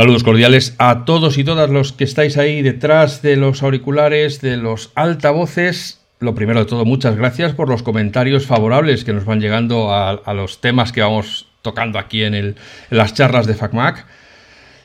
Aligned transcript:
Saludos 0.00 0.24
cordiales 0.24 0.74
a 0.78 1.04
todos 1.04 1.36
y 1.36 1.44
todas 1.44 1.68
los 1.68 1.92
que 1.92 2.04
estáis 2.04 2.38
ahí 2.38 2.62
detrás 2.62 3.20
de 3.20 3.36
los 3.36 3.62
auriculares, 3.62 4.40
de 4.40 4.56
los 4.56 4.92
altavoces. 4.94 6.00
Lo 6.20 6.34
primero 6.34 6.60
de 6.60 6.64
todo, 6.64 6.86
muchas 6.86 7.16
gracias 7.16 7.52
por 7.52 7.68
los 7.68 7.82
comentarios 7.82 8.46
favorables 8.46 9.04
que 9.04 9.12
nos 9.12 9.26
van 9.26 9.42
llegando 9.42 9.92
a, 9.92 10.32
los 10.32 10.62
temas 10.62 10.92
que 10.92 11.02
vamos 11.02 11.48
tocando 11.60 11.98
aquí 11.98 12.22
en, 12.22 12.56
las 12.88 13.12
charlas 13.12 13.46
de 13.46 13.52
FacMac. 13.52 14.06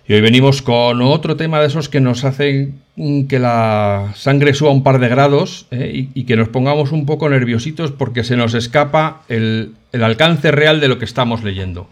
Y 0.05 0.16
hoy 0.16 0.20
venimos 0.20 0.62
con 0.62 1.02
otro 1.02 1.38
tema 1.38 1.62
de 1.62 1.68
esos 1.68 1.88
que 1.88 2.02
nos 2.02 2.26
hacen 2.26 2.82
que 3.30 3.40
la 3.40 4.12
sangre 4.16 4.54
suba 4.54 4.72
un 4.72 4.84
par 4.84 5.00
de 5.00 5.08
grados 5.08 5.68
eh, 5.72 6.09
y, 6.13 6.26
que 6.26 6.36
nos 6.36 6.50
pongamos 6.50 6.91
un 6.91 7.05
poco 7.05 7.30
nerviositos 7.30 7.94
porque 7.94 8.26
se 8.26 8.36
nos 8.36 8.54
escapa 8.54 9.22
el 9.30 9.76
alcance 9.94 10.52
real 10.52 10.82
de 10.82 10.90
lo 10.90 11.00
que 11.00 11.05
estamos 11.05 11.41
leyendo. 11.41 11.88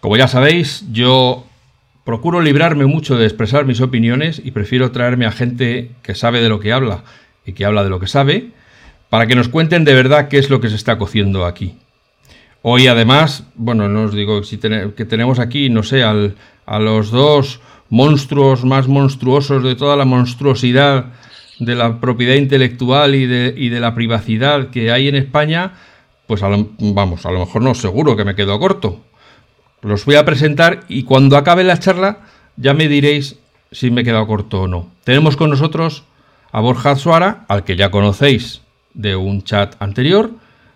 Como 0.00 0.16
ya 0.16 0.26
sabéis, 0.26 0.84
yo 0.90 1.44
procuro 2.08 2.40
librarme 2.40 2.86
mucho 2.86 3.18
de 3.18 3.26
expresar 3.26 3.66
mis 3.66 3.82
opiniones 3.82 4.40
y 4.42 4.52
prefiero 4.52 4.92
traerme 4.92 5.26
a 5.26 5.30
gente 5.30 5.90
que 6.00 6.14
sabe 6.14 6.40
de 6.40 6.48
lo 6.48 6.58
que 6.58 6.72
habla 6.72 7.04
y 7.44 7.52
que 7.52 7.66
habla 7.66 7.84
de 7.84 7.90
lo 7.90 8.00
que 8.00 8.06
sabe 8.06 8.48
para 9.10 9.26
que 9.26 9.34
nos 9.34 9.50
cuenten 9.50 9.84
de 9.84 9.92
verdad 9.92 10.28
qué 10.28 10.38
es 10.38 10.48
lo 10.48 10.58
que 10.58 10.70
se 10.70 10.76
está 10.76 10.96
cociendo 10.96 11.44
aquí. 11.44 11.74
Hoy 12.62 12.86
además, 12.86 13.44
bueno, 13.56 13.90
no 13.90 14.04
os 14.04 14.14
digo 14.14 14.42
si 14.42 14.56
que 14.56 15.04
tenemos 15.04 15.38
aquí, 15.38 15.68
no 15.68 15.82
sé, 15.82 16.02
a 16.02 16.78
los 16.78 17.10
dos 17.10 17.60
monstruos 17.90 18.64
más 18.64 18.88
monstruosos 18.88 19.62
de 19.62 19.74
toda 19.74 19.94
la 19.94 20.06
monstruosidad 20.06 21.12
de 21.58 21.74
la 21.74 22.00
propiedad 22.00 22.36
intelectual 22.36 23.16
y 23.16 23.26
de, 23.26 23.52
y 23.54 23.68
de 23.68 23.80
la 23.80 23.94
privacidad 23.94 24.70
que 24.70 24.90
hay 24.92 25.08
en 25.08 25.14
España, 25.14 25.74
pues 26.26 26.40
vamos, 26.40 27.26
a 27.26 27.30
lo 27.32 27.40
mejor 27.40 27.60
no, 27.60 27.74
seguro 27.74 28.16
que 28.16 28.24
me 28.24 28.34
quedo 28.34 28.58
corto. 28.58 29.04
Los 29.82 30.04
voy 30.04 30.16
a 30.16 30.24
presentar 30.24 30.84
y 30.88 31.04
cuando 31.04 31.36
acabe 31.36 31.64
la 31.64 31.78
charla 31.78 32.18
ya 32.56 32.74
me 32.74 32.88
diréis 32.88 33.38
si 33.70 33.90
me 33.90 34.00
he 34.00 34.04
quedado 34.04 34.26
corto 34.26 34.62
o 34.62 34.68
no. 34.68 34.90
Tenemos 35.04 35.36
con 35.36 35.50
nosotros 35.50 36.04
a 36.52 36.60
Borja 36.60 36.96
Suara, 36.96 37.44
al 37.48 37.64
que 37.64 37.76
ya 37.76 37.90
conocéis 37.90 38.62
de 38.94 39.16
un 39.16 39.42
chat 39.42 39.76
anterior, 39.80 40.30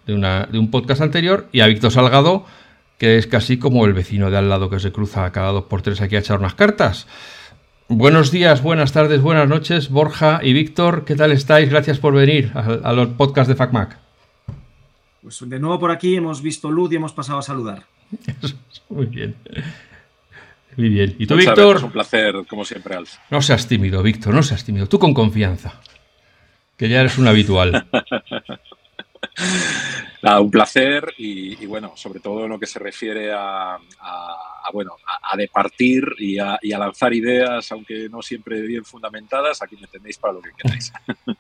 de, 0.06 0.14
un 0.14 0.70
podcast 0.70 1.00
anterior, 1.00 1.48
y 1.52 1.60
a 1.60 1.66
Víctor 1.66 1.90
Salgado, 1.90 2.44
que 2.98 3.16
es 3.18 3.26
casi 3.26 3.58
como 3.58 3.84
el 3.86 3.94
vecino 3.94 4.30
de 4.30 4.38
al 4.38 4.48
lado 4.48 4.70
que 4.70 4.78
se 4.78 4.92
cruza 4.92 5.30
cada 5.32 5.52
dos 5.52 5.64
por 5.64 5.82
tres 5.82 6.00
aquí 6.00 6.16
a 6.16 6.20
echar 6.20 6.38
unas 6.38 6.54
cartas. 6.54 7.06
Buenos 7.88 8.30
días, 8.30 8.62
buenas 8.62 8.92
tardes, 8.92 9.20
buenas 9.20 9.48
noches, 9.48 9.90
Borja 9.90 10.40
y 10.42 10.52
Víctor, 10.52 11.04
¿qué 11.04 11.16
tal 11.16 11.32
estáis? 11.32 11.68
Gracias 11.68 11.98
por 11.98 12.14
venir 12.14 12.52
a, 12.54 12.92
los 12.92 13.08
podcasts 13.08 13.48
de 13.48 13.54
FacMac. 13.54 13.98
Pues 15.20 15.48
de 15.48 15.58
nuevo 15.58 15.78
por 15.78 15.90
aquí 15.90 16.16
hemos 16.16 16.42
visto 16.42 16.70
luz 16.70 16.92
y 16.92 16.96
hemos 16.96 17.12
pasado 17.12 17.38
a 17.38 17.42
saludar. 17.42 17.84
Muy 18.88 19.06
bien. 19.06 19.34
Muy 20.76 20.88
bien. 20.88 21.14
¿Y 21.18 21.26
tú, 21.26 21.36
Víctor? 21.36 21.76
Es 21.76 21.82
un 21.82 21.92
placer, 21.92 22.34
como 22.48 22.64
siempre, 22.64 22.94
Alf. 22.94 23.14
No 23.30 23.42
seas 23.42 23.66
tímido, 23.66 24.02
Víctor, 24.02 24.34
no 24.34 24.42
seas 24.42 24.64
tímido. 24.64 24.86
Tú 24.88 24.98
con 24.98 25.12
confianza. 25.14 25.80
Que 26.76 26.88
ya 26.88 27.00
eres 27.00 27.18
un 27.18 27.28
habitual. 27.28 27.86
un 30.40 30.50
placer 30.50 31.12
y, 31.18 31.66
bueno, 31.66 31.92
sobre 31.96 32.20
todo 32.20 32.44
en 32.44 32.50
lo 32.50 32.58
que 32.58 32.66
se 32.66 32.78
refiere 32.78 33.32
a, 33.32 33.78
bueno, 34.72 34.96
a, 35.22 35.36
departir 35.36 36.04
y 36.18 36.38
a, 36.38 36.58
lanzar 36.62 37.12
ideas, 37.12 37.70
aunque 37.72 38.08
no 38.08 38.22
siempre 38.22 38.60
bien 38.62 38.84
fundamentadas, 38.84 39.62
aquí 39.62 39.76
me 39.80 39.86
tenéis 39.86 40.18
para 40.18 40.34
lo 40.34 40.40
que 40.40 40.50
queráis. 40.56 40.92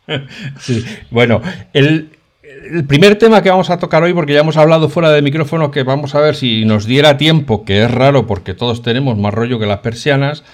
sí, 0.60 0.84
bueno, 1.10 1.40
el, 1.72 2.10
primer 2.86 3.16
tema 3.16 3.42
que 3.42 3.50
vamos 3.50 3.70
a 3.70 3.78
tocar 3.78 4.02
hoy, 4.02 4.12
porque 4.12 4.32
ya 4.34 4.40
hemos 4.40 4.56
hablado 4.56 4.88
fuera 4.88 5.10
de 5.10 5.22
micrófono, 5.22 5.70
que 5.70 5.82
vamos 5.82 6.14
a 6.14 6.20
ver 6.20 6.34
si 6.34 6.64
nos 6.64 6.86
diera 6.86 7.16
tiempo, 7.16 7.64
que 7.64 7.82
es 7.82 7.90
raro 7.90 8.26
porque 8.26 8.54
todos 8.54 8.82
tenemos 8.82 9.18
más 9.18 9.34
rollo 9.34 9.58
que 9.58 9.66
las 9.66 9.80
persianas, 9.80 10.44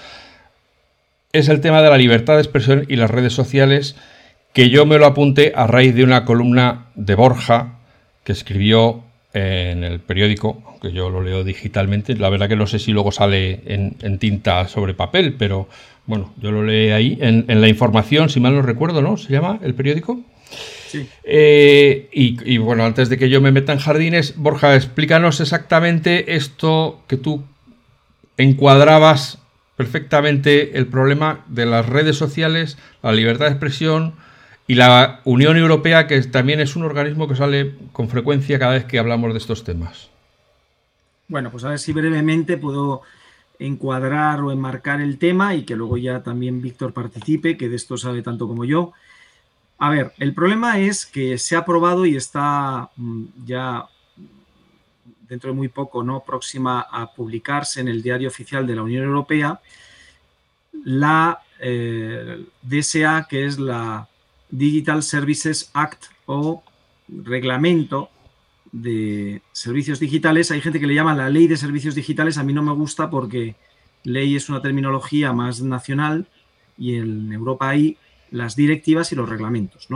es 1.31 1.47
el 1.49 1.61
tema 1.61 1.81
de 1.81 1.89
la 1.89 1.97
libertad 1.97 2.35
de 2.35 2.41
expresión 2.41 2.85
y 2.87 2.95
las 2.95 3.11
redes 3.11 3.33
sociales 3.33 3.95
que 4.53 4.69
yo 4.69 4.85
me 4.85 4.97
lo 4.97 5.05
apunté 5.05 5.53
a 5.55 5.67
raíz 5.67 5.93
de 5.93 6.03
una 6.03 6.25
columna 6.25 6.87
de 6.95 7.15
Borja 7.15 7.79
que 8.23 8.31
escribió 8.31 9.03
en 9.33 9.83
el 9.83 9.99
periódico, 9.99 10.61
aunque 10.65 10.91
yo 10.91 11.09
lo 11.09 11.21
leo 11.21 11.43
digitalmente, 11.43 12.15
la 12.15 12.29
verdad 12.29 12.49
que 12.49 12.55
no 12.55 12.65
sé 12.65 12.79
si 12.79 12.91
luego 12.91 13.11
sale 13.11 13.61
en, 13.65 14.17
tinta 14.17 14.67
sobre 14.67 14.95
papel, 14.95 15.35
pero 15.37 15.69
bueno, 16.07 16.33
yo 16.41 16.51
lo 16.51 16.63
leí 16.63 16.89
ahí 16.89 17.17
en, 17.21 17.45
la 17.61 17.67
información, 17.67 18.29
si 18.29 18.39
mal 18.39 18.55
no 18.55 18.63
recuerdo, 18.63 19.03
¿no? 19.03 19.17
¿Se 19.17 19.31
llama 19.31 19.59
el 19.61 19.75
periódico? 19.75 20.19
Sí. 20.87 21.07
Eh, 21.23 22.09
y, 22.11 22.53
y, 22.53 22.57
bueno, 22.57 22.83
antes 22.83 23.09
de 23.09 23.17
que 23.17 23.29
yo 23.29 23.41
me 23.41 23.51
meta 23.51 23.73
en 23.73 23.79
jardines, 23.79 24.35
Borja, 24.37 24.75
explícanos 24.75 25.39
exactamente 25.39 26.35
esto 26.35 27.01
que 27.07 27.17
tú 27.17 27.43
encuadrabas 28.37 29.39
perfectamente 29.75 30.77
el 30.77 30.87
problema 30.87 31.45
de 31.47 31.65
las 31.65 31.85
redes 31.85 32.17
sociales, 32.17 32.77
la 33.01 33.11
libertad 33.11 33.45
de 33.45 33.51
expresión, 33.51 34.15
y 34.69 34.75
la 34.75 35.21
Unión 35.23 35.57
Europea, 35.57 36.05
que 36.05 36.21
también 36.21 36.59
es 36.59 36.75
un 36.75 36.83
organismo 36.83 37.27
que 37.27 37.35
sale 37.35 37.75
con 37.91 38.07
frecuencia 38.07 38.59
cada 38.59 38.73
vez 38.73 38.85
que 38.85 38.99
hablamos 38.99 39.33
de 39.33 39.39
estos 39.39 39.63
temas. 39.63 40.09
Bueno, 41.27 41.49
pues 41.49 41.63
a 41.63 41.69
ver 41.69 41.79
si 41.79 41.91
brevemente 41.91 42.57
puedo 42.57 43.01
encuadrar 43.57 44.41
o 44.41 44.51
enmarcar 44.51 45.01
el 45.01 45.17
tema 45.17 45.55
y 45.55 45.63
que 45.63 45.75
luego 45.75 45.97
ya 45.97 46.21
también 46.21 46.61
Víctor 46.61 46.93
participe, 46.93 47.57
que 47.57 47.67
de 47.67 47.77
esto 47.77 47.97
sabe 47.97 48.21
tanto 48.21 48.47
como 48.47 48.63
yo. 48.63 48.93
A 49.79 49.89
ver, 49.89 50.13
el 50.17 50.33
problema 50.33 50.77
es 50.79 51.05
que 51.05 51.37
se 51.37 51.55
ha 51.55 51.59
aprobado 51.59 52.05
y 52.05 52.15
está 52.15 52.89
mm, 52.97 53.25
ya 53.45 53.85
dentro 55.27 55.51
de 55.51 55.55
muy 55.55 55.69
poco, 55.69 56.03
¿no? 56.03 56.23
Próxima 56.23 56.81
a 56.81 57.13
publicarse 57.13 57.79
en 57.79 57.87
el 57.87 58.01
diario 58.01 58.27
oficial 58.27 58.67
de 58.67 58.75
la 58.75 58.83
Unión 58.83 59.05
Europea 59.05 59.59
la 60.83 61.39
eh, 61.59 62.45
DSA, 62.61 63.27
que 63.29 63.45
es 63.45 63.59
la 63.59 64.07
Digital 64.49 65.03
Services 65.03 65.69
Act 65.73 66.05
o 66.25 66.63
reglamento 67.07 68.09
de 68.71 69.41
servicios 69.51 69.99
digitales. 69.99 70.51
Hay 70.51 70.61
gente 70.61 70.79
que 70.79 70.87
le 70.87 70.95
llama 70.95 71.15
la 71.15 71.29
ley 71.29 71.47
de 71.47 71.57
servicios 71.57 71.95
digitales. 71.95 72.37
A 72.37 72.43
mí 72.43 72.53
no 72.53 72.61
me 72.61 72.73
gusta 72.73 73.09
porque 73.09 73.55
ley 74.03 74.35
es 74.35 74.49
una 74.49 74.61
terminología 74.61 75.33
más 75.33 75.61
nacional 75.61 76.27
y 76.77 76.95
en 76.95 77.31
Europa 77.33 77.69
hay 77.69 77.97
las 78.31 78.55
directivas 78.55 79.11
y 79.11 79.15
los 79.15 79.29
reglamentos. 79.29 79.87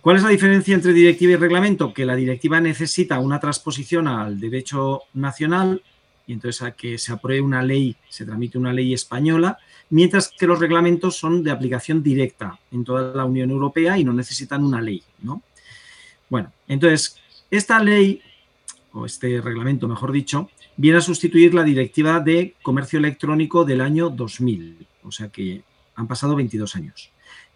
¿Cuál 0.00 0.16
es 0.16 0.22
la 0.22 0.30
diferencia 0.30 0.74
entre 0.74 0.92
directiva 0.92 1.32
y 1.32 1.36
reglamento? 1.36 1.94
Que 1.94 2.04
la 2.04 2.16
directiva 2.16 2.60
necesita 2.60 3.20
una 3.20 3.38
transposición 3.38 4.08
al 4.08 4.40
derecho 4.40 5.02
nacional 5.14 5.82
y 6.26 6.32
entonces 6.32 6.62
a 6.62 6.72
que 6.72 6.98
se 6.98 7.12
apruebe 7.12 7.40
una 7.40 7.62
ley, 7.62 7.96
se 8.08 8.24
tramite 8.24 8.58
una 8.58 8.72
ley 8.72 8.94
española 8.94 9.58
mientras 9.92 10.28
que 10.28 10.46
los 10.46 10.58
reglamentos 10.58 11.16
son 11.16 11.44
de 11.44 11.50
aplicación 11.50 12.02
directa 12.02 12.58
en 12.70 12.82
toda 12.82 13.14
la 13.14 13.26
Unión 13.26 13.50
Europea 13.50 13.98
y 13.98 14.04
no 14.04 14.12
necesitan 14.14 14.64
una 14.64 14.80
ley, 14.80 15.02
¿no? 15.20 15.42
Bueno, 16.30 16.50
entonces, 16.66 17.18
esta 17.50 17.78
ley, 17.78 18.22
o 18.92 19.04
este 19.04 19.40
reglamento, 19.42 19.86
mejor 19.86 20.10
dicho, 20.10 20.48
viene 20.78 20.96
a 20.96 21.02
sustituir 21.02 21.52
la 21.52 21.62
directiva 21.62 22.20
de 22.20 22.54
comercio 22.62 22.98
electrónico 22.98 23.66
del 23.66 23.82
año 23.82 24.08
2000, 24.08 24.86
o 25.04 25.12
sea 25.12 25.28
que 25.28 25.62
han 25.94 26.08
pasado 26.08 26.34
22 26.34 26.74
años. 26.74 27.11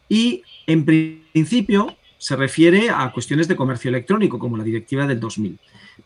Y 0.08 0.42
en 0.66 0.84
principio 0.84 1.96
se 2.18 2.36
refiere 2.36 2.90
a 2.90 3.10
cuestiones 3.12 3.48
de 3.48 3.56
comercio 3.56 3.88
electrónico, 3.88 4.38
como 4.38 4.56
la 4.56 4.64
directiva 4.64 5.06
del 5.06 5.20
2000. 5.20 5.58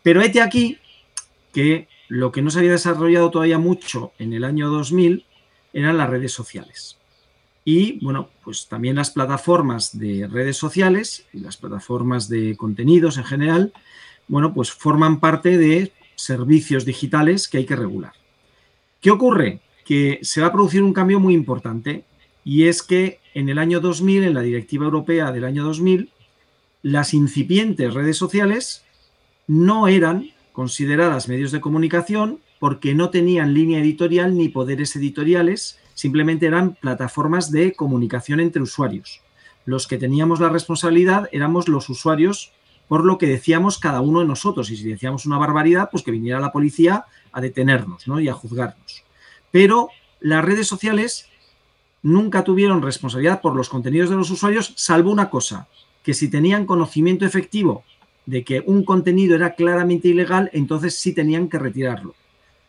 Pero 0.02 0.20
este 0.20 0.40
aquí 0.40 0.78
que 1.52 1.88
lo 2.08 2.32
que 2.32 2.42
no 2.42 2.50
se 2.50 2.58
había 2.58 2.72
desarrollado 2.72 3.30
todavía 3.30 3.58
mucho 3.58 4.12
en 4.18 4.32
el 4.32 4.44
año 4.44 4.68
2000 4.68 5.24
eran 5.72 5.98
las 5.98 6.10
redes 6.10 6.32
sociales. 6.32 6.96
Y 7.64 8.04
bueno, 8.04 8.30
pues 8.42 8.66
también 8.68 8.96
las 8.96 9.10
plataformas 9.10 9.96
de 9.98 10.26
redes 10.26 10.56
sociales 10.56 11.26
y 11.32 11.40
las 11.40 11.56
plataformas 11.56 12.28
de 12.28 12.56
contenidos 12.56 13.18
en 13.18 13.24
general, 13.24 13.72
bueno, 14.28 14.52
pues 14.54 14.72
forman 14.72 15.20
parte 15.20 15.58
de 15.58 15.92
servicios 16.16 16.84
digitales 16.84 17.48
que 17.48 17.58
hay 17.58 17.66
que 17.66 17.76
regular. 17.76 18.12
¿Qué 19.00 19.10
ocurre? 19.10 19.60
Que 19.84 20.18
se 20.22 20.40
va 20.40 20.48
a 20.48 20.52
producir 20.52 20.82
un 20.82 20.92
cambio 20.92 21.20
muy 21.20 21.34
importante 21.34 22.04
y 22.44 22.64
es 22.64 22.82
que 22.82 23.20
en 23.34 23.48
el 23.48 23.58
año 23.58 23.80
2000, 23.80 24.24
en 24.24 24.34
la 24.34 24.40
Directiva 24.40 24.84
Europea 24.84 25.32
del 25.32 25.44
año 25.44 25.64
2000, 25.64 26.10
las 26.82 27.14
incipientes 27.14 27.94
redes 27.94 28.16
sociales 28.16 28.84
no 29.46 29.88
eran 29.88 30.30
consideradas 30.52 31.28
medios 31.28 31.52
de 31.52 31.60
comunicación 31.60 32.40
porque 32.58 32.94
no 32.94 33.10
tenían 33.10 33.54
línea 33.54 33.80
editorial 33.80 34.36
ni 34.36 34.48
poderes 34.48 34.94
editoriales, 34.96 35.78
simplemente 35.94 36.46
eran 36.46 36.74
plataformas 36.74 37.50
de 37.50 37.72
comunicación 37.72 38.40
entre 38.40 38.62
usuarios. 38.62 39.22
Los 39.64 39.86
que 39.86 39.98
teníamos 39.98 40.40
la 40.40 40.48
responsabilidad 40.48 41.28
éramos 41.32 41.68
los 41.68 41.88
usuarios 41.88 42.52
por 42.90 43.04
lo 43.04 43.18
que 43.18 43.28
decíamos 43.28 43.78
cada 43.78 44.00
uno 44.00 44.18
de 44.18 44.26
nosotros. 44.26 44.68
Y 44.70 44.76
si 44.76 44.88
decíamos 44.88 45.24
una 45.24 45.38
barbaridad, 45.38 45.90
pues 45.92 46.02
que 46.02 46.10
viniera 46.10 46.40
la 46.40 46.50
policía 46.50 47.04
a 47.30 47.40
detenernos 47.40 48.08
¿no? 48.08 48.18
y 48.18 48.28
a 48.28 48.32
juzgarnos. 48.32 49.04
Pero 49.52 49.90
las 50.18 50.44
redes 50.44 50.66
sociales 50.66 51.29
nunca 52.02 52.44
tuvieron 52.44 52.82
responsabilidad 52.82 53.40
por 53.40 53.54
los 53.54 53.68
contenidos 53.68 54.10
de 54.10 54.16
los 54.16 54.30
usuarios, 54.30 54.72
salvo 54.76 55.10
una 55.10 55.30
cosa, 55.30 55.68
que 56.02 56.14
si 56.14 56.28
tenían 56.28 56.66
conocimiento 56.66 57.24
efectivo 57.24 57.84
de 58.26 58.44
que 58.44 58.62
un 58.64 58.84
contenido 58.84 59.34
era 59.34 59.54
claramente 59.54 60.08
ilegal, 60.08 60.50
entonces 60.52 60.98
sí 60.98 61.12
tenían 61.12 61.48
que 61.48 61.58
retirarlo. 61.58 62.14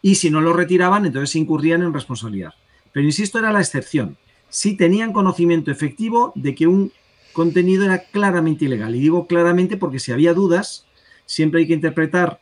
y 0.04 0.16
si 0.16 0.32
no 0.32 0.42
lo 0.42 0.54
retiraban, 0.54 1.06
entonces 1.06 1.36
incurrían 1.36 1.84
en 1.84 1.94
responsabilidad. 1.94 2.56
Pero 2.92 3.06
insisto, 3.06 3.38
era 3.38 3.52
la 3.52 3.60
excepción. 3.60 4.18
Si 4.50 4.76
tenían 4.76 5.14
conocimiento 5.14 5.70
efectivo 5.70 6.32
de 6.34 6.56
que 6.56 6.66
un 6.66 6.92
contenido 7.34 7.86
era 7.86 8.00
claramente 8.00 8.66
ilegal. 8.66 8.96
Y 8.96 9.00
digo 9.00 9.28
claramente 9.28 9.78
porque 9.78 10.00
si 10.00 10.12
había 10.12 10.34
dudas, 10.34 10.86
siempre 11.26 11.62
hay 11.62 11.68
que 11.68 11.74
interpretar 11.74 12.42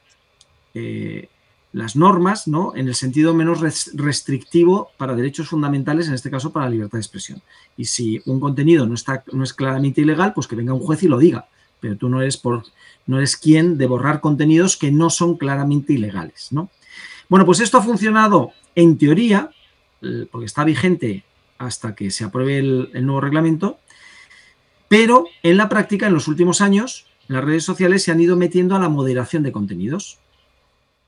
eh, 0.74 1.30
las 1.72 1.96
normas 1.96 2.48
¿no? 2.48 2.74
en 2.76 2.88
el 2.88 2.96
sentido 2.96 3.34
menos 3.34 3.62
restrictivo 3.94 4.90
para 4.98 5.16
derechos 5.16 5.50
fundamentales, 5.50 6.08
en 6.08 6.16
este 6.16 6.32
caso 6.32 6.52
para 6.52 6.66
la 6.66 6.72
libertad 6.72 6.98
de 6.98 7.02
expresión. 7.02 7.42
Y 7.78 7.86
si 7.86 8.22
un 8.26 8.40
contenido 8.40 8.88
no, 8.88 8.96
está, 8.96 9.24
no 9.32 9.44
es 9.44 9.54
claramente 9.54 10.02
ilegal, 10.02 10.34
pues 10.34 10.48
que 10.48 10.56
venga 10.56 10.74
un 10.74 10.80
juez 10.80 11.04
y 11.04 11.08
lo 11.08 11.20
diga. 11.20 11.48
Pero 11.80 11.96
tú 11.96 12.10
no 12.10 12.22
eres, 12.22 12.38
por, 12.38 12.64
no 13.06 13.18
eres 13.18 13.38
quien 13.38 13.78
de 13.78 13.88
borrar 13.88 14.20
contenidos 14.20 14.78
que 14.78 14.92
no 14.92 15.10
son 15.10 15.38
claramente 15.38 15.94
ilegales. 15.94 16.50
¿no? 16.52 16.70
Bueno, 17.30 17.46
pues 17.46 17.60
esto 17.60 17.78
ha 17.78 17.84
funcionado 17.84 18.52
en 18.76 18.98
teoría, 18.98 19.52
eh, 20.02 20.28
porque 20.32 20.48
está 20.48 20.64
vigente 20.64 21.24
hasta 21.60 21.94
que 21.94 22.10
se 22.10 22.24
apruebe 22.24 22.58
el, 22.58 23.06
nuevo 23.06 23.22
reglamento, 23.22 23.80
pero 24.88 25.28
en 25.44 25.58
la 25.58 25.70
práctica, 25.70 26.08
en 26.08 26.14
los 26.14 26.28
últimos 26.28 26.62
años, 26.62 27.06
las 27.28 27.44
redes 27.44 27.64
sociales 27.64 28.02
se 28.02 28.12
han 28.12 28.20
ido 28.20 28.36
metiendo 28.36 28.76
a 28.76 28.80
la 28.80 28.90
moderación 28.90 29.44
de 29.44 29.52
contenidos. 29.52 30.18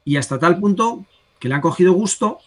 Y 0.03 0.17
hasta 0.17 0.39
tal 0.39 0.59
punto 0.59 1.05
que 1.39 1.47
le 1.47 1.55
han 1.55 1.61
cogido 1.61 1.93
gusto, 1.93 2.39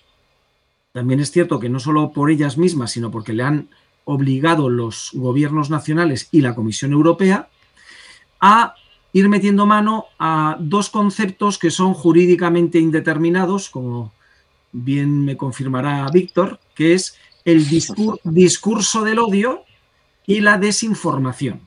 también 0.92 1.20
es 1.20 1.30
cierto 1.30 1.58
que 1.58 1.68
no 1.68 1.80
solo 1.80 2.12
por 2.12 2.30
ellas 2.30 2.56
mismas, 2.56 2.92
sino 2.92 3.10
porque 3.10 3.32
le 3.32 3.42
han 3.42 3.68
obligado 4.04 4.68
los 4.68 5.10
gobiernos 5.14 5.70
nacionales 5.70 6.28
y 6.30 6.40
la 6.40 6.54
Comisión 6.54 6.92
Europea 6.92 7.48
a 8.40 8.74
ir 9.12 9.28
metiendo 9.28 9.66
mano 9.66 10.06
a 10.18 10.56
dos 10.60 10.90
conceptos 10.90 11.58
que 11.58 11.70
son 11.70 11.94
jurídicamente 11.94 12.78
indeterminados, 12.78 13.70
como 13.70 14.12
bien 14.72 15.24
me 15.24 15.36
confirmará 15.36 16.06
Víctor, 16.12 16.60
que 16.74 16.94
es 16.94 17.16
el 17.44 17.66
discurso 17.68 19.04
del 19.04 19.18
odio 19.18 19.64
y 20.26 20.40
la 20.40 20.58
desinformación. 20.58 21.60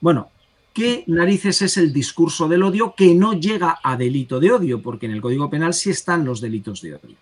Bueno, 0.00 0.30
¿qué 0.78 1.02
narices 1.08 1.60
es 1.62 1.76
el 1.76 1.92
discurso 1.92 2.46
del 2.46 2.62
odio 2.62 2.94
que 2.96 3.12
no 3.12 3.32
llega 3.32 3.80
a 3.82 3.96
delito 3.96 4.38
de 4.38 4.52
odio? 4.52 4.80
Porque 4.80 5.06
en 5.06 5.12
el 5.12 5.20
Código 5.20 5.50
Penal 5.50 5.74
sí 5.74 5.90
están 5.90 6.24
los 6.24 6.40
delitos 6.40 6.80
de 6.82 6.94
odio. 6.94 7.16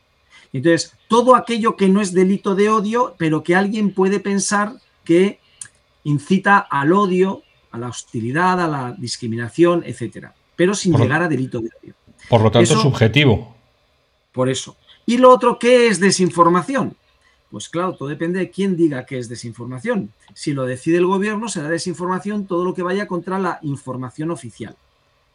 Entonces, 0.52 0.92
todo 1.08 1.34
aquello 1.34 1.74
que 1.74 1.88
no 1.88 2.02
es 2.02 2.12
delito 2.12 2.54
de 2.54 2.68
odio, 2.68 3.14
pero 3.16 3.42
que 3.42 3.54
alguien 3.54 3.94
puede 3.94 4.20
pensar 4.20 4.74
que 5.04 5.40
incita 6.04 6.58
al 6.58 6.92
odio, 6.92 7.44
a 7.70 7.78
la 7.78 7.88
hostilidad, 7.88 8.60
a 8.60 8.68
la 8.68 8.92
discriminación, 8.92 9.82
etcétera, 9.86 10.34
pero 10.54 10.74
sin 10.74 10.94
llegar 10.94 11.22
a 11.22 11.28
delito 11.28 11.60
de 11.60 11.70
odio. 11.82 11.94
Por 12.28 12.42
lo 12.42 12.50
tanto, 12.50 12.78
subjetivo. 12.78 13.56
Por 14.32 14.50
eso. 14.50 14.76
Y 15.06 15.16
lo 15.16 15.30
otro, 15.30 15.58
¿qué 15.58 15.88
es 15.88 15.98
desinformación? 15.98 16.94
Pues 17.50 17.68
claro, 17.68 17.94
todo 17.94 18.08
depende 18.08 18.40
de 18.40 18.50
quién 18.50 18.76
diga 18.76 19.06
que 19.06 19.18
es 19.18 19.28
desinformación. 19.28 20.12
Si 20.34 20.52
lo 20.52 20.64
decide 20.64 20.98
el 20.98 21.06
gobierno, 21.06 21.48
será 21.48 21.68
desinformación 21.68 22.46
todo 22.46 22.64
lo 22.64 22.74
que 22.74 22.82
vaya 22.82 23.06
contra 23.06 23.38
la 23.38 23.58
información 23.62 24.30
oficial, 24.30 24.76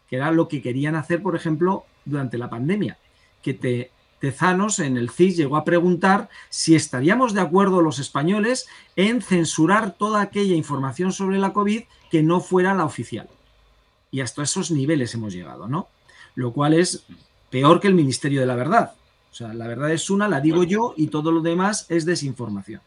que 0.10 0.18
era 0.18 0.32
lo 0.32 0.48
que 0.48 0.62
querían 0.62 0.96
hacer, 0.96 1.22
por 1.22 1.36
ejemplo, 1.36 1.86
durante 2.06 2.38
la 2.38 2.50
pandemia, 2.50 2.98
que 3.42 3.54
te, 3.54 3.92
Tezanos 4.22 4.78
en 4.78 4.98
el 4.98 5.10
CIS 5.10 5.36
llegó 5.36 5.58
a 5.58 5.66
preguntar 5.66 6.30
si 6.50 6.76
estaríamos 6.76 7.34
de 7.34 7.42
acuerdo 7.42 7.82
los 7.82 7.98
españoles 7.98 8.68
en 8.96 9.24
censurar 9.24 9.96
toda 9.98 10.22
aquella 10.22 10.54
información 10.54 11.12
sobre 11.12 11.40
la 11.40 11.54
COVID 11.54 11.82
que 12.12 12.22
no 12.22 12.40
fuera 12.40 12.76
la 12.76 12.86
oficial. 12.86 13.28
Y 14.12 14.22
hasta 14.22 14.44
esos 14.44 14.70
niveles 14.70 15.16
hemos 15.16 15.34
llegado, 15.34 15.68
¿no? 15.68 15.88
Lo 16.36 16.54
cual 16.54 16.76
es 16.76 17.04
peor 17.50 17.80
que 17.80 17.88
el 17.88 17.96
Ministerio 17.96 18.42
de 18.42 18.46
la 18.46 18.54
Verdad. 18.54 18.92
O 19.32 19.34
sea, 19.34 19.54
la 19.54 19.68
verdad 19.68 19.92
es 19.92 20.10
una, 20.10 20.28
la 20.28 20.42
digo 20.42 20.64
yo, 20.64 20.94
y 20.98 21.08
todo 21.08 21.32
lo 21.32 21.42
demás 21.42 21.86
es 21.90 22.06
desinformación. 22.06 22.82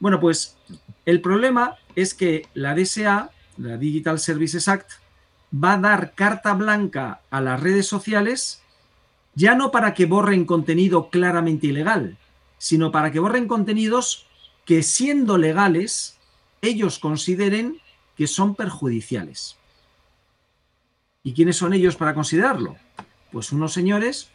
Bueno, 0.00 0.18
pues 0.18 0.56
el 1.04 1.20
problema 1.20 1.76
es 1.94 2.14
que 2.14 2.48
la 2.54 2.74
DSA, 2.74 3.30
la 3.58 3.76
Digital 3.76 4.18
Services 4.18 4.66
Act, 4.68 4.92
va 5.54 5.74
a 5.74 5.78
dar 5.78 6.14
carta 6.14 6.54
blanca 6.54 7.20
a 7.30 7.40
las 7.40 7.60
redes 7.60 7.86
sociales, 7.86 8.62
ya 9.34 9.54
no 9.54 9.70
para 9.70 9.94
que 9.94 10.06
borren 10.06 10.46
contenido 10.46 11.10
claramente 11.10 11.66
ilegal, 11.66 12.16
sino 12.58 12.90
para 12.90 13.12
que 13.12 13.20
borren 13.20 13.46
contenidos 13.46 14.26
que 14.64 14.82
siendo 14.82 15.36
legales, 15.36 16.18
ellos 16.62 16.98
consideren 16.98 17.78
que 18.16 18.26
son 18.26 18.54
perjudiciales. 18.54 19.56
¿Y 21.22 21.34
quiénes 21.34 21.56
son 21.56 21.72
ellos 21.72 21.96
para 21.96 22.14
considerarlo? 22.14 22.76
Pues 23.30 23.52
unos 23.52 23.72
señores 23.72 24.30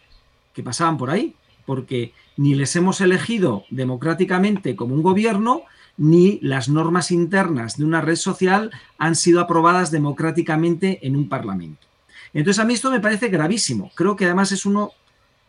que 0.54 0.63
pasaban 0.63 0.98
por 0.98 1.10
ahí, 1.10 1.36
porque 1.69 2.13
ni 2.36 2.56
les 2.56 2.75
hemos 2.75 3.00
elegido 3.00 3.63
democráticamente 3.69 4.75
como 4.75 4.95
un 4.95 5.04
gobierno, 5.04 5.66
ni 5.98 6.39
las 6.42 6.68
normas 6.68 7.12
internas 7.12 7.77
de 7.77 7.86
una 7.86 8.01
red 8.01 8.16
social 8.16 8.71
han 8.98 9.13
sido 9.16 9.39
aprobadas 9.39 9.92
democráticamente 9.92 11.06
en 11.06 11.16
un 11.16 11.30
parlamento. 11.30 11.86
Entonces 12.33 12.60
a 12.60 12.66
mí 12.66 12.74
esto 12.74 12.89
me 12.89 13.00
parece 13.00 13.27
gravísimo. 13.27 13.92
Creo 13.94 14.16
que 14.16 14.25
además 14.25 14.51
es 14.51 14.66
uno, 14.66 14.94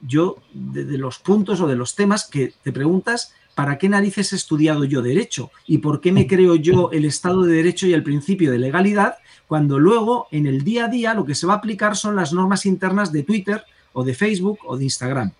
yo, 0.02 0.36
de, 0.52 0.98
los 0.98 1.20
puntos 1.20 1.58
o 1.62 1.66
de 1.66 1.76
los 1.76 1.94
temas 1.94 2.28
que 2.28 2.52
te 2.62 2.70
preguntas, 2.70 3.32
¿para 3.54 3.78
qué 3.78 3.88
narices 3.88 4.34
he 4.34 4.36
estudiado 4.36 4.84
yo 4.84 5.00
derecho? 5.00 5.50
¿Y 5.66 5.78
por 5.78 6.02
qué 6.02 6.12
me 6.12 6.26
creo 6.26 6.54
yo 6.56 6.90
el 6.92 7.06
Estado 7.06 7.44
de 7.44 7.54
Derecho 7.54 7.86
y 7.86 7.94
el 7.94 8.02
principio 8.02 8.52
de 8.52 8.58
legalidad 8.58 9.14
cuando 9.48 9.78
luego 9.78 10.28
en 10.32 10.46
el 10.46 10.64
día 10.64 10.84
a 10.84 10.88
día 10.88 11.14
lo 11.14 11.24
que 11.24 11.34
se 11.34 11.46
va 11.46 11.54
a 11.54 11.56
aplicar 11.56 11.96
son 11.96 12.14
las 12.14 12.34
normas 12.34 12.66
internas 12.66 13.10
de 13.10 13.22
Twitter 13.22 13.64
o 13.94 14.04
de 14.04 14.12
Facebook 14.12 14.58
o 14.66 14.76
de 14.76 14.84
Instagram? 14.84 15.32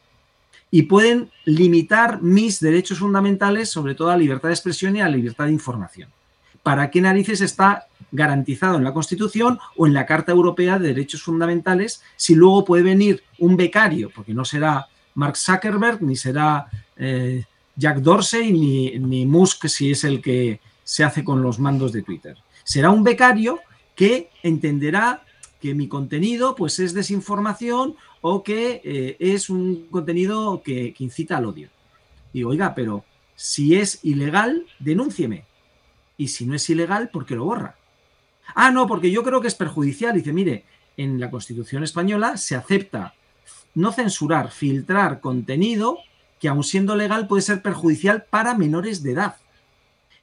Y 0.71 0.83
pueden 0.83 1.31
limitar 1.45 2.23
mis 2.23 2.61
derechos 2.61 2.99
fundamentales, 2.99 3.71
sobre 3.71 3.95
todo 3.95 4.09
a 4.09 4.13
la 4.13 4.19
libertad 4.19 4.49
de 4.49 4.55
expresión 4.55 4.97
y 4.97 5.01
a 5.01 5.09
la 5.09 5.17
libertad 5.17 5.47
de 5.47 5.53
información. 5.53 6.09
¿Para 6.63 6.91
qué 6.91 7.01
narices 7.01 7.41
está 7.41 7.87
garantizado 8.13 8.77
en 8.77 8.85
la 8.85 8.93
Constitución 8.93 9.59
o 9.77 9.87
en 9.87 9.95
la 9.95 10.07
Carta 10.07 10.33
Europea 10.33 10.79
de 10.79 10.89
Derechos 10.89 11.23
Fundamentales 11.23 12.03
si 12.17 12.35
luego 12.35 12.65
puede 12.65 12.83
venir 12.83 13.23
un 13.39 13.57
becario, 13.57 14.11
porque 14.15 14.35
no 14.35 14.45
será 14.45 14.87
Mark 15.15 15.37
Zuckerberg, 15.37 16.03
ni 16.03 16.17
será 16.17 16.67
eh, 16.97 17.45
Jack 17.77 17.99
Dorsey 17.99 18.53
ni, 18.53 18.99
ni 18.99 19.27
Musk 19.27 19.67
si 19.67 19.91
es 19.91 20.05
el 20.05 20.21
que 20.21 20.61
se 20.85 21.05
hace 21.05 21.25
con 21.25 21.43
los 21.43 21.59
mandos 21.59 21.93
de 21.93 22.03
Twitter. 22.03 22.37
Será 22.65 22.91
un 22.91 23.05
becario 23.05 23.61
que 23.95 24.31
entenderá 24.43 25.23
que 25.61 25.75
mi 25.75 25.89
contenido 25.89 26.55
pues 26.55 26.79
es 26.79 26.95
desinformación 26.95 27.95
o 28.21 28.43
que 28.43 28.81
eh, 28.85 29.17
es 29.19 29.51
un 29.51 29.87
contenido 29.91 30.63
que, 30.63 30.93
que, 30.93 31.05
incita 31.05 31.37
al 31.37 31.47
odio. 31.47 31.69
Y 32.33 32.45
oiga, 32.45 32.75
pero 32.75 33.05
si 33.35 33.77
es 33.77 34.01
ilegal, 34.03 34.67
denúncieme. 34.79 35.45
Y 36.17 36.29
si 36.29 36.45
no 36.45 36.55
es 36.55 36.69
ilegal, 36.69 37.09
¿por 37.09 37.25
qué 37.25 37.35
lo 37.35 37.45
borra? 37.45 37.77
Ah, 38.55 38.71
no, 38.71 38.87
porque 38.87 39.11
yo 39.11 39.23
creo 39.23 39.41
que 39.41 39.49
es 39.49 39.55
perjudicial. 39.55 40.15
Dice, 40.15 40.33
mire, 40.33 40.65
en 40.97 41.19
la 41.19 41.31
Constitución 41.31 41.83
española 41.83 42.37
se 42.37 42.57
acepta 42.57 43.15
no 43.75 43.93
censurar, 43.93 44.51
filtrar 44.51 45.21
contenido 45.21 45.99
que 46.41 46.49
aun 46.49 46.65
siendo 46.65 46.97
legal 46.97 47.27
puede 47.29 47.43
ser 47.43 47.63
perjudicial 47.63 48.25
para 48.25 48.55
menores 48.55 49.03
de 49.03 49.13
edad. 49.13 49.37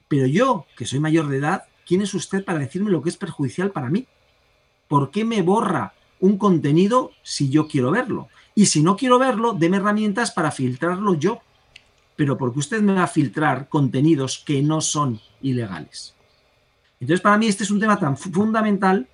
Pero 0.08 0.26
yo, 0.26 0.66
que 0.76 0.86
soy 0.86 1.00
mayor 1.00 1.28
de 1.28 1.38
edad, 1.38 1.64
¿quién 1.86 2.02
es 2.02 2.12
usted 2.14 2.44
para 2.44 2.58
decirme 2.58 2.90
lo 2.90 3.02
que 3.02 3.08
es 3.08 3.16
perjudicial 3.16 3.70
para 3.70 3.88
mí? 3.88 4.06
¿Por 4.88 5.10
qué 5.10 5.24
me 5.24 5.42
borra 5.42 5.94
un 6.20 6.38
contenido 6.38 7.12
si 7.22 7.48
yo 7.48 7.68
quiero 7.68 7.90
verlo? 7.90 8.28
Y 8.54 8.66
si 8.66 8.82
no 8.82 8.96
quiero 8.96 9.18
verlo, 9.18 9.52
deme 9.52 9.76
herramientas 9.76 10.30
para 10.30 10.50
filtrarlo 10.50 11.14
yo. 11.14 11.40
Pero 12.16 12.36
¿por 12.36 12.52
qué 12.52 12.58
usted 12.58 12.82
me 12.82 12.94
va 12.94 13.04
a 13.04 13.08
filtrar 13.08 13.68
contenidos 13.68 14.42
que 14.44 14.62
no 14.62 14.80
son 14.80 15.20
ilegales? 15.40 16.14
Entonces, 17.00 17.20
para 17.20 17.38
mí 17.38 17.46
este 17.46 17.64
es 17.64 17.70
un 17.70 17.78
tema 17.78 17.98
tan 17.98 18.16
fundamental 18.16 19.08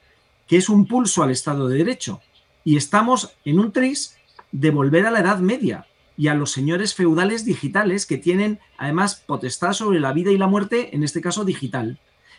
que 0.46 0.56
es 0.56 0.68
un 0.68 0.86
pulso 0.86 1.22
al 1.22 1.30
Estado 1.30 1.68
de 1.68 1.78
Derecho. 1.78 2.20
Y 2.64 2.76
estamos 2.76 3.36
en 3.44 3.58
un 3.58 3.72
tris 3.72 4.16
de 4.52 4.70
volver 4.70 5.04
a 5.06 5.10
la 5.10 5.20
Edad 5.20 5.38
Media, 5.38 5.86
y 6.16 6.28
a 6.28 6.34
los 6.34 6.52
señores 6.52 6.94
feudales 6.94 7.44
digitales 7.44 8.06
que 8.06 8.18
tienen 8.18 8.60
además 8.78 9.16
potestad 9.26 9.72
sobre 9.72 10.00
la 10.00 10.12
vida 10.12 10.30
y 10.30 10.38
la 10.38 10.46
muerte, 10.46 10.94
en 10.94 11.02
este 11.02 11.20
caso 11.20 11.44
digital. 11.44 11.98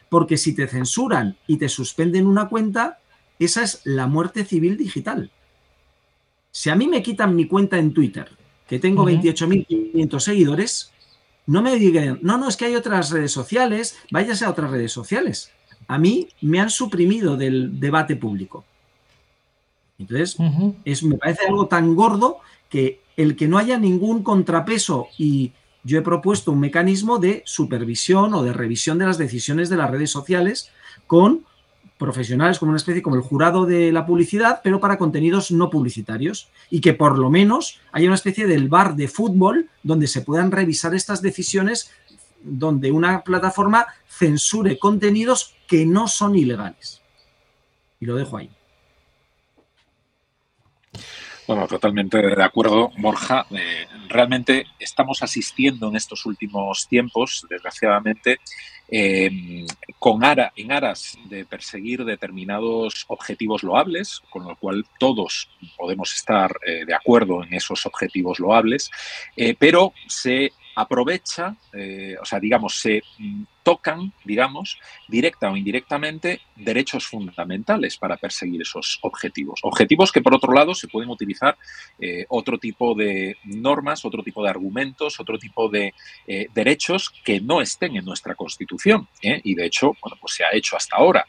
Porque 0.10 0.38
si 0.38 0.56
te 0.56 0.68
censuran 0.68 1.38
y 1.48 1.58
te 1.58 1.68
suspenden 1.68 2.28
una 2.28 2.48
cuenta, 2.48 3.00
esa 3.40 3.64
es 3.64 3.82
la 3.84 4.08
muerte 4.08 4.46
civil 4.46 4.78
digital. 4.78 5.32
Si 6.52 6.70
a 6.70 6.76
mí 6.76 6.88
me 6.88 7.04
quitan 7.04 7.36
mi 7.36 7.48
cuenta 7.48 7.78
en 7.78 7.94
Twitter, 7.94 8.30
que 8.68 8.80
tengo 8.80 9.06
28.500 9.06 10.20
seguidores, 10.20 10.92
no 11.48 11.62
me 11.62 11.76
digan, 11.76 12.20
no, 12.22 12.38
no, 12.38 12.48
es 12.48 12.58
que 12.58 12.66
hay 12.66 12.76
otras 12.76 13.12
redes 13.12 13.32
sociales, 13.32 13.98
váyase 14.12 14.46
a 14.46 14.50
otras 14.50 14.72
redes 14.72 14.92
sociales. 14.92 15.52
A 15.88 15.98
mí 15.98 16.30
me 16.42 16.60
han 16.60 16.70
suprimido 16.70 17.38
del 17.38 17.80
debate 17.80 18.16
público. 18.16 18.66
Entonces, 20.00 20.40
me 21.04 21.18
parece 21.18 21.46
algo 21.48 21.68
tan 21.68 21.96
gordo 21.96 22.40
que 22.70 23.02
el 23.16 23.36
que 23.36 23.48
no 23.48 23.58
haya 23.58 23.78
ningún 23.78 24.24
contrapeso 24.24 25.08
y 25.18 25.54
yo 25.84 26.00
he 26.00 26.02
propuesto 26.02 26.52
un 26.52 26.60
mecanismo 26.60 27.20
de 27.20 27.44
supervisión 27.46 28.34
o 28.34 28.44
de 28.44 28.54
revisión 28.54 28.98
de 28.98 29.06
las 29.06 29.18
decisiones 29.18 29.70
de 29.70 29.78
las 29.78 29.92
redes 29.92 30.10
sociales 30.10 30.72
con 31.06 31.46
profesionales, 32.06 32.60
como 32.60 32.70
una 32.70 32.78
especie 32.78 33.02
como 33.02 33.16
el 33.16 33.24
jurado 33.24 33.66
de 33.66 33.92
la 33.92 34.06
publicidad, 34.06 34.62
pero 34.64 34.80
para 34.80 35.00
contenidos 35.00 35.50
no 35.50 35.72
publicitarios. 35.72 36.50
Y 36.70 36.80
que 36.80 36.94
por 36.94 37.18
lo 37.18 37.32
menos 37.32 37.80
haya 37.92 38.08
una 38.08 38.16
especie 38.16 38.46
del 38.46 38.70
bar 38.70 38.96
de 38.96 39.08
fútbol 39.08 39.70
donde 39.82 40.06
se 40.06 40.22
puedan 40.22 40.52
revisar 40.52 40.94
estas 40.94 41.22
decisiones, 41.24 41.92
donde 42.44 42.92
una 42.92 43.24
plataforma 43.24 43.88
censure 44.08 44.78
contenidos 44.78 45.56
que 45.68 45.86
no 45.86 46.08
son 46.08 46.36
ilegales. 46.36 47.02
Y 48.00 48.06
lo 48.06 48.16
dejo 48.16 48.38
ahí. 48.38 48.52
Bueno, 51.48 51.68
totalmente 51.68 52.22
de 52.22 52.44
acuerdo, 52.44 52.92
Borja. 52.98 53.46
Eh, 53.52 53.88
realmente 54.10 54.66
estamos 54.80 55.22
asistiendo 55.24 55.90
en 55.90 55.96
estos 55.96 56.26
últimos 56.26 56.88
tiempos, 56.88 57.46
desgraciadamente, 57.50 58.40
eh, 58.90 59.66
con 60.00 60.24
ara, 60.24 60.54
en 60.56 60.72
aras 60.72 61.18
de 61.26 61.46
perseguir 61.46 62.06
determinados 62.06 63.06
objetivos 63.08 63.64
loables, 63.64 64.22
con 64.30 64.44
lo 64.46 64.56
cual 64.56 64.86
todos 65.00 65.50
podemos 65.78 66.14
estar 66.14 66.56
eh, 66.66 66.86
de 66.86 66.94
acuerdo 66.94 67.44
en 67.44 67.54
esos 67.54 67.86
objetivos 67.86 68.40
loables, 68.40 68.92
pero 69.60 69.94
se 70.08 70.52
aprovecha, 70.76 71.56
o 72.22 72.26
sea, 72.26 72.40
digamos, 72.40 72.80
se 72.80 73.02
mm, 73.18 73.44
tocan, 73.66 74.14
digamos, 74.24 74.80
directa 75.08 75.50
o 75.50 75.58
indirectamente, 75.58 76.40
derechos 76.56 77.08
fundamentales 77.08 77.98
para 77.98 78.16
perseguir 78.16 78.62
esos 78.62 79.00
objetivos. 79.02 79.60
Objetivos 79.64 80.12
que, 80.12 80.22
por 80.22 80.36
otro 80.36 80.54
lado, 80.54 80.76
se 80.76 80.88
pueden 80.88 81.10
utilizar 81.10 81.58
eh, 82.00 82.26
otro 82.30 82.60
tipo 82.60 82.94
de 82.94 83.38
normas, 83.44 84.06
otro 84.06 84.22
tipo 84.22 84.44
de 84.44 84.52
argumentos, 84.52 85.20
otro 85.20 85.40
tipo 85.40 85.68
de 85.68 85.96
eh, 86.28 86.46
derechos 86.54 87.12
que 87.24 87.42
no 87.42 87.60
estén 87.60 87.96
en 87.96 88.06
nuestra 88.06 88.36
Constitución. 88.36 89.08
¿eh? 89.24 89.42
Y, 89.44 89.56
de 89.56 89.66
hecho, 89.66 89.94
bueno, 90.00 90.16
pues 90.22 90.36
se 90.36 90.46
ha 90.46 90.54
hecho 90.54 90.78
hasta 90.78 90.98
ahora. 90.98 91.26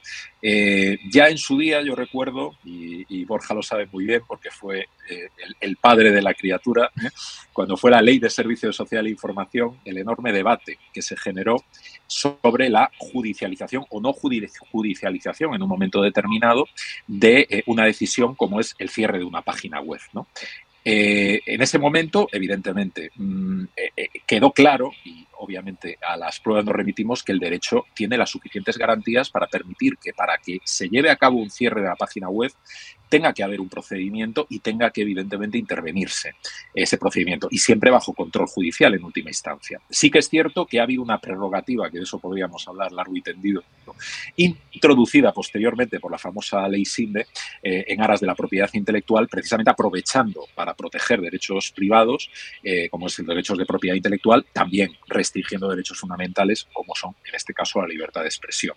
ya 1.10 1.28
en 1.28 1.38
su 1.38 1.56
día, 1.56 1.80
yo 1.80 1.94
recuerdo, 1.96 2.54
y, 2.64 3.24
Borja 3.24 3.54
lo 3.54 3.62
sabe 3.62 3.88
muy 3.90 4.04
bien 4.04 4.20
porque 4.28 4.50
fue 4.50 4.88
el, 5.60 5.76
padre 5.78 6.12
de 6.12 6.22
la 6.22 6.34
criatura, 6.34 6.92
cuando 7.52 7.76
fue 7.76 7.90
la 7.90 8.02
Ley 8.02 8.18
de 8.18 8.30
Servicios 8.30 8.76
Social 8.76 9.06
e 9.06 9.10
Información, 9.10 9.80
el 9.84 9.98
enorme 9.98 10.32
debate 10.32 10.78
que 10.92 11.02
se 11.02 11.16
generó 11.16 11.56
sobre 12.06 12.68
la 12.68 12.90
judicialización 12.98 13.84
o 13.90 14.00
no 14.00 14.12
judicialización 14.12 15.54
en 15.54 15.62
un 15.62 15.68
momento 15.68 16.02
determinado 16.02 16.66
de 17.06 17.46
eh, 17.50 17.62
una 17.66 17.84
decisión 17.84 18.34
como 18.34 18.60
es 18.60 18.74
el 18.78 18.88
cierre 18.88 19.18
de 19.18 19.24
una 19.24 19.42
página 19.42 19.80
web. 19.80 20.00
¿no? 20.12 20.26
Eh, 20.84 21.40
en 21.46 21.62
ese 21.62 21.78
momento, 21.78 22.28
evidentemente, 22.30 23.10
mm, 23.16 23.64
eh, 23.76 24.08
quedó 24.26 24.52
claro, 24.52 24.92
y 25.04 25.26
obviamente 25.38 25.98
a 26.06 26.16
las 26.16 26.40
pruebas 26.40 26.64
nos 26.64 26.74
remitimos, 26.74 27.22
que 27.22 27.32
el 27.32 27.38
derecho 27.38 27.84
tiene 27.94 28.16
las 28.16 28.30
suficientes 28.30 28.78
garantías 28.78 29.30
para 29.30 29.46
permitir 29.46 29.94
que 30.02 30.12
para 30.12 30.38
que 30.38 30.58
se 30.64 30.88
lleve 30.88 31.10
a 31.10 31.16
cabo 31.16 31.38
un 31.38 31.50
cierre 31.50 31.82
de 31.82 31.88
la 31.88 31.96
página 31.96 32.28
web 32.28 32.52
tenga 33.08 33.32
que 33.32 33.42
haber 33.42 33.60
un 33.60 33.68
procedimiento 33.68 34.46
y 34.50 34.60
tenga 34.60 34.90
que 34.90 35.02
evidentemente 35.02 35.58
intervenirse 35.58 36.34
ese 36.74 36.98
procedimiento 36.98 37.48
y 37.50 37.58
siempre 37.58 37.90
bajo 37.90 38.12
control 38.12 38.48
judicial 38.48 38.94
en 38.94 39.04
última 39.04 39.30
instancia. 39.30 39.80
Sí 39.88 40.10
que 40.10 40.18
es 40.18 40.28
cierto 40.28 40.66
que 40.66 40.80
ha 40.80 40.84
habido 40.84 41.02
una 41.02 41.20
prerrogativa, 41.20 41.90
que 41.90 41.98
de 41.98 42.04
eso 42.04 42.18
podríamos 42.18 42.66
hablar 42.68 42.92
largo 42.92 43.16
y 43.16 43.22
tendido, 43.22 43.62
introducida 44.72 45.32
posteriormente 45.32 46.00
por 46.00 46.10
la 46.10 46.18
famosa 46.18 46.66
ley 46.68 46.84
SINDE 46.84 47.26
eh, 47.62 47.84
en 47.88 48.02
aras 48.02 48.20
de 48.20 48.26
la 48.26 48.34
propiedad 48.34 48.70
intelectual, 48.72 49.28
precisamente 49.28 49.70
aprovechando 49.70 50.46
para 50.54 50.74
proteger 50.74 51.20
derechos 51.20 51.72
privados, 51.72 52.30
eh, 52.62 52.88
como 52.88 53.06
es 53.06 53.18
el 53.18 53.26
derecho 53.26 53.54
de 53.54 53.66
propiedad 53.66 53.96
intelectual, 53.96 54.44
también 54.52 54.90
restringiendo 55.26 55.68
derechos 55.68 55.98
fundamentales, 55.98 56.68
como 56.72 56.94
son 56.94 57.14
en 57.24 57.34
este 57.34 57.52
caso 57.52 57.80
la 57.80 57.88
libertad 57.88 58.22
de 58.22 58.28
expresión. 58.28 58.76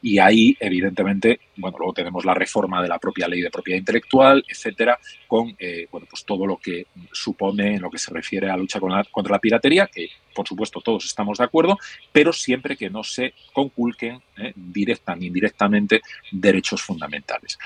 Y 0.00 0.18
ahí, 0.18 0.56
evidentemente, 0.60 1.40
bueno, 1.56 1.78
luego 1.78 1.92
tenemos 1.92 2.24
la 2.24 2.34
reforma 2.34 2.80
de 2.82 2.88
la 2.88 2.98
propia 2.98 3.26
ley 3.26 3.40
de 3.40 3.50
propiedad 3.50 3.78
intelectual, 3.78 4.44
etcétera, 4.48 4.98
con 5.26 5.54
eh, 5.58 5.88
bueno, 5.90 6.06
pues 6.08 6.24
todo 6.24 6.46
lo 6.46 6.56
que 6.58 6.86
supone 7.12 7.74
en 7.74 7.82
lo 7.82 7.90
que 7.90 7.98
se 7.98 8.12
refiere 8.12 8.46
a 8.46 8.50
la 8.50 8.56
lucha 8.56 8.80
contra 8.80 9.32
la 9.32 9.38
piratería, 9.38 9.86
que 9.86 10.08
por 10.34 10.46
supuesto 10.46 10.80
todos 10.80 11.04
estamos 11.04 11.38
de 11.38 11.44
acuerdo, 11.44 11.76
pero 12.12 12.32
siempre 12.32 12.76
que 12.76 12.88
no 12.88 13.02
se 13.02 13.34
conculquen 13.52 14.22
eh, 14.36 14.52
directa 14.54 15.16
ni 15.16 15.26
indirectamente 15.26 16.00
derechos 16.30 16.80
fundamentales. 16.80 17.58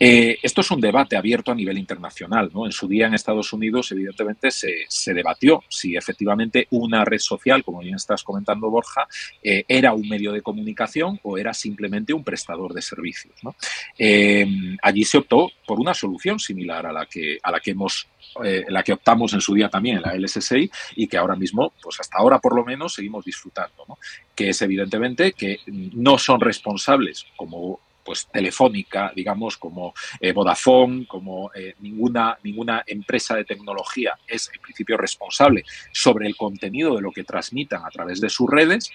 Eh, 0.00 0.38
esto 0.42 0.60
es 0.60 0.70
un 0.70 0.80
debate 0.80 1.16
abierto 1.16 1.52
a 1.52 1.54
nivel 1.54 1.78
internacional. 1.78 2.50
¿no? 2.52 2.66
En 2.66 2.72
su 2.72 2.88
día 2.88 3.06
en 3.06 3.14
Estados 3.14 3.52
Unidos, 3.52 3.92
evidentemente, 3.92 4.50
se, 4.50 5.14
debatió 5.14 5.62
si 5.68 5.96
efectivamente 5.96 6.66
una 6.70 7.04
red 7.04 7.18
social, 7.18 7.62
como 7.62 7.73
bien 7.80 7.96
estás 7.96 8.22
comentando, 8.22 8.70
Borja, 8.70 9.06
era 9.42 9.92
un 9.92 10.08
medio 10.08 10.32
de 10.32 10.42
comunicación 10.42 11.18
o 11.22 11.38
era 11.38 11.52
simplemente 11.54 12.12
un 12.12 12.24
prestador 12.24 12.72
de 12.72 12.82
servicios. 12.82 13.34
allí 14.82 15.04
se 15.04 15.18
optó 15.18 15.50
por 15.66 15.80
una 15.80 15.94
solución 15.94 16.38
similar 16.38 16.86
a 16.86 16.92
la 16.92 17.06
que, 17.06 17.38
a 17.42 17.50
la 17.50 17.60
que 17.60 17.72
hemos 17.72 18.08
eh, 18.42 18.64
la 18.68 18.82
que 18.82 18.92
optamos 18.92 19.32
en 19.32 19.40
su 19.40 19.54
día 19.54 19.68
también, 19.68 20.02
la 20.02 20.14
LSSI, 20.16 20.68
y 20.96 21.06
que 21.06 21.16
ahora 21.16 21.36
mismo, 21.36 21.72
pues 21.80 22.00
hasta 22.00 22.18
ahora 22.18 22.40
por 22.40 22.56
lo 22.56 22.64
menos, 22.64 22.94
seguimos 22.94 23.24
disfrutando, 23.24 23.86
que 24.34 24.48
es 24.48 24.60
evidentemente 24.62 25.32
que 25.32 25.60
no 25.66 26.18
son 26.18 26.40
responsables 26.40 27.26
como 27.36 27.78
pues 28.04 28.26
Telefónica, 28.26 29.12
digamos, 29.14 29.56
como 29.56 29.94
eh, 30.20 30.32
Vodafone, 30.32 31.06
como 31.06 31.50
eh, 31.54 31.74
ninguna, 31.80 32.38
ninguna 32.42 32.82
empresa 32.86 33.36
de 33.36 33.44
tecnología 33.44 34.18
es 34.26 34.50
en 34.54 34.60
principio 34.60 34.96
responsable 34.96 35.64
sobre 35.92 36.26
el 36.26 36.36
contenido 36.36 36.94
de 36.94 37.02
lo 37.02 37.12
que 37.12 37.24
transmitan 37.24 37.84
a 37.84 37.90
través 37.90 38.20
de 38.20 38.28
sus 38.28 38.48
redes, 38.48 38.90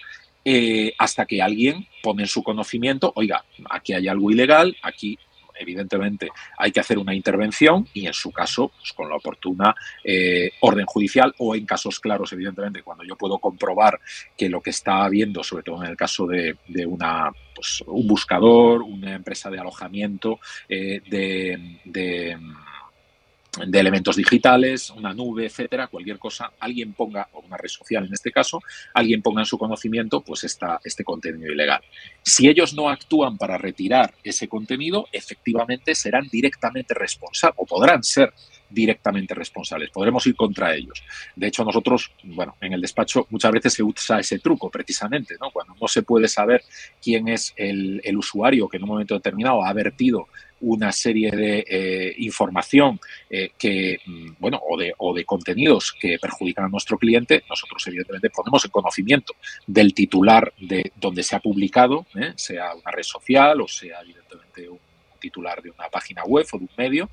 hasta 0.96 1.26
que 1.26 1.42
alguien 1.42 1.86
pone 2.02 2.22
en 2.22 2.28
su 2.28 2.42
conocimiento, 2.42 3.12
oiga, 3.14 3.44
aquí 3.68 3.92
hay 3.92 4.08
algo 4.08 4.30
ilegal, 4.30 4.74
aquí 4.82 5.18
evidentemente 5.60 6.28
hay 6.58 6.72
que 6.72 6.80
hacer 6.80 6.98
una 6.98 7.14
intervención 7.14 7.86
y 7.94 8.06
en 8.06 8.14
su 8.14 8.32
caso, 8.32 8.72
pues, 8.76 8.92
con 8.92 9.08
la 9.08 9.16
oportuna 9.16 9.74
eh, 10.04 10.52
orden 10.60 10.86
judicial 10.86 11.34
o 11.38 11.54
en 11.54 11.66
casos 11.66 12.00
claros, 12.00 12.32
evidentemente, 12.32 12.82
cuando 12.82 13.04
yo 13.04 13.16
puedo 13.16 13.38
comprobar 13.38 14.00
que 14.36 14.48
lo 14.48 14.60
que 14.60 14.70
está 14.70 15.04
habiendo, 15.04 15.44
sobre 15.44 15.62
todo 15.62 15.82
en 15.84 15.90
el 15.90 15.96
caso 15.96 16.26
de, 16.26 16.56
una 16.86 17.30
pues, 17.54 17.82
un 17.86 18.06
buscador, 18.06 18.82
una 18.82 19.14
empresa 19.14 19.50
de 19.50 19.58
alojamiento, 19.58 20.40
eh, 20.68 21.00
de 21.08 21.80
de 21.84 22.36
elementos 23.72 24.16
digitales, 24.16 24.90
una 24.90 25.12
nube, 25.12 25.46
etcétera, 25.46 25.88
cualquier 25.88 26.18
cosa, 26.18 26.52
alguien 26.60 26.92
ponga, 26.92 27.28
o 27.32 27.40
una 27.40 27.56
red 27.56 27.68
social 27.68 28.06
en 28.06 28.12
este 28.12 28.30
caso, 28.30 28.62
alguien 28.94 29.22
ponga 29.22 29.42
en 29.42 29.46
su 29.46 29.58
conocimiento 29.58 30.20
pues 30.20 30.44
esta, 30.44 30.80
este 30.84 31.04
contenido 31.04 31.52
ilegal. 31.52 31.82
Si 32.22 32.48
ellos 32.48 32.74
no 32.74 32.88
actúan 32.88 33.36
para 33.36 33.58
retirar 33.58 34.14
ese 34.22 34.48
contenido, 34.48 35.08
efectivamente 35.12 35.94
serán 35.94 36.28
directamente 36.28 36.94
responsables 36.94 37.58
o 37.58 37.66
podrán 37.66 38.02
ser 38.02 38.32
directamente 38.70 39.34
responsables. 39.34 39.90
Podremos 39.90 40.24
ir 40.26 40.36
contra 40.36 40.74
ellos. 40.74 41.02
De 41.34 41.48
hecho, 41.48 41.64
nosotros, 41.64 42.12
bueno, 42.22 42.56
en 42.60 42.72
el 42.72 42.80
despacho 42.80 43.26
muchas 43.30 43.50
veces 43.50 43.74
se 43.74 43.82
usa 43.82 44.20
ese 44.20 44.38
truco 44.38 44.70
precisamente, 44.70 45.36
¿no? 45.40 45.50
Cuando 45.50 45.74
no 45.80 45.88
se 45.88 46.02
puede 46.02 46.28
saber 46.28 46.62
quién 47.02 47.28
es 47.28 47.52
el, 47.56 48.00
el 48.04 48.16
usuario 48.16 48.68
que 48.68 48.76
en 48.76 48.84
un 48.84 48.90
momento 48.90 49.14
determinado 49.14 49.64
ha 49.64 49.72
vertido 49.72 50.28
una 50.60 50.92
serie 50.92 51.30
de 51.30 51.64
eh, 51.68 52.14
información 52.18 53.00
eh, 53.28 53.50
que, 53.58 53.98
mm, 54.04 54.32
bueno, 54.38 54.60
o 54.68 54.78
de, 54.78 54.92
o 54.98 55.14
de 55.14 55.24
contenidos 55.24 55.92
que 55.92 56.18
perjudican 56.18 56.66
a 56.66 56.68
nuestro 56.68 56.98
cliente, 56.98 57.44
nosotros 57.48 57.86
evidentemente 57.86 58.30
ponemos 58.30 58.64
en 58.64 58.70
conocimiento 58.70 59.34
del 59.66 59.94
titular 59.94 60.52
de 60.58 60.92
donde 60.96 61.22
se 61.22 61.36
ha 61.36 61.40
publicado, 61.40 62.06
¿eh? 62.14 62.32
sea 62.36 62.74
una 62.74 62.90
red 62.90 63.02
social 63.02 63.60
o 63.60 63.68
sea 63.68 64.00
evidentemente 64.02 64.68
un 64.68 64.78
titular 65.20 65.62
de 65.62 65.70
una 65.70 65.88
página 65.88 66.24
web 66.24 66.46
o 66.52 66.58
de 66.58 66.64
un 66.64 66.70
medio, 66.76 67.10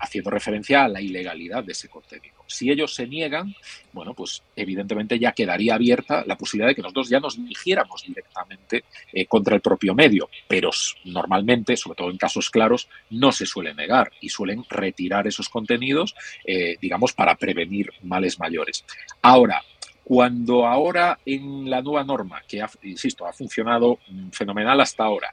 haciendo 0.00 0.30
referencia 0.30 0.84
a 0.84 0.88
la 0.88 1.00
ilegalidad 1.00 1.62
de 1.62 1.72
ese 1.72 1.88
contenido. 1.88 2.36
Si 2.46 2.70
ellos 2.70 2.94
se 2.94 3.06
niegan, 3.06 3.54
bueno, 3.92 4.14
pues 4.14 4.42
evidentemente 4.54 5.18
ya 5.18 5.32
quedaría 5.32 5.74
abierta 5.74 6.24
la 6.26 6.36
posibilidad 6.36 6.68
de 6.68 6.74
que 6.74 6.82
nosotros 6.82 7.08
ya 7.08 7.20
nos 7.20 7.36
dirigiéramos 7.36 8.04
directamente 8.06 8.84
eh, 9.12 9.26
contra 9.26 9.54
el 9.54 9.60
propio 9.60 9.94
medio, 9.94 10.28
pero 10.46 10.70
normalmente, 11.04 11.76
sobre 11.76 11.96
todo 11.96 12.10
en 12.10 12.16
casos 12.16 12.50
claros, 12.50 12.88
no 13.10 13.32
se 13.32 13.46
suele 13.46 13.74
negar 13.74 14.12
y 14.20 14.28
suelen 14.28 14.64
retirar 14.68 15.26
esos 15.26 15.48
contenidos, 15.48 16.14
eh, 16.44 16.76
digamos, 16.80 17.12
para 17.12 17.34
prevenir 17.34 17.90
males 18.02 18.38
mayores. 18.38 18.84
Ahora, 19.22 19.62
cuando 20.04 20.66
ahora 20.66 21.18
en 21.26 21.68
la 21.68 21.82
nueva 21.82 22.04
norma, 22.04 22.42
que 22.46 22.64
insisto, 22.84 23.26
ha 23.26 23.32
funcionado 23.32 23.98
mm, 24.08 24.30
fenomenal 24.30 24.80
hasta 24.80 25.02
ahora, 25.02 25.32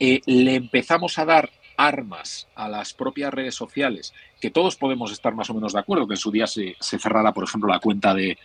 eh, 0.00 0.20
le 0.26 0.54
empezamos 0.54 1.18
a 1.18 1.24
dar 1.24 1.50
armas 1.76 2.48
a 2.56 2.68
las 2.68 2.92
propias 2.92 3.32
redes 3.32 3.54
sociales, 3.54 4.12
que 4.40 4.50
todos 4.50 4.76
podemos 4.76 5.12
estar 5.12 5.34
más 5.34 5.48
o 5.48 5.54
menos 5.54 5.72
de 5.72 5.78
acuerdo, 5.78 6.08
que 6.08 6.14
en 6.14 6.18
su 6.18 6.32
día 6.32 6.46
se, 6.46 6.76
cerrara, 6.80 7.32
por 7.32 7.44
ejemplo, 7.44 7.72
la 7.72 7.78
cuenta 7.78 8.14
de, 8.14 8.36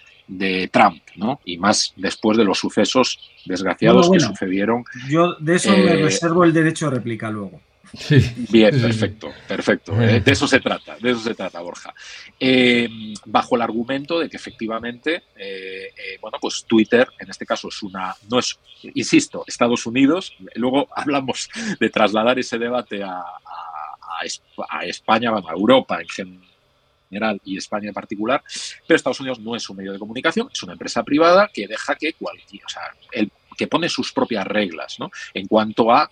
Trump, 0.72 1.02
¿no? 1.16 1.42
Y 1.44 1.58
más 1.58 1.94
después 1.98 2.38
de 2.38 2.46
los 2.46 2.60
sucesos 2.60 3.20
desgraciados 3.46 4.10
que 4.10 4.20
sucedieron. 4.20 4.86
Yo 5.10 5.34
de 5.34 5.56
eso 5.56 5.72
me 5.72 5.84
eh, 5.84 6.04
reservo 6.04 6.46
el 6.46 6.54
derecho 6.54 6.90
de 6.90 6.96
réplica 6.96 7.30
luego. 7.30 7.60
Bien, 8.50 8.82
perfecto, 8.82 9.32
perfecto. 9.48 10.02
Eh, 10.02 10.20
de 10.20 10.32
eso 10.32 10.48
se 10.48 10.60
trata, 10.60 10.98
de 11.00 11.12
eso 11.12 11.20
se 11.20 11.36
trata, 11.36 11.62
Borja. 11.62 11.94
Eh, 12.40 12.90
bajo 13.26 13.56
el 13.56 13.62
argumento 13.62 14.20
de 14.20 14.30
que 14.30 14.38
efectivamente, 14.38 15.24
eh, 15.36 16.18
bueno, 16.20 16.40
pues 16.42 16.66
Twitter, 16.68 17.08
en 17.20 17.30
este 17.30 17.46
caso 17.46 17.68
es 17.68 17.84
una, 17.84 18.16
no 18.30 18.40
es, 18.40 18.60
insisto, 18.96 19.44
Estados 19.46 19.86
Unidos. 19.86 20.36
Luego 20.56 20.88
hablamos 20.96 21.50
de 21.80 21.90
trasladar 21.90 22.40
ese 22.40 22.58
debate 22.58 23.04
a, 23.04 23.22
a 24.70 24.86
España, 24.86 25.30
a 25.32 25.54
Europa 25.54 26.02
en 26.02 26.10
general 26.10 27.40
y 27.44 27.58
España 27.58 27.90
en 27.90 27.94
particular, 27.94 28.44
pero 28.88 28.96
Estados 28.96 29.20
Unidos 29.20 29.40
no 29.40 29.56
es 29.56 29.70
un 29.70 29.78
medio 29.78 29.94
de 29.94 30.00
comunicación, 30.00 30.50
es 30.52 30.64
una 30.64 30.74
empresa 30.74 31.04
privada 31.04 31.50
que 31.54 31.68
deja 31.68 31.96
que 31.96 32.14
cualquier, 32.14 32.66
o 32.66 32.70
sea, 32.70 32.82
el 33.12 33.32
que 33.58 33.68
pone 33.68 33.90
sus 33.90 34.12
propias 34.12 34.46
reglas 34.46 35.00
¿no? 35.00 35.12
en 35.34 35.48
cuanto 35.48 35.92
a 35.92 36.10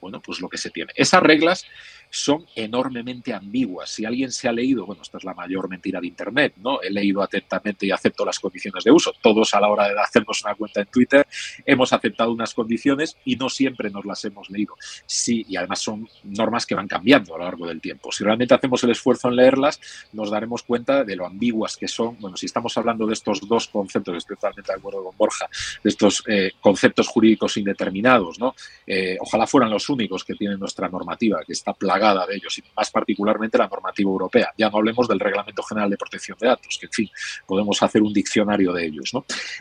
bueno, 0.00 0.20
pues 0.20 0.40
lo 0.40 0.48
que 0.48 0.58
se 0.58 0.70
tiene. 0.70 0.92
Esas 0.94 1.22
reglas 1.22 1.66
son 2.14 2.46
enormemente 2.54 3.34
ambiguas. 3.34 3.90
Si 3.90 4.04
alguien 4.04 4.30
se 4.30 4.48
ha 4.48 4.52
leído, 4.52 4.86
bueno, 4.86 5.02
esta 5.02 5.18
es 5.18 5.24
la 5.24 5.34
mayor 5.34 5.68
mentira 5.68 6.00
de 6.00 6.06
Internet, 6.06 6.54
¿no? 6.58 6.80
He 6.80 6.90
leído 6.90 7.22
atentamente 7.22 7.86
y 7.86 7.90
acepto 7.90 8.24
las 8.24 8.38
condiciones 8.38 8.84
de 8.84 8.92
uso. 8.92 9.12
Todos 9.20 9.52
a 9.54 9.60
la 9.60 9.68
hora 9.68 9.88
de 9.88 9.98
hacernos 9.98 10.42
una 10.44 10.54
cuenta 10.54 10.80
en 10.80 10.86
Twitter 10.86 11.26
hemos 11.66 11.92
aceptado 11.92 12.30
unas 12.30 12.54
condiciones 12.54 13.16
y 13.24 13.34
no 13.34 13.48
siempre 13.48 13.90
nos 13.90 14.04
las 14.04 14.24
hemos 14.24 14.48
leído. 14.48 14.76
Sí, 15.06 15.44
y 15.48 15.56
además 15.56 15.80
son 15.80 16.08
normas 16.22 16.66
que 16.66 16.76
van 16.76 16.86
cambiando 16.86 17.34
a 17.34 17.38
lo 17.38 17.44
largo 17.44 17.66
del 17.66 17.80
tiempo. 17.80 18.12
Si 18.12 18.22
realmente 18.22 18.54
hacemos 18.54 18.84
el 18.84 18.90
esfuerzo 18.90 19.28
en 19.28 19.36
leerlas, 19.36 19.80
nos 20.12 20.30
daremos 20.30 20.62
cuenta 20.62 21.02
de 21.02 21.16
lo 21.16 21.26
ambiguas 21.26 21.76
que 21.76 21.88
son. 21.88 22.16
Bueno, 22.20 22.36
si 22.36 22.46
estamos 22.46 22.78
hablando 22.78 23.06
de 23.06 23.14
estos 23.14 23.40
dos 23.48 23.66
conceptos, 23.68 24.16
estoy 24.16 24.36
totalmente 24.36 24.70
de 24.70 24.78
acuerdo 24.78 25.02
con 25.02 25.16
Borja, 25.16 25.48
de 25.82 25.90
estos 25.90 26.22
eh, 26.28 26.52
conceptos 26.60 27.08
jurídicos 27.08 27.56
indeterminados, 27.56 28.38
¿no? 28.38 28.54
Eh, 28.86 29.16
ojalá 29.20 29.48
fueran 29.48 29.70
los 29.70 29.88
únicos 29.88 30.22
que 30.24 30.34
tienen 30.34 30.60
nuestra 30.60 30.88
normativa, 30.88 31.40
que 31.44 31.52
está 31.52 31.72
plagada 31.72 32.03
de 32.12 32.36
ellos, 32.36 32.58
y 32.58 32.64
más 32.76 32.90
particularmente 32.90 33.56
la 33.56 33.66
normativa 33.66 34.10
europea. 34.10 34.52
Ya 34.58 34.68
no 34.68 34.76
hablemos 34.76 35.08
del 35.08 35.20
Reglamento 35.20 35.62
General 35.62 35.88
de 35.88 35.96
Protección 35.96 36.36
de 36.38 36.48
Datos, 36.48 36.76
que 36.78 36.86
en 36.86 36.92
fin, 36.92 37.10
podemos 37.46 37.82
hacer 37.82 38.02
un 38.02 38.12
diccionario 38.12 38.72
de 38.72 38.86
ellos. 38.86 39.12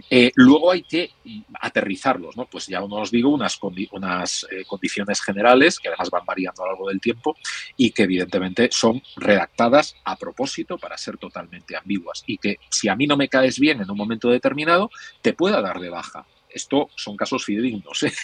Eh, 0.10 0.32
luego 0.36 0.72
hay 0.72 0.84
que 0.84 1.12
aterrizarlos, 1.62 2.36
¿no? 2.36 2.46
pues 2.46 2.68
ya 2.68 2.80
no 2.82 2.96
os 2.96 3.12
digo 3.12 3.30
unas, 3.30 3.58
unas 3.92 4.46
eh, 4.52 4.66
condiciones 4.66 5.22
generales 5.22 5.80
que 5.80 5.88
además 5.88 6.10
van 6.10 6.26
variando 6.26 6.64
a 6.64 6.66
lo 6.66 6.72
largo 6.74 6.90
del 6.90 7.00
tiempo 7.00 7.38
y 7.78 7.92
que 7.92 8.04
evidentemente 8.04 8.70
son 8.72 9.02
redactadas 9.16 9.96
a 10.04 10.18
propósito 10.18 10.78
para 10.78 10.98
ser 10.98 11.18
totalmente 11.18 11.78
ambiguas 11.78 12.24
y 12.28 12.38
que 12.38 12.58
si 12.70 12.90
a 12.90 12.96
mí 12.96 13.08
no 13.08 13.16
me 13.16 13.30
caes 13.30 13.60
bien 13.60 13.82
en 13.82 13.90
un 13.90 13.98
momento 13.98 14.30
determinado, 14.30 14.90
te 15.22 15.34
pueda 15.34 15.62
dar 15.62 15.80
de 15.80 15.90
baja 15.90 16.26
esto 16.54 16.90
son 16.96 17.18
casos 17.18 17.46
fidedignos. 17.46 18.04
¿eh? 18.04 18.14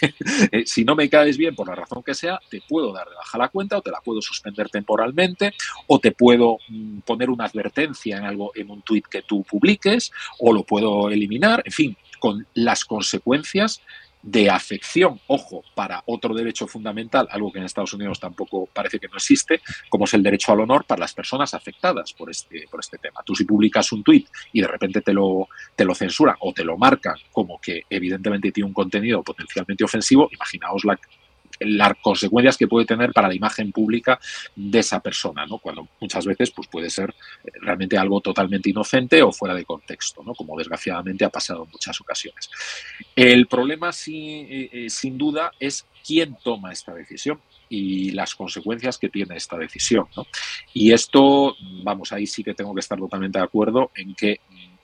Eh, 0.52 0.64
si 0.66 0.84
no 0.84 0.96
me 0.96 1.08
caes 1.08 1.36
bien 1.36 1.54
por 1.54 1.68
la 1.68 1.74
razón 1.74 2.02
que 2.02 2.14
sea, 2.14 2.40
te 2.48 2.62
puedo 2.66 2.92
dar 2.92 3.08
de 3.08 3.14
baja 3.14 3.38
la 3.38 3.48
cuenta 3.48 3.78
o 3.78 3.82
te 3.82 3.90
la 3.90 4.00
puedo 4.00 4.22
suspender 4.22 4.68
temporalmente 4.68 5.52
o 5.86 5.98
te 5.98 6.12
puedo 6.12 6.58
mm, 6.68 7.00
poner 7.00 7.30
una 7.30 7.44
advertencia 7.44 8.16
en 8.16 8.24
algo 8.24 8.52
en 8.54 8.70
un 8.70 8.82
tuit 8.82 9.06
que 9.06 9.22
tú 9.22 9.44
publiques 9.44 10.10
o 10.38 10.52
lo 10.52 10.64
puedo 10.64 11.10
eliminar, 11.10 11.62
en 11.64 11.72
fin, 11.72 11.96
con 12.18 12.46
las 12.54 12.84
consecuencias 12.84 13.82
de 14.22 14.50
afección, 14.50 15.20
ojo, 15.26 15.62
para 15.74 16.02
otro 16.06 16.34
derecho 16.34 16.66
fundamental, 16.66 17.26
algo 17.30 17.50
que 17.50 17.58
en 17.58 17.64
Estados 17.64 17.94
Unidos 17.94 18.20
tampoco 18.20 18.66
parece 18.66 18.98
que 18.98 19.08
no 19.08 19.16
existe, 19.16 19.60
como 19.88 20.04
es 20.04 20.14
el 20.14 20.22
derecho 20.22 20.52
al 20.52 20.60
honor 20.60 20.84
para 20.84 21.00
las 21.00 21.14
personas 21.14 21.54
afectadas 21.54 22.12
por 22.12 22.30
este, 22.30 22.66
por 22.70 22.80
este 22.80 22.98
tema. 22.98 23.22
Tú 23.24 23.34
si 23.34 23.44
publicas 23.44 23.92
un 23.92 24.02
tuit 24.02 24.28
y 24.52 24.60
de 24.60 24.68
repente 24.68 25.00
te 25.00 25.12
lo, 25.12 25.48
te 25.74 25.84
lo 25.84 25.94
censuran 25.94 26.36
o 26.40 26.52
te 26.52 26.64
lo 26.64 26.76
marcan 26.76 27.16
como 27.32 27.58
que 27.60 27.82
evidentemente 27.88 28.52
tiene 28.52 28.68
un 28.68 28.74
contenido 28.74 29.22
potencialmente 29.22 29.84
ofensivo, 29.84 30.28
imaginaos 30.32 30.84
la, 30.84 30.98
las 31.60 31.92
consecuencias 32.00 32.56
que 32.56 32.66
puede 32.66 32.86
tener 32.86 33.12
para 33.12 33.28
la 33.28 33.34
imagen 33.34 33.70
pública 33.70 34.18
de 34.56 34.78
esa 34.78 35.00
persona, 35.00 35.46
¿no? 35.46 35.58
Cuando 35.58 35.88
muchas 36.00 36.24
veces 36.24 36.50
pues, 36.50 36.68
puede 36.68 36.88
ser 36.88 37.14
eh, 37.44 37.50
realmente 37.60 37.98
algo 37.98 38.20
totalmente 38.20 38.70
inocente 38.70 39.22
o 39.22 39.30
fuera 39.30 39.54
de 39.54 39.64
contexto, 39.64 40.22
¿no? 40.24 40.34
Como 40.34 40.56
desgraciadamente 40.56 41.24
ha 41.24 41.30
pasado 41.30 41.64
en 41.64 41.70
muchas 41.70 42.00
ocasiones. 42.00 42.50
El 43.14 43.46
problema, 43.46 43.90
eh, 43.90 44.70
eh, 44.72 44.90
sin 44.90 45.18
duda, 45.18 45.52
es 45.60 45.86
quién 46.04 46.36
toma 46.42 46.72
esta 46.72 46.94
decisión 46.94 47.40
y 47.68 48.10
las 48.12 48.34
consecuencias 48.34 48.98
que 48.98 49.10
tiene 49.10 49.36
esta 49.36 49.56
decisión. 49.56 50.06
¿no? 50.16 50.26
Y 50.72 50.92
esto, 50.92 51.54
vamos, 51.84 52.12
ahí 52.12 52.26
sí 52.26 52.42
que 52.42 52.54
tengo 52.54 52.74
que 52.74 52.80
estar 52.80 52.98
totalmente 52.98 53.38
de 53.38 53.44
acuerdo 53.44 53.92
en 53.94 54.14
que 54.14 54.40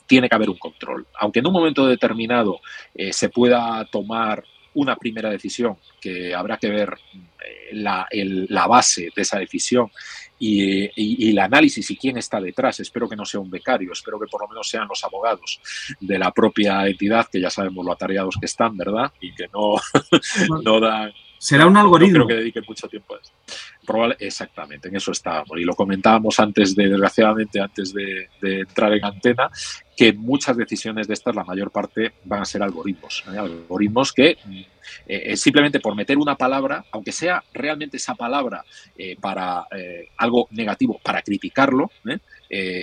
tiene 0.07 0.29
que 0.29 0.37
haber 0.37 0.51
un 0.51 0.59
control. 0.59 1.07
Aunque 1.19 1.41
en 1.41 1.47
un 1.49 1.53
momento 1.53 1.85
determinado 1.85 2.61
se 3.11 3.29
pueda 3.29 3.85
tomar 3.87 4.45
una 4.77 4.97
primera 4.97 5.31
decisión 5.31 5.77
que 6.01 6.35
habrá 6.35 6.59
que 6.59 6.69
ver 6.69 6.97
eh, 7.45 7.71
la, 7.73 8.67
base 8.67 9.11
de 9.15 9.23
esa 9.23 9.39
decisión 9.39 9.91
y, 10.39 11.31
el 11.31 11.39
análisis 11.39 11.91
y 11.91 11.97
quién 11.97 12.19
está 12.19 12.41
detrás. 12.41 12.81
Espero 12.81 13.09
que 13.09 13.17
no 13.17 13.25
sea 13.25 13.41
un 13.41 13.51
becario, 13.51 13.93
espero 13.93 14.21
que 14.21 14.27
por 14.27 14.43
lo 14.43 14.49
menos 14.49 14.69
sean 14.69 14.87
los 14.89 15.03
abogados 15.03 15.61
de 16.01 16.19
la 16.19 16.31
propia 16.31 16.87
entidad, 16.87 17.27
que 17.31 17.41
ya 17.41 17.51
sabemos 17.51 17.85
lo 17.85 17.93
atareados 17.93 18.37
que 18.39 18.47
están, 18.47 18.77
¿verdad? 18.77 19.13
Y 19.21 19.35
que 19.35 19.49
no, 19.49 19.77
no 20.63 20.81
dan... 20.81 21.13
Será 21.39 21.67
un 21.67 21.77
algoritmo. 21.77 22.19
No 22.19 22.27
creo 22.27 22.37
que 22.37 22.43
dediquen 22.43 22.65
mucho 22.67 22.89
tiempo 22.89 23.15
a 23.15 23.19
esto. 23.19 23.33
Probable, 23.87 24.17
exactamente, 24.19 24.89
en 24.89 24.97
eso 24.97 25.13
estábamos. 25.13 25.59
Y 25.59 25.65
lo 25.65 25.75
comentábamos 25.75 26.41
antes 26.41 26.75
de, 26.75 26.89
desgraciadamente, 26.89 27.61
antes 27.61 27.93
de, 27.93 28.29
entrar 28.43 28.93
en 28.93 29.05
antena, 29.05 29.49
que 29.97 30.13
muchas 30.13 30.57
decisiones 30.57 31.07
de 31.07 31.15
estas, 31.15 31.35
la 31.35 31.45
mayor 31.45 31.71
parte, 31.71 32.13
van 32.25 32.43
a 32.43 32.45
ser 32.45 32.63
algoritmos. 32.63 33.25
¿eh? 33.33 33.39
Algoritmos 33.39 34.13
que 34.13 34.37
eh, 35.07 35.37
simplemente 35.37 35.81
por 35.81 35.95
meter 35.95 36.19
una 36.19 36.37
palabra, 36.37 36.85
aunque 36.91 37.13
sea 37.13 37.43
realmente 37.53 37.97
esa 37.97 38.15
palabra 38.15 38.65
eh, 38.97 39.17
para 39.21 39.67
algo 40.17 40.49
negativo, 40.51 41.01
para 41.03 41.23
criticarlo, 41.23 41.91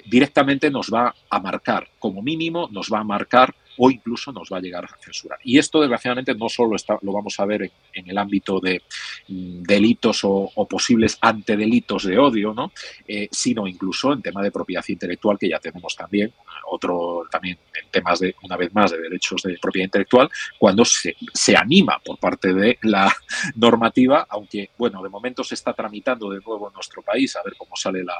directamente 0.05 0.69
nos 0.69 0.89
va 0.93 1.13
a 1.29 1.39
marcar, 1.39 1.89
como 1.99 2.21
mínimo, 2.21 2.69
nos 2.71 2.89
va 2.91 2.99
a 2.99 3.03
marcar 3.03 3.53
o 3.77 3.89
incluso 3.89 4.31
nos 4.31 4.49
va 4.51 4.57
a 4.57 4.62
llegar 4.62 4.86
a 4.86 4.97
censurar. 4.99 5.39
Y 5.43 5.57
esto, 5.57 5.79
desgraciadamente, 5.79 6.36
no 6.36 6.49
solo 6.49 6.75
está, 6.75 6.97
lo 7.01 7.12
vamos 7.12 7.39
a 7.39 7.45
ver 7.45 7.71
en, 7.93 8.09
el 8.09 8.17
ámbito 8.17 8.59
de 8.59 8.81
mm, 9.27 9.63
delitos 9.63 10.21
o, 10.23 10.51
posibles 10.69 11.17
antedelitos 11.21 12.03
de 12.03 12.17
odio, 12.17 12.53
¿no? 12.53 12.71
Eh, 13.07 13.27
sino 13.31 13.67
incluso 13.67 14.13
en 14.13 14.21
tema 14.21 14.41
de 14.41 14.51
propiedad 14.51 14.83
intelectual, 14.88 15.38
que 15.38 15.49
ya 15.49 15.59
tenemos 15.59 15.95
también, 15.95 16.33
otro 16.69 17.25
también 17.29 17.57
en 17.73 17.89
temas 17.89 18.19
de, 18.19 18.36
una 18.43 18.57
vez 18.57 18.73
más, 18.73 18.91
de 18.91 18.99
derechos 18.99 19.41
de 19.43 19.57
propiedad 19.62 19.86
intelectual, 19.86 20.29
cuando 20.57 20.86
se, 20.86 21.15
se 21.33 21.55
anima 21.55 21.99
por 22.03 22.17
parte 22.17 22.53
de 22.53 22.79
la 22.83 23.13
normativa, 23.55 24.25
aunque, 24.29 24.71
bueno, 24.77 25.01
de 25.03 25.09
momento 25.09 25.43
se 25.43 25.55
está 25.55 25.73
tramitando 25.73 26.29
de 26.29 26.39
nuevo 26.45 26.67
en 26.69 26.73
nuestro 26.73 27.01
país, 27.01 27.36
a 27.36 27.43
ver 27.43 27.55
cómo 27.57 27.75
sale 27.75 28.03
la... 28.03 28.15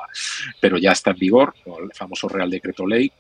pero 0.60 0.78
ya 0.78 0.92
está 0.92 1.12
en 1.12 1.18
vigor, 1.18 1.54
el 1.66 1.94
famoso 1.94 2.28
Real 2.28 2.50
Decreto 2.50 2.86
Ley, 2.86 3.12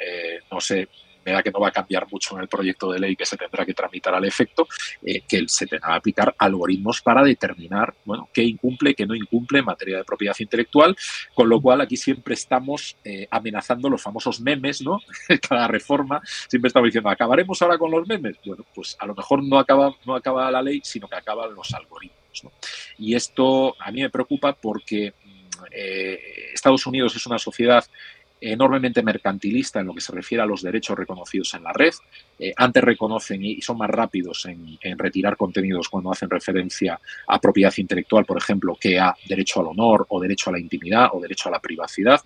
eh, 0.00 0.40
no 0.50 0.60
sé 0.60 0.88
me 1.24 1.32
da 1.32 1.42
que 1.42 1.50
no 1.50 1.60
va 1.60 1.68
a 1.68 1.72
cambiar 1.72 2.06
mucho 2.10 2.36
en 2.36 2.42
el 2.42 2.48
proyecto 2.48 2.90
de 2.92 2.98
ley 2.98 3.16
que 3.16 3.26
se 3.26 3.36
tendrá 3.36 3.64
que 3.64 3.74
tramitar 3.74 4.14
al 4.14 4.24
efecto, 4.24 4.66
eh, 5.02 5.22
que 5.22 5.44
se 5.46 5.66
tendrá 5.66 5.90
que 5.90 5.96
aplicar 5.96 6.34
algoritmos 6.38 7.00
para 7.00 7.22
determinar 7.22 7.94
bueno, 8.04 8.28
qué 8.32 8.42
incumple, 8.42 8.94
qué 8.94 9.06
no 9.06 9.14
incumple 9.14 9.60
en 9.60 9.64
materia 9.64 9.98
de 9.98 10.04
propiedad 10.04 10.36
intelectual, 10.38 10.96
con 11.34 11.48
lo 11.48 11.60
cual 11.60 11.80
aquí 11.80 11.96
siempre 11.96 12.34
estamos 12.34 12.96
eh, 13.04 13.26
amenazando 13.30 13.88
los 13.88 14.02
famosos 14.02 14.40
memes, 14.40 14.82
¿no? 14.82 14.98
Cada 15.48 15.68
reforma 15.68 16.20
siempre 16.48 16.68
estamos 16.68 16.88
diciendo, 16.88 17.10
¿acabaremos 17.10 17.60
ahora 17.62 17.78
con 17.78 17.90
los 17.90 18.06
memes? 18.06 18.36
Bueno, 18.44 18.64
pues 18.74 18.96
a 18.98 19.06
lo 19.06 19.14
mejor 19.14 19.42
no 19.42 19.58
acaba, 19.58 19.94
no 20.04 20.14
acaba 20.14 20.50
la 20.50 20.62
ley, 20.62 20.80
sino 20.84 21.08
que 21.08 21.16
acaban 21.16 21.54
los 21.54 21.72
algoritmos. 21.74 22.22
Y 22.98 23.14
esto 23.14 23.76
a 23.80 23.90
mí 23.90 24.00
me 24.00 24.10
preocupa 24.10 24.54
porque 24.54 25.12
mm, 25.24 25.64
eh, 25.70 26.20
Estados 26.54 26.86
Unidos 26.86 27.14
es 27.16 27.26
una 27.26 27.38
sociedad 27.38 27.84
enormemente 28.42 29.02
mercantilista 29.02 29.80
en 29.80 29.86
lo 29.86 29.94
que 29.94 30.00
se 30.00 30.12
refiere 30.12 30.42
a 30.42 30.46
los 30.46 30.62
derechos 30.62 30.96
reconocidos 30.96 31.54
en 31.54 31.62
la 31.62 31.72
red. 31.72 31.92
Eh, 32.38 32.52
antes 32.56 32.82
reconocen 32.82 33.44
y 33.44 33.60
son 33.60 33.78
más 33.78 33.90
rápidos 33.90 34.46
en, 34.46 34.78
retirar 34.98 35.36
contenidos 35.36 35.88
cuando 35.88 36.10
hacen 36.10 36.28
referencia 36.28 37.00
a 37.28 37.40
propiedad 37.40 37.72
intelectual, 37.76 38.24
por 38.24 38.38
ejemplo, 38.38 38.76
que 38.78 38.98
a 38.98 39.14
derecho 39.28 39.60
al 39.60 39.68
honor 39.68 40.06
o 40.08 40.20
derecho 40.20 40.50
a 40.50 40.54
la 40.54 40.58
intimidad 40.58 41.08
o 41.12 41.20
derecho 41.20 41.48
a 41.48 41.52
la 41.52 41.60
privacidad. 41.60 42.20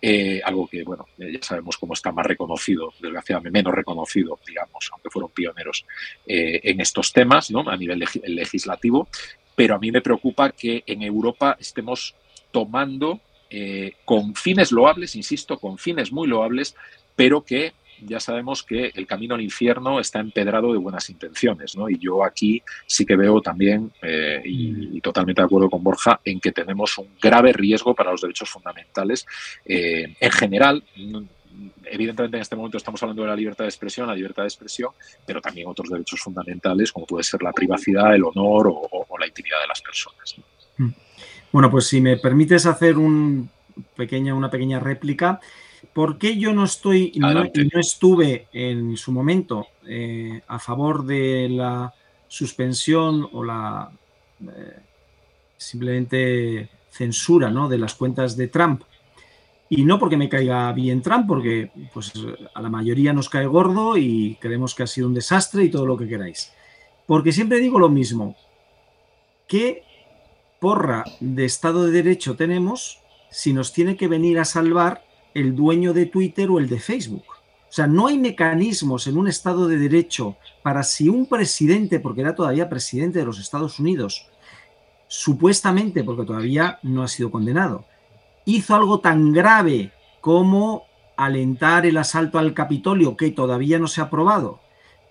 Eh, 0.00 0.40
algo 0.44 0.66
que, 0.66 0.82
bueno, 0.82 1.06
eh, 1.18 1.32
ya 1.32 1.42
sabemos 1.42 1.76
cómo 1.78 1.94
está 1.94 2.12
más 2.12 2.26
reconocido, 2.26 2.92
desgraciadamente 3.00 3.58
menos 3.58 3.74
reconocido, 3.74 4.38
digamos, 4.46 4.90
aunque 4.92 5.10
fueron 5.10 5.30
pioneros 5.30 5.84
en 6.26 6.80
estos 6.80 7.12
temas, 7.12 7.50
¿no? 7.50 7.68
A 7.68 7.76
nivel 7.76 8.04
legislativo. 8.24 9.08
Pero 9.54 9.74
a 9.74 9.78
mí 9.78 9.90
me 9.90 10.00
preocupa 10.00 10.50
que 10.50 10.82
en 10.86 11.02
Europa 11.02 11.56
estemos 11.60 12.14
tomando 12.50 13.20
eh, 13.54 13.96
con 14.06 14.34
fines 14.34 14.72
loables, 14.72 15.14
insisto, 15.14 15.58
con 15.58 15.76
fines 15.76 16.10
muy 16.10 16.26
loables, 16.26 16.74
pero 17.14 17.42
que 17.42 17.74
ya 18.00 18.18
sabemos 18.18 18.62
que 18.62 18.90
el 18.94 19.06
camino 19.06 19.34
al 19.34 19.42
infierno 19.42 20.00
está 20.00 20.20
empedrado 20.20 20.72
de 20.72 20.78
buenas 20.78 21.10
intenciones, 21.10 21.76
¿no? 21.76 21.90
Y 21.90 21.98
yo 21.98 22.24
aquí 22.24 22.62
sí 22.86 23.04
que 23.04 23.14
veo 23.14 23.42
también, 23.42 23.92
eh, 24.00 24.40
y, 24.44 25.00
totalmente 25.02 25.42
de 25.42 25.46
acuerdo 25.46 25.68
con 25.68 25.82
Borja, 25.82 26.20
en 26.24 26.40
que 26.40 26.52
tenemos 26.52 26.96
un 26.96 27.08
grave 27.20 27.52
riesgo 27.52 27.94
para 27.94 28.10
los 28.10 28.22
derechos 28.22 28.48
fundamentales 28.48 29.26
eh, 29.66 30.16
en 30.18 30.30
general. 30.30 30.82
Evidentemente 31.84 32.38
en 32.38 32.40
este 32.40 32.56
momento 32.56 32.78
estamos 32.78 33.02
hablando 33.02 33.22
de 33.22 33.28
la 33.28 33.36
libertad 33.36 33.64
de 33.64 33.68
expresión, 33.68 34.06
la 34.06 34.14
libertad 34.14 34.44
de 34.44 34.48
expresión, 34.48 34.92
pero 35.26 35.42
también 35.42 35.68
otros 35.68 35.90
derechos 35.90 36.20
fundamentales 36.20 36.90
como 36.90 37.04
puede 37.06 37.24
ser 37.24 37.42
la 37.42 37.52
privacidad, 37.52 38.14
el 38.14 38.24
honor 38.24 38.68
o, 38.68 39.06
la 39.18 39.26
intimidad 39.26 39.60
de 39.60 39.68
las 39.68 39.82
personas. 39.82 40.36
Bueno, 41.52 41.70
pues 41.70 41.86
si 41.86 42.00
me 42.00 42.16
permites 42.16 42.64
hacer 42.64 42.96
un 42.96 43.50
pequeña, 43.94 44.34
una 44.34 44.50
pequeña 44.50 44.80
réplica, 44.80 45.38
¿por 45.92 46.18
qué 46.18 46.38
yo 46.38 46.54
no 46.54 46.64
estoy, 46.64 47.12
no, 47.16 47.32
no, 47.32 47.44
estuve 47.74 48.48
en 48.52 48.96
su 48.96 49.12
momento 49.12 49.66
eh, 49.86 50.40
a 50.48 50.58
favor 50.58 51.04
de 51.04 51.48
la 51.50 51.92
suspensión 52.26 53.28
o 53.32 53.44
la 53.44 53.90
eh, 54.40 54.76
simplemente 55.58 56.70
censura 56.90 57.50
¿no? 57.50 57.68
de 57.68 57.78
las 57.78 57.94
cuentas 57.94 58.36
de 58.36 58.48
Trump? 58.48 58.82
Y 59.68 59.84
no 59.84 59.98
porque 59.98 60.18
me 60.18 60.28
caiga 60.28 60.70
bien 60.72 61.00
Trump, 61.00 61.26
porque 61.26 61.70
pues, 61.92 62.12
a 62.54 62.60
la 62.60 62.68
mayoría 62.68 63.12
nos 63.12 63.30
cae 63.30 63.46
gordo 63.46 63.96
y 63.96 64.36
creemos 64.38 64.74
que 64.74 64.82
ha 64.82 64.86
sido 64.86 65.06
un 65.06 65.14
desastre 65.14 65.64
y 65.64 65.70
todo 65.70 65.86
lo 65.86 65.96
que 65.96 66.08
queráis. 66.08 66.52
Porque 67.06 67.32
siempre 67.32 67.58
digo 67.58 67.78
lo 67.78 67.88
mismo. 67.88 68.36
¿Qué 69.48 69.82
porra 70.62 71.04
de 71.18 71.44
Estado 71.44 71.86
de 71.86 71.90
Derecho 71.90 72.36
tenemos 72.36 73.00
si 73.32 73.52
nos 73.52 73.72
tiene 73.72 73.96
que 73.96 74.06
venir 74.06 74.38
a 74.38 74.44
salvar 74.44 75.04
el 75.34 75.56
dueño 75.56 75.92
de 75.92 76.06
Twitter 76.06 76.48
o 76.50 76.60
el 76.60 76.68
de 76.68 76.78
Facebook? 76.78 77.24
O 77.28 77.72
sea, 77.74 77.88
no 77.88 78.06
hay 78.06 78.16
mecanismos 78.16 79.08
en 79.08 79.16
un 79.16 79.26
Estado 79.26 79.66
de 79.66 79.76
Derecho 79.76 80.36
para 80.62 80.84
si 80.84 81.08
un 81.08 81.26
presidente, 81.26 81.98
porque 81.98 82.20
era 82.20 82.36
todavía 82.36 82.68
presidente 82.68 83.18
de 83.18 83.24
los 83.24 83.40
Estados 83.40 83.80
Unidos, 83.80 84.28
supuestamente, 85.08 86.04
porque 86.04 86.24
todavía 86.24 86.78
no 86.84 87.02
ha 87.02 87.08
sido 87.08 87.32
condenado, 87.32 87.84
hizo 88.44 88.76
algo 88.76 89.00
tan 89.00 89.32
grave 89.32 89.90
como 90.20 90.84
alentar 91.16 91.86
el 91.86 91.96
asalto 91.96 92.38
al 92.38 92.54
Capitolio, 92.54 93.16
que 93.16 93.32
todavía 93.32 93.80
no 93.80 93.88
se 93.88 94.00
ha 94.00 94.04
aprobado. 94.04 94.60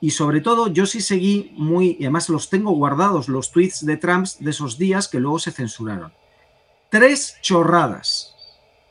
Y 0.01 0.09
sobre 0.09 0.41
todo, 0.41 0.67
yo 0.67 0.87
sí 0.87 0.99
seguí 0.99 1.53
muy, 1.55 1.95
y 1.99 2.05
además 2.05 2.27
los 2.27 2.49
tengo 2.49 2.71
guardados, 2.71 3.29
los 3.29 3.51
tweets 3.51 3.85
de 3.85 3.97
Trump 3.97 4.25
de 4.39 4.49
esos 4.49 4.79
días 4.79 5.07
que 5.07 5.19
luego 5.19 5.37
se 5.37 5.51
censuraron. 5.51 6.11
Tres 6.89 7.37
chorradas. 7.41 8.35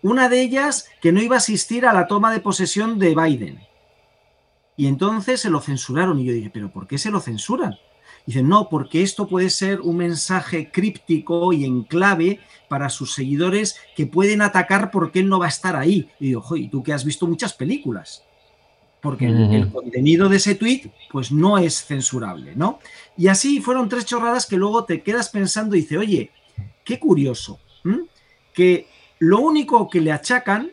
Una 0.02 0.28
de 0.28 0.40
ellas 0.40 0.88
que 1.02 1.10
no 1.10 1.20
iba 1.20 1.34
a 1.34 1.38
asistir 1.38 1.84
a 1.84 1.92
la 1.92 2.06
toma 2.06 2.32
de 2.32 2.38
posesión 2.38 2.98
de 3.00 3.14
Biden. 3.16 3.60
Y 4.76 4.86
entonces 4.86 5.40
se 5.40 5.50
lo 5.50 5.60
censuraron. 5.60 6.20
Y 6.20 6.24
yo 6.24 6.32
dije, 6.32 6.48
¿pero 6.48 6.72
por 6.72 6.86
qué 6.86 6.96
se 6.96 7.10
lo 7.10 7.20
censuran? 7.20 7.76
Dicen, 8.24 8.48
no, 8.48 8.68
porque 8.68 9.02
esto 9.02 9.26
puede 9.26 9.50
ser 9.50 9.80
un 9.80 9.96
mensaje 9.96 10.70
críptico 10.70 11.52
y 11.52 11.64
en 11.64 11.82
clave 11.82 12.40
para 12.68 12.88
sus 12.88 13.14
seguidores 13.14 13.76
que 13.96 14.06
pueden 14.06 14.42
atacar 14.42 14.90
porque 14.90 15.18
él 15.18 15.28
no 15.28 15.40
va 15.40 15.46
a 15.46 15.50
estar 15.50 15.74
ahí. 15.74 16.08
Y 16.20 16.28
digo, 16.28 16.44
oye, 16.48 16.68
tú 16.70 16.82
que 16.82 16.92
has 16.92 17.04
visto 17.04 17.26
muchas 17.26 17.52
películas. 17.52 18.24
Porque 19.00 19.26
el, 19.26 19.70
contenido 19.72 20.28
de 20.28 20.36
ese 20.36 20.54
tweet, 20.54 20.90
pues 21.10 21.32
no 21.32 21.56
es 21.56 21.84
censurable, 21.84 22.54
¿no? 22.54 22.80
Y 23.16 23.28
así 23.28 23.60
fueron 23.60 23.88
tres 23.88 24.04
chorradas 24.04 24.44
que 24.46 24.56
luego 24.56 24.84
te 24.84 25.02
quedas 25.02 25.30
pensando 25.30 25.74
y 25.74 25.80
dices, 25.80 25.98
oye, 25.98 26.30
qué 26.84 26.98
curioso, 26.98 27.58
que 28.52 28.88
lo 29.18 29.40
único 29.40 29.88
que 29.88 30.00
le 30.00 30.12
achacan, 30.12 30.70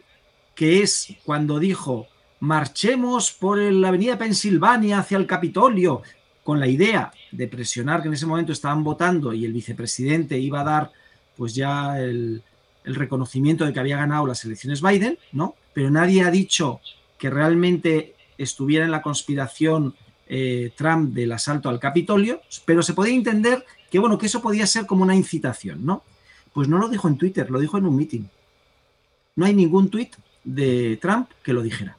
que 0.56 0.82
es 0.82 1.16
cuando 1.24 1.58
dijo, 1.60 2.08
marchemos 2.40 3.32
por 3.32 3.60
la 3.60 3.90
avenida 3.90 4.18
Pensilvania 4.18 5.00
hacia 5.00 5.18
el 5.18 5.28
Capitolio, 5.28 6.02
con 6.48 6.62
la 6.62 6.68
idea 6.68 7.12
de 7.32 7.48
presionar 7.50 8.02
que 8.02 8.08
en 8.08 8.13
ese 8.13 8.26
momento 8.26 8.54
estaban 8.54 8.82
votando 8.82 9.34
y 9.34 9.44
el 9.44 9.52
vicepresidente 9.52 10.40
iba 10.40 10.62
a 10.62 10.63
dar 10.63 10.92
pues 11.36 11.54
ya 11.54 12.00
el, 12.00 12.42
reconocimiento 12.86 13.66
de 13.66 13.74
que 13.74 13.82
había 13.82 13.98
ganado 13.98 14.26
las 14.26 14.46
elecciones 14.46 14.82
Biden, 14.82 15.20
¿no? 15.34 15.56
Pero 15.74 15.92
nadie 15.92 16.24
ha 16.24 16.32
dicho 16.32 16.80
que 17.18 17.30
realmente 17.30 18.16
estuviera 18.38 18.86
en 18.86 18.91
la 18.91 19.02
conspiración 19.02 19.95
eh, 20.28 20.71
Trump 20.76 21.13
del 21.13 21.32
asalto 21.32 21.69
al 21.69 21.80
Capitolio, 21.80 22.41
pero 22.65 22.84
se 22.84 22.93
podía 22.93 23.15
entender 23.15 23.65
que, 23.89 24.00
bueno, 24.00 24.17
que 24.17 24.26
eso 24.26 24.41
podía 24.41 24.67
ser 24.67 24.86
como 24.86 25.04
una 25.04 25.15
incitación, 25.15 25.86
¿no? 25.86 26.04
Pues 26.54 26.67
no 26.67 26.78
lo 26.78 26.89
dijo 26.89 27.08
en 27.08 27.17
Twitter, 27.17 27.50
lo 27.50 27.60
dijo 27.60 27.78
en 27.78 27.86
un 27.86 27.95
meeting. 27.95 28.23
No 29.36 29.45
hay 29.45 29.54
ningún 29.54 29.89
tuit 29.89 30.15
de 30.43 30.97
Trump 31.02 31.30
que 31.43 31.54
lo 31.54 31.62
dijera. 31.62 31.97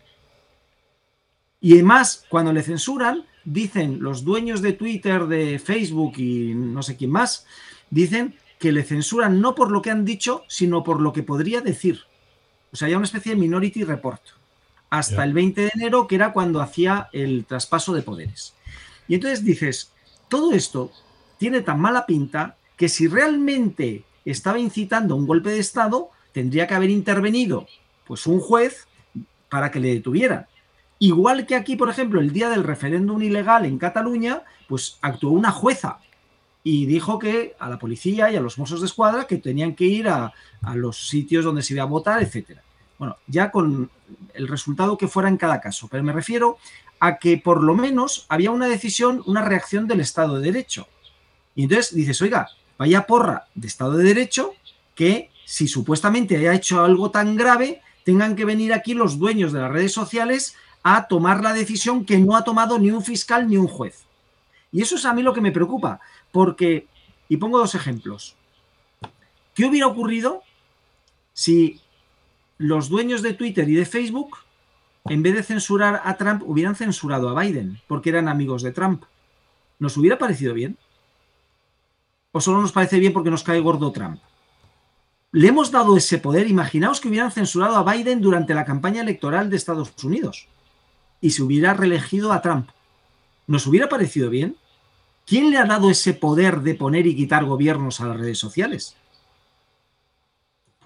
Y 1.61 1.74
además, 1.74 2.24
cuando 2.29 2.53
le 2.53 2.62
censuran, 2.62 3.24
dicen 3.44 4.01
los 4.01 4.24
dueños 4.24 4.62
de 4.62 4.72
Twitter, 4.72 5.27
de 5.27 5.59
Facebook 5.59 6.14
y 6.18 6.55
no 6.55 6.83
sé 6.83 6.96
quién 6.96 7.11
más, 7.11 7.46
dicen 7.90 8.35
que 8.59 8.72
le 8.72 8.83
censuran 8.83 9.40
no 9.40 9.55
por 9.55 9.70
lo 9.70 9.83
que 9.83 9.90
han 9.90 10.05
dicho, 10.05 10.44
sino 10.48 10.85
por 10.85 11.01
lo 11.01 11.12
que 11.12 11.22
podría 11.22 11.61
decir. 11.61 12.01
O 12.72 12.77
sea, 12.77 12.88
ya 12.88 12.96
una 12.96 13.07
especie 13.07 13.35
de 13.35 13.40
minority 13.40 13.85
report. 13.85 14.22
Hasta 14.90 15.24
el 15.24 15.35
20 15.35 15.61
de 15.61 15.70
enero, 15.74 16.07
que 16.07 16.14
era 16.14 16.33
cuando 16.33 16.61
hacía 16.61 17.09
el 17.12 17.44
traspaso 17.44 17.92
de 17.92 18.03
poderes. 18.03 18.55
Y 19.07 19.14
entonces 19.14 19.44
dices, 19.44 19.92
todo 20.29 20.53
esto 20.53 20.90
tiene 21.38 21.61
tan 21.61 21.81
mala 21.81 22.07
pinta 22.07 22.57
que 22.77 22.88
si 22.88 23.07
realmente 23.07 24.05
estaba 24.24 24.59
incitando 24.59 25.16
un 25.16 25.27
golpe 25.27 25.51
de 25.51 25.59
Estado, 25.59 26.11
tendría 26.33 26.66
que 26.66 26.74
haber 26.74 26.90
intervenido 26.90 27.66
pues 28.07 28.27
un 28.27 28.40
juez 28.40 28.87
para 29.48 29.70
que 29.70 29.81
le 29.81 29.94
detuvieran. 29.94 30.46
Igual 30.98 31.46
que 31.46 31.55
aquí, 31.55 31.77
por 31.77 31.90
ejemplo, 31.90 32.20
el 32.20 32.33
día 32.33 32.51
del 32.51 32.64
referéndum 32.64 33.22
ilegal 33.22 33.64
en 33.64 33.79
Cataluña, 33.79 34.42
pues 34.66 34.98
actuó 35.01 35.31
una 35.31 35.53
jueza 35.53 35.98
y 36.64 36.87
dijo 36.87 37.18
que 37.18 37.55
a 37.59 37.68
la 37.68 37.79
policía 37.79 38.31
y 38.31 38.37
a 38.37 38.40
los 38.40 38.59
mozos 38.59 38.81
de 38.81 38.87
escuadra 38.87 39.27
que 39.27 39.38
tenían 39.38 39.74
que 39.74 39.85
ir 39.85 40.09
a, 40.09 40.33
los 40.74 41.09
sitios 41.09 41.44
donde 41.44 41.62
se 41.62 41.74
iba 41.74 41.85
a 41.85 41.87
votar, 41.87 42.22
etcétera. 42.22 42.62
Bueno, 42.98 43.16
ya 43.26 43.50
con 43.50 43.90
el 44.34 44.48
resultado 44.48 44.98
que 44.98 45.08
fuera 45.08 45.28
en 45.28 45.37
cada 45.37 45.61
caso, 45.61 45.88
pero 45.88 46.02
me 46.02 46.12
refiero 46.12 46.58
a 47.00 47.18
que 47.18 47.38
por 47.38 47.62
lo 47.62 47.74
menos 47.74 48.26
había 48.28 48.50
una 48.50 48.66
decisión, 48.66 49.22
una 49.26 49.44
reacción 49.44 49.87
del 49.87 50.00
Estado 50.00 50.37
de 50.37 50.50
Derecho. 50.52 50.88
Y 51.54 51.64
entonces 51.64 51.94
dices, 51.94 52.20
oiga, 52.22 52.48
vaya 52.76 53.06
porra 53.06 53.46
de 53.54 53.68
Estado 53.68 53.92
de 53.92 54.04
Derecho 54.04 54.52
que 54.94 55.30
si 55.44 55.68
supuestamente 55.68 56.37
haya 56.37 56.54
hecho 56.54 56.84
algo 56.84 57.11
tan 57.11 57.37
grave, 57.37 57.80
tengan 58.04 58.37
que 58.37 58.44
venir 58.44 58.72
aquí 58.72 58.94
los 58.94 59.18
dueños 59.18 59.52
de 59.52 59.61
las 59.61 59.70
redes 59.70 59.92
sociales 59.92 60.56
a 60.82 61.06
tomar 61.06 61.42
la 61.42 61.52
decisión 61.52 62.04
que 62.04 62.18
no 62.18 62.37
ha 62.37 62.44
tomado 62.44 62.78
ni 62.78 62.90
un 62.90 63.02
fiscal 63.02 63.48
ni 63.48 63.56
un 63.56 63.68
juez. 63.68 64.04
Y 64.72 64.82
eso 64.82 64.96
es 64.96 65.04
a 65.04 65.14
mí 65.14 65.22
lo 65.22 65.32
que 65.32 65.40
me 65.40 65.52
preocupa, 65.52 66.00
porque, 66.32 66.87
y 67.28 67.37
pongo 67.37 67.58
dos 67.58 67.74
ejemplos, 67.74 68.37
¿qué 69.54 69.64
hubiera 69.64 69.87
ocurrido 69.87 70.42
si 71.32 71.80
los 72.59 72.88
dueños 72.88 73.23
de 73.23 73.35
Twitter 73.35 73.68
y 73.68 73.75
de 73.75 73.87
Facebook, 73.87 74.38
en 75.07 75.23
vez 75.23 75.35
de 75.35 75.42
censurar 75.42 76.03
a 76.05 76.16
Trump, 76.16 76.42
hubieran 76.44 76.75
censurado 76.77 77.29
a 77.29 77.40
Biden, 77.40 77.81
porque 77.87 78.11
eran 78.11 78.29
amigos 78.29 78.62
de 78.62 78.73
Trump? 78.73 79.05
¿Nos 79.79 79.97
hubiera 79.97 80.18
parecido 80.18 80.55
bien? 80.55 80.77
¿O 82.33 82.40
solo 82.40 82.61
nos 82.61 82.73
parece 82.73 82.99
bien 82.99 83.12
porque 83.12 83.31
nos 83.31 83.44
cae 83.44 83.61
gordo 83.61 83.92
Trump? 83.92 84.21
Le 85.33 85.49
hemos 85.49 85.71
dado 85.71 85.97
ese 85.97 86.18
poder. 86.18 86.49
Imaginaos 86.49 87.01
que 87.01 87.09
hubieran 87.09 87.31
censurado 87.31 87.77
a 87.77 87.92
Biden 87.92 88.21
durante 88.21 88.55
la 88.55 88.64
campaña 88.64 89.03
electoral 89.03 89.51
de 89.51 89.57
Estados 89.57 89.92
Unidos 90.03 90.49
y 91.21 91.31
se 91.31 91.42
hubiera 91.42 91.75
reelegido 91.75 92.33
a 92.33 92.42
Trump. 92.42 92.71
¿Nos 93.47 93.66
hubiera 93.66 93.88
parecido 93.88 94.31
bien? 94.31 94.57
¿Quién 95.27 95.51
le 95.51 95.59
ha 95.59 95.64
dado 95.64 95.90
ese 95.90 96.14
poder 96.14 96.61
de 96.62 96.75
poner 96.75 97.07
y 97.07 97.14
quitar 97.14 97.44
gobiernos 97.44 98.01
a 98.01 98.07
las 98.07 98.18
redes 98.18 98.38
sociales? 98.38 98.97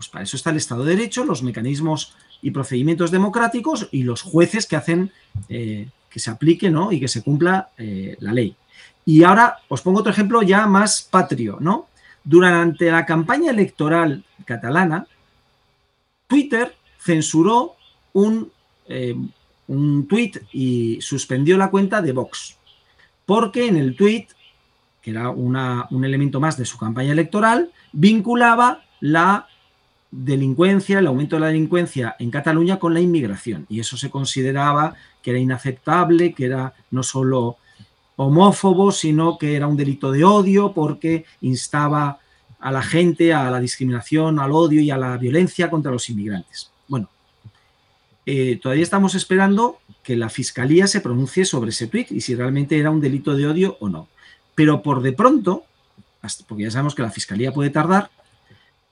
Pues 0.03 0.09
para 0.09 0.25
eso 0.25 0.37
está 0.37 0.51
el 0.51 0.57
Estado 0.57 0.85
de 0.85 0.97
Derecho, 0.97 1.25
los 1.25 1.45
mecanismos 1.45 2.13
y 2.41 2.51
procedimientos 2.51 3.13
democráticos 3.13 3.89
y 3.93 4.03
los 4.03 4.21
jueces 4.23 4.67
que 4.67 4.75
hacen 4.75 5.13
eh, 5.49 5.91
que 6.11 6.19
se 6.19 6.29
aplique 6.29 6.73
¿no? 6.73 6.91
y 6.91 6.99
que 6.99 7.07
se 7.07 7.23
cumpla 7.23 7.71
eh, 7.79 8.17
la 8.19 8.33
ley. 8.33 8.57
Y 9.05 9.23
ahora 9.23 9.59
os 9.69 9.81
pongo 9.81 10.01
otro 10.01 10.11
ejemplo 10.11 10.43
ya 10.43 10.67
más 10.67 11.07
patrio, 11.09 11.59
¿no? 11.61 11.87
Durante 12.25 12.91
la 12.91 13.07
campaña 13.07 13.53
electoral 13.53 14.25
catalana, 14.45 15.07
Twitter 16.27 16.75
censuró 16.99 17.77
un 18.13 18.51
eh, 18.89 19.15
un 19.69 20.09
tuit 20.09 20.39
y 20.53 21.01
suspendió 21.01 21.57
la 21.57 21.71
cuenta 21.71 22.03
de 22.03 22.11
Vox, 22.11 22.59
porque 23.25 23.69
en 23.69 23.77
el 23.77 23.95
tuit, 23.95 24.31
que 25.01 25.13
era 25.13 25.31
un 25.31 26.05
elemento 26.05 26.41
más 26.41 26.57
de 26.57 26.65
su 26.65 26.77
campaña 26.77 27.13
electoral, 27.13 27.71
vinculaba 27.93 28.83
la 28.99 29.47
delincuencia, 30.13 30.99
el 30.99 31.07
aumento 31.07 31.37
de 31.37 31.41
la 31.41 31.47
delincuencia 31.47 32.15
en 32.19 32.31
Cataluña 32.31 32.79
con 32.79 32.95
la 32.95 33.01
inmigración. 33.01 33.67
Y 33.69 33.81
eso 33.81 33.97
se 33.97 34.11
consideraba 34.11 34.95
que 35.23 35.31
era 35.31 35.41
inaceptable, 35.41 36.35
que 36.35 36.45
era 36.45 36.75
no 36.91 37.03
solo 37.03 37.57
homófobo, 38.17 38.93
sino 38.93 39.39
que 39.39 39.57
era 39.57 39.67
un 39.67 39.77
delito 39.77 40.13
de 40.13 40.23
odio 40.23 40.73
porque 40.75 41.25
instaba 41.41 42.21
a 42.61 42.71
la 42.71 42.83
gente 42.83 43.33
a 43.33 43.51
la 43.51 43.59
discriminación, 43.59 44.39
al 44.39 44.53
odio 44.53 44.81
y 44.81 44.91
a 44.91 44.99
la 44.99 45.17
violencia 45.17 45.71
contra 45.71 45.91
los 45.91 46.09
inmigrantes. 46.11 46.71
Bueno, 46.87 47.09
eh, 48.27 48.61
todavía 48.63 48.85
estamos 48.85 49.15
esperando 49.15 49.81
que 50.03 50.15
la 50.15 50.29
fiscalía 50.29 50.87
se 50.87 51.01
pronuncie 51.01 51.45
sobre 51.45 51.71
ese 51.71 51.87
tuit 51.87 52.13
y 52.13 52.21
si 52.21 52.35
realmente 52.35 52.79
era 52.79 52.91
un 52.91 53.01
delito 53.01 53.35
de 53.35 53.47
odio 53.47 53.77
o 53.81 53.89
no. 53.89 54.09
Pero 54.55 54.83
por 54.83 55.01
de 55.01 55.13
pronto, 55.13 55.65
porque 56.47 56.65
ya 56.65 56.71
sabemos 56.71 56.95
que 56.95 57.03
la 57.03 57.11
fiscalía 57.11 57.53
puede 57.53 57.71
tardar, 57.71 58.11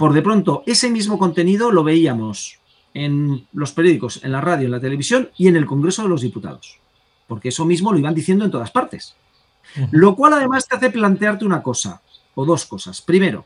por 0.01 0.15
de 0.15 0.23
pronto 0.23 0.63
ese 0.65 0.89
mismo 0.89 1.19
contenido 1.19 1.71
lo 1.71 1.85
veíamos 1.85 2.59
en 2.95 3.47
los 3.53 3.73
periódicos, 3.73 4.25
en 4.25 4.33
la 4.33 4.41
radio, 4.41 4.65
en 4.65 4.71
la 4.71 4.81
televisión 4.81 5.29
y 5.37 5.47
en 5.47 5.57
el 5.57 5.67
Congreso 5.67 6.03
de 6.03 6.09
los 6.09 6.23
Diputados. 6.23 6.79
Porque 7.29 7.51
eso 7.51 7.67
mismo 7.67 7.93
lo 7.93 7.99
iban 7.99 8.15
diciendo 8.15 8.47
en 8.47 8.51
todas 8.51 8.71
partes. 8.71 9.15
Lo 9.91 10.17
cual 10.17 10.33
además 10.33 10.67
te 10.67 10.75
hace 10.75 10.89
plantearte 10.89 11.45
una 11.45 11.63
cosa, 11.63 12.01
o 12.35 12.47
dos 12.47 12.65
cosas. 12.65 13.03
Primero, 13.03 13.45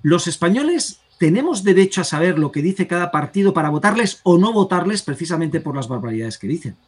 Los 0.00 0.26
españoles 0.26 1.02
tenemos 1.18 1.62
derecho 1.64 2.00
a 2.00 2.04
saber 2.04 2.38
lo 2.38 2.50
que 2.50 2.62
dice 2.62 2.86
cada 2.86 3.10
partido 3.10 3.52
para 3.52 3.68
votarles 3.68 4.20
o 4.22 4.38
no 4.38 4.54
votarles 4.54 5.02
precisamente 5.02 5.60
por 5.60 5.76
las 5.76 5.88
barbaridades 5.88 6.38
que 6.38 6.48
dicen. 6.48 6.78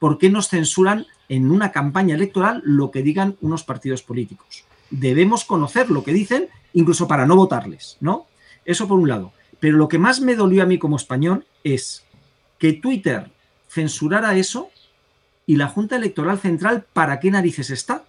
¿Por 0.00 0.18
qué 0.18 0.30
nos 0.30 0.48
censuran 0.48 1.06
en 1.28 1.48
una 1.48 1.70
campaña 1.70 2.16
electoral 2.16 2.60
lo 2.64 2.90
que 2.90 3.02
digan 3.02 3.36
unos 3.40 3.62
partidos 3.62 4.02
políticos? 4.02 4.64
Debemos 4.90 5.44
conocer 5.44 5.90
lo 5.90 6.04
que 6.04 6.12
dicen 6.12 6.48
incluso 6.72 7.08
para 7.08 7.26
no 7.26 7.36
votarles, 7.36 7.96
¿no? 8.00 8.26
Eso 8.64 8.86
por 8.86 8.98
un 8.98 9.08
lado. 9.08 9.32
Pero 9.60 9.78
lo 9.78 9.88
que 9.88 9.98
más 9.98 10.20
me 10.20 10.36
dolió 10.36 10.62
a 10.62 10.66
mí 10.66 10.78
como 10.78 10.96
español 10.96 11.46
es 11.64 12.04
que 12.58 12.74
Twitter 12.74 13.30
censurara 13.68 14.36
eso 14.36 14.70
y 15.46 15.56
la 15.56 15.68
Junta 15.68 15.96
Electoral 15.96 16.38
Central, 16.38 16.84
¿para 16.92 17.20
qué 17.20 17.30
narices 17.30 17.70
está? 17.70 18.04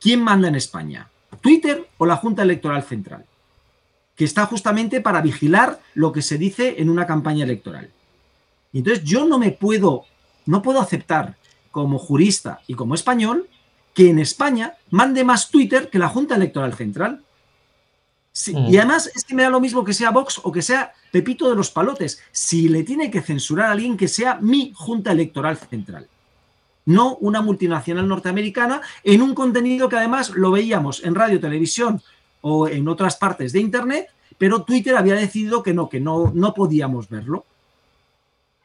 ¿Quién 0.00 0.22
manda 0.22 0.48
en 0.48 0.54
España? 0.54 1.08
¿Twitter 1.40 1.88
o 1.98 2.06
la 2.06 2.16
Junta 2.16 2.42
Electoral 2.42 2.82
Central? 2.82 3.24
Que 4.16 4.24
está 4.24 4.46
justamente 4.46 5.00
para 5.00 5.20
vigilar 5.20 5.80
lo 5.94 6.12
que 6.12 6.22
se 6.22 6.36
dice 6.36 6.76
en 6.78 6.90
una 6.90 7.06
campaña 7.06 7.44
electoral. 7.44 7.90
Y 8.72 8.78
entonces 8.78 9.04
yo 9.04 9.24
no 9.24 9.38
me 9.38 9.52
puedo, 9.52 10.04
no 10.46 10.62
puedo 10.62 10.80
aceptar 10.80 11.36
como 11.70 11.98
jurista 11.98 12.60
y 12.66 12.74
como 12.74 12.94
español 12.94 13.48
que 13.94 14.10
en 14.10 14.18
España 14.18 14.74
mande 14.90 15.24
más 15.24 15.50
Twitter 15.50 15.88
que 15.88 15.98
la 15.98 16.08
Junta 16.08 16.34
Electoral 16.34 16.74
Central. 16.74 17.22
Mm. 18.48 18.66
Y 18.68 18.76
además 18.76 19.10
es 19.14 19.24
que 19.24 19.34
me 19.34 19.44
da 19.44 19.50
lo 19.50 19.60
mismo 19.60 19.84
que 19.84 19.94
sea 19.94 20.10
Vox 20.10 20.40
o 20.42 20.50
que 20.50 20.62
sea 20.62 20.92
Pepito 21.12 21.48
de 21.48 21.54
los 21.54 21.70
Palotes. 21.70 22.20
Si 22.32 22.68
le 22.68 22.82
tiene 22.82 23.10
que 23.10 23.22
censurar 23.22 23.68
a 23.68 23.72
alguien, 23.72 23.96
que 23.96 24.08
sea 24.08 24.38
mi 24.40 24.72
Junta 24.74 25.12
Electoral 25.12 25.56
Central. 25.56 26.08
No 26.86 27.16
una 27.16 27.40
multinacional 27.40 28.06
norteamericana 28.08 28.82
en 29.04 29.22
un 29.22 29.34
contenido 29.34 29.88
que 29.88 29.96
además 29.96 30.30
lo 30.30 30.50
veíamos 30.50 31.02
en 31.04 31.14
radio, 31.14 31.40
televisión 31.40 32.02
o 32.42 32.68
en 32.68 32.88
otras 32.88 33.16
partes 33.16 33.52
de 33.52 33.60
Internet, 33.60 34.08
pero 34.36 34.64
Twitter 34.64 34.96
había 34.96 35.14
decidido 35.14 35.62
que 35.62 35.72
no, 35.72 35.88
que 35.88 36.00
no, 36.00 36.32
no 36.34 36.52
podíamos 36.52 37.08
verlo. 37.08 37.46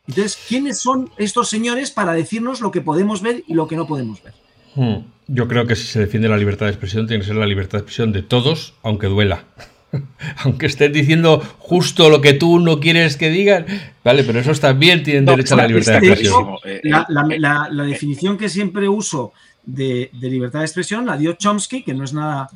Entonces, 0.08 0.40
¿quiénes 0.48 0.80
son 0.80 1.12
estos 1.18 1.50
señores 1.50 1.92
para 1.92 2.14
decirnos 2.14 2.62
lo 2.62 2.72
que 2.72 2.82
podemos 2.82 3.22
ver 3.22 3.44
y 3.46 3.54
lo 3.54 3.68
que 3.68 3.76
no 3.76 3.86
podemos 3.86 4.22
ver? 4.24 4.34
Hmm. 4.74 5.19
Yo 5.32 5.48
creo 5.48 5.68
que 5.68 5.76
si 5.76 5.86
se 5.86 6.00
defiende 6.00 6.28
la 6.28 6.38
libertad 6.38 6.66
de 6.66 6.72
expresión, 6.72 7.06
tiene 7.06 7.22
que 7.22 7.28
ser 7.28 7.36
la 7.36 7.46
libertad 7.46 7.74
de 7.74 7.84
expresión 7.84 8.12
de 8.12 8.24
todos, 8.24 8.74
aunque 8.82 9.06
duela. 9.06 9.46
aunque 10.44 10.66
estén 10.66 10.92
diciendo 10.92 11.40
justo 11.60 12.10
lo 12.10 12.20
que 12.20 12.34
tú 12.34 12.60
no 12.60 12.80
quieres 12.80 13.16
que 13.16 13.30
digan, 13.30 13.68
vale, 14.04 14.24
pero 14.24 14.40
esos 14.40 14.60
también 14.60 15.04
tienen 15.04 15.26
derecho 15.26 15.54
a 15.54 15.58
la 15.58 15.68
libertad 15.68 16.02
de 16.02 16.08
expresión. 16.08 16.56
Eh, 16.64 16.82
eh, 16.84 16.90
eh, 16.90 17.40
la, 17.40 17.84
definición 17.84 18.38
que 18.38 18.50
siempre 18.50 18.90
uso 18.90 19.34
de, 19.64 20.10
libertad 20.14 20.60
de 20.60 20.66
expresión 20.66 21.06
la 21.06 21.16
dio 21.16 21.34
Chomsky, 21.34 21.84
que 21.84 21.94
no 21.94 22.06
es 22.06 22.14
nada, 22.14 22.50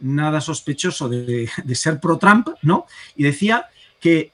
nada 0.00 0.40
sospechoso 0.40 1.08
de, 1.08 1.48
de 1.64 1.74
ser 1.74 1.98
pro-Trump, 1.98 2.50
¿no? 2.62 2.86
Y 3.16 3.24
decía 3.24 3.66
que 3.98 4.30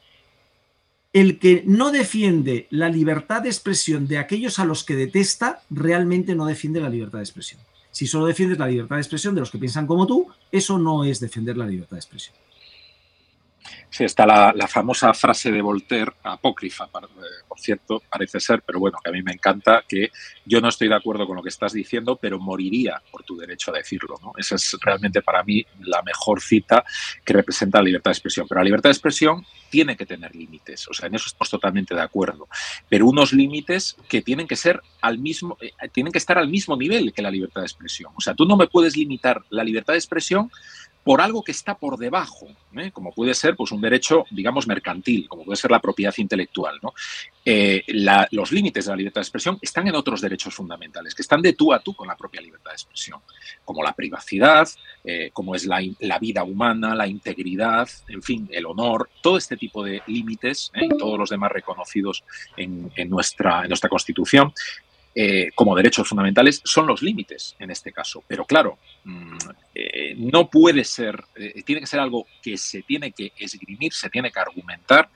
el 1.15 1.39
que 1.39 1.63
no 1.65 1.93
defiende 1.93 2.67
la 2.69 2.91
libertad 2.91 3.41
de 3.41 3.49
expresión 3.49 4.07
de 4.07 4.19
aquellos 4.19 4.59
a 4.59 4.67
los 4.67 4.85
que 4.85 4.97
detesta, 4.97 5.63
realmente 5.71 6.35
no 6.35 6.45
defiende 6.45 6.79
la 6.79 6.91
libertad 6.91 7.21
de 7.21 7.25
expresión. 7.25 7.59
Si 7.97 8.07
solo 8.07 8.27
defiendes 8.27 8.59
la 8.59 8.67
libertad 8.67 8.97
de 8.97 9.01
expresión 9.01 9.35
de 9.35 9.41
los 9.41 9.51
que 9.51 9.57
piensan 9.57 9.87
como 9.87 10.07
tú, 10.07 10.27
eso 10.53 10.79
no 10.79 11.03
es 11.03 11.19
defender 11.19 11.57
la 11.57 11.65
libertad 11.65 11.97
de 11.97 12.01
expresión. 12.01 12.37
Sí, 13.91 14.05
está 14.05 14.27
la, 14.27 14.69
famosa 14.69 15.15
frase 15.15 15.51
de 15.51 15.63
Voltaire, 15.63 16.13
apócrifa, 16.25 16.85
eh, 16.85 17.45
por 17.49 17.59
cierto, 17.59 18.03
parece 18.11 18.41
ser, 18.41 18.63
pero 18.63 18.79
bueno, 18.79 18.99
que 19.03 19.11
a 19.11 19.13
mí 19.13 19.23
me 19.23 19.33
encanta, 19.33 19.85
que 19.89 20.11
yo 20.45 20.61
no 20.61 20.69
estoy 20.69 20.89
de 20.89 20.97
acuerdo 20.97 21.27
con 21.27 21.37
lo 21.37 21.43
que 21.43 21.49
estás 21.49 21.73
diciendo, 21.73 22.17
pero 22.21 22.39
moriría 22.39 23.01
por 23.11 23.23
tu 23.23 23.37
derecho 23.37 23.71
a 23.71 23.79
decirlo. 23.79 24.17
¿no? 24.23 24.33
Esa 24.37 24.57
es 24.57 24.77
realmente 24.83 25.23
para 25.23 25.43
mí 25.45 25.65
la 25.81 26.03
mejor 26.03 26.41
cita 26.43 26.85
que 27.25 27.33
representa 27.33 27.79
la 27.79 27.85
libertad 27.85 28.11
de 28.11 28.15
expresión. 28.15 28.47
Pero 28.49 28.61
la 28.61 28.65
libertad 28.65 28.91
de 28.91 28.95
expresión 28.95 29.47
tiene 29.71 29.97
que 29.97 30.07
tener 30.07 30.35
límites, 30.35 30.89
o 30.89 30.93
sea, 30.93 31.07
en 31.07 31.15
eso 31.15 31.27
estamos 31.27 31.51
totalmente 31.51 31.95
de 31.95 32.01
acuerdo, 32.01 32.49
pero 32.89 33.07
unos 33.07 33.33
límites 33.33 33.97
que 34.09 34.23
tienen 34.23 34.47
que 34.47 34.57
ser 34.57 34.81
al 35.01 35.19
mismo, 35.19 35.57
eh, 35.61 35.73
tienen 35.93 36.13
que 36.13 36.19
estar 36.19 36.39
al 36.39 36.49
mismo 36.49 36.77
nivel 36.77 37.13
que 37.13 37.23
la 37.23 37.31
libertad 37.31 37.63
de 37.63 37.67
expresión. 37.67 38.13
O 38.17 38.21
sea, 38.21 38.35
tú 38.35 38.45
no 38.45 38.57
me 38.57 38.67
puedes 38.67 38.97
limitar 38.97 39.43
la 39.51 39.65
libertad 39.65 39.95
de 39.95 39.99
expresión 39.99 40.51
por 41.07 41.21
algo 41.21 41.45
que 41.45 41.53
está 41.53 41.79
por 41.79 41.99
debajo, 41.99 42.49
¿eh? 42.77 42.91
como 42.91 43.13
puede 43.13 43.33
ser 43.33 43.55
pues, 43.55 43.71
un 43.71 43.81
derecho, 43.81 44.25
digamos, 44.33 44.67
mercantil, 44.67 45.29
como 45.29 45.45
puede 45.45 45.57
ser 45.57 45.71
la 45.71 45.79
propiedad 45.79 46.13
intelectual. 46.17 46.81
Eh, 47.45 47.85
los 48.33 48.51
límites 48.51 48.87
de 48.87 48.91
la 48.91 48.97
libertad 48.97 49.21
de 49.21 49.27
expresión 49.27 49.57
están 49.63 49.87
en 49.87 49.95
otros 49.95 50.21
derechos 50.21 50.53
fundamentales, 50.53 51.15
que 51.15 51.23
están 51.23 51.43
de 51.43 51.53
tú 51.53 51.73
a 51.73 51.79
tú 51.79 51.95
con 51.95 52.09
la 52.09 52.17
propia 52.17 52.41
libertad 52.41 52.73
de 52.73 52.75
expresión, 52.75 53.21
como 53.65 53.85
la 53.85 53.93
privacidad, 53.93 54.69
eh, 55.05 55.31
como 55.33 55.55
es 55.55 55.65
la, 55.65 55.79
vida 56.19 56.43
humana, 56.43 56.93
la 56.97 57.07
integridad, 57.07 57.89
en 58.09 58.25
fin, 58.25 58.49
el 58.51 58.67
honor, 58.67 59.09
todo 59.23 59.37
este 59.37 59.57
tipo 59.57 59.85
de 59.85 60.03
límites, 60.09 60.73
y 60.75 60.89
todos 60.99 61.21
los 61.21 61.31
demás 61.31 61.53
reconocidos 61.53 62.25
en, 62.57 62.91
nuestra, 63.09 63.63
en 63.63 63.69
nuestra 63.69 63.89
Constitución, 63.89 64.53
eh, 65.19 65.51
como 65.55 65.75
derechos 65.75 66.07
fundamentales 66.07 66.61
son 66.63 66.87
los 66.87 67.01
límites 67.01 67.57
en 67.59 67.71
este 67.71 67.91
caso. 67.91 68.23
Pero 68.29 68.45
claro, 68.45 68.79
mm, 69.05 69.39
eh, 69.75 70.15
no 70.19 70.51
puede 70.51 70.85
ser, 70.85 71.25
eh, 71.35 71.63
tiene 71.63 71.81
que 71.81 71.87
ser 71.87 72.01
algo 72.01 72.27
que 72.43 72.59
se 72.59 72.83
tiene 72.83 73.13
que 73.13 73.33
esgrimir, 73.39 73.95
se 73.95 74.11
tiene 74.11 74.31
que 74.31 74.41
argumentar 74.41 75.09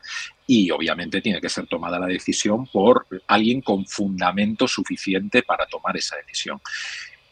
y 0.47 0.71
obviamente 0.71 1.21
tiene 1.21 1.39
que 1.39 1.51
ser 1.51 1.67
tomada 1.67 1.99
la 1.99 2.07
decisión 2.07 2.67
por 2.69 3.07
alguien 3.27 3.61
con 3.61 3.85
fundamento 3.85 4.67
suficiente 4.67 5.43
para 5.43 5.67
tomar 5.67 5.95
esa 5.99 6.17
decisión. 6.17 6.63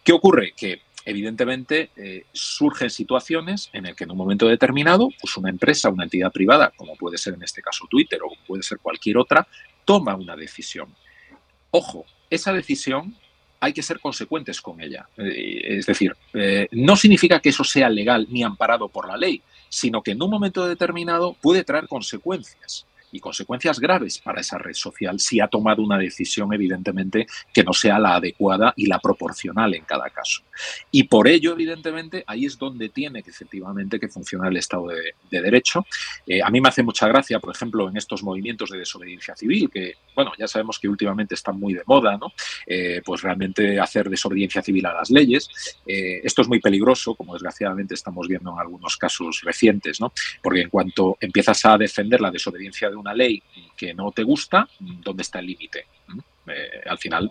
¿Qué 0.05 0.13
ocurre? 0.13 0.53
Que 0.55 0.83
evidentemente 1.07 1.91
surgen 2.33 2.91
situaciones 2.91 3.71
en 3.73 3.85
las 3.85 3.97
que 3.97 4.05
en 4.05 4.11
un 4.11 4.19
momento 4.19 4.47
determinado, 4.47 5.09
pues 5.19 5.35
una 5.39 5.49
empresa, 5.49 5.89
una 5.89 6.05
entidad 6.05 6.31
privada, 6.31 6.71
como 6.77 6.97
puede 6.97 7.17
ser 7.17 7.33
en 7.33 7.45
este 7.45 7.63
caso 7.63 7.87
Twitter 7.89 8.21
o 8.23 8.31
puede 8.47 8.63
ser 8.63 8.77
cualquier 8.77 9.17
otra, 9.17 9.49
toma 9.87 10.15
una 10.17 10.37
decisión. 10.37 10.95
Ojo, 11.71 12.05
esa 12.31 12.53
decisión 12.53 13.15
hay 13.61 13.73
que 13.73 13.83
ser 13.83 13.99
consecuentes 14.01 14.61
con 14.61 14.81
ella. 14.81 15.09
Eh, 15.17 15.79
es 15.79 15.87
decir, 15.87 16.15
eh, 16.35 16.69
no 16.73 16.97
significa 16.97 17.41
que 17.41 17.49
eso 17.49 17.65
sea 17.65 17.89
legal 17.89 18.27
ni 18.31 18.43
amparado 18.43 18.89
por 18.89 19.09
la 19.09 19.17
ley, 19.17 19.43
sino 19.69 20.03
que 20.03 20.13
en 20.13 20.23
un 20.23 20.31
momento 20.31 20.67
determinado 20.67 21.35
puede 21.41 21.65
traer 21.65 21.89
consecuencias 21.89 22.87
y 23.13 23.21
consecuencias 23.21 23.81
graves 23.81 24.19
para 24.19 24.41
esa 24.41 24.59
red 24.59 24.75
social 24.75 25.19
si 25.21 25.41
ha 25.41 25.49
tomado 25.49 25.83
una 25.83 25.99
decisión, 25.99 26.53
evidentemente, 26.53 27.27
que 27.53 27.65
no 27.65 27.73
sea 27.73 27.99
la 27.99 28.17
adecuada 28.17 28.73
y 28.77 28.87
la 28.87 28.99
proporcional 28.99 29.75
en 29.75 29.85
cada 29.85 30.11
caso. 30.11 30.43
Y 30.91 31.05
por 31.05 31.29
ello, 31.29 31.53
evidentemente, 31.53 32.25
ahí 32.27 32.47
es 32.47 32.59
donde 32.59 32.89
tiene 32.89 33.23
efectivamente 33.25 34.01
que 34.01 34.09
funcionar 34.09 34.51
el 34.51 34.57
Estado 34.57 34.89
de, 34.89 35.41
Derecho. 35.41 35.87
Eh, 36.27 36.43
a 36.43 36.51
mí 36.51 36.61
me 36.61 36.69
hace 36.69 36.83
mucha 36.83 37.07
gracia, 37.07 37.39
por 37.39 37.55
ejemplo, 37.55 37.89
en 37.89 37.97
estos 37.97 38.23
movimientos 38.23 38.71
de 38.71 38.79
desobediencia 38.79 39.37
civil, 39.37 39.71
que, 39.71 39.95
bueno, 40.15 40.33
ya 40.39 40.49
sabemos 40.49 40.79
que 40.79 40.89
últimamente 40.89 41.35
están 41.35 41.59
muy 41.59 41.75
de 41.75 41.83
moda, 41.87 42.17
¿no? 42.17 42.33
Eh, 42.67 43.01
pues 43.05 43.23
realmente 43.23 43.79
hacer 43.79 44.11
desobediencia 44.11 44.63
civil 44.63 44.87
a 44.87 44.95
las 44.95 45.11
leyes. 45.11 45.49
Eh, 45.87 46.21
esto 46.25 46.43
es 46.43 46.49
muy 46.49 46.61
peligroso, 46.61 47.15
como 47.15 47.35
desgraciadamente 47.35 47.95
estamos 47.95 48.27
viendo 48.27 48.53
en 48.53 48.59
algunos 48.59 48.97
casos 48.97 49.43
recientes, 49.43 50.01
¿no? 50.01 50.13
Porque 50.43 50.63
en 50.63 50.71
cuanto 50.71 51.17
empiezas 51.21 51.65
a 51.65 51.79
defender 51.79 52.21
la 52.21 52.31
desobediencia 52.31 52.91
de 52.91 52.97
una 52.99 53.15
ley 53.15 53.43
que 53.77 53.95
no 53.95 54.11
te 54.13 54.23
gusta, 54.23 54.69
¿dónde 54.79 55.23
está 55.23 55.39
el 55.39 55.47
límite? 55.47 55.87
Eh, 56.47 56.83
al 56.87 56.99
final, 56.99 57.31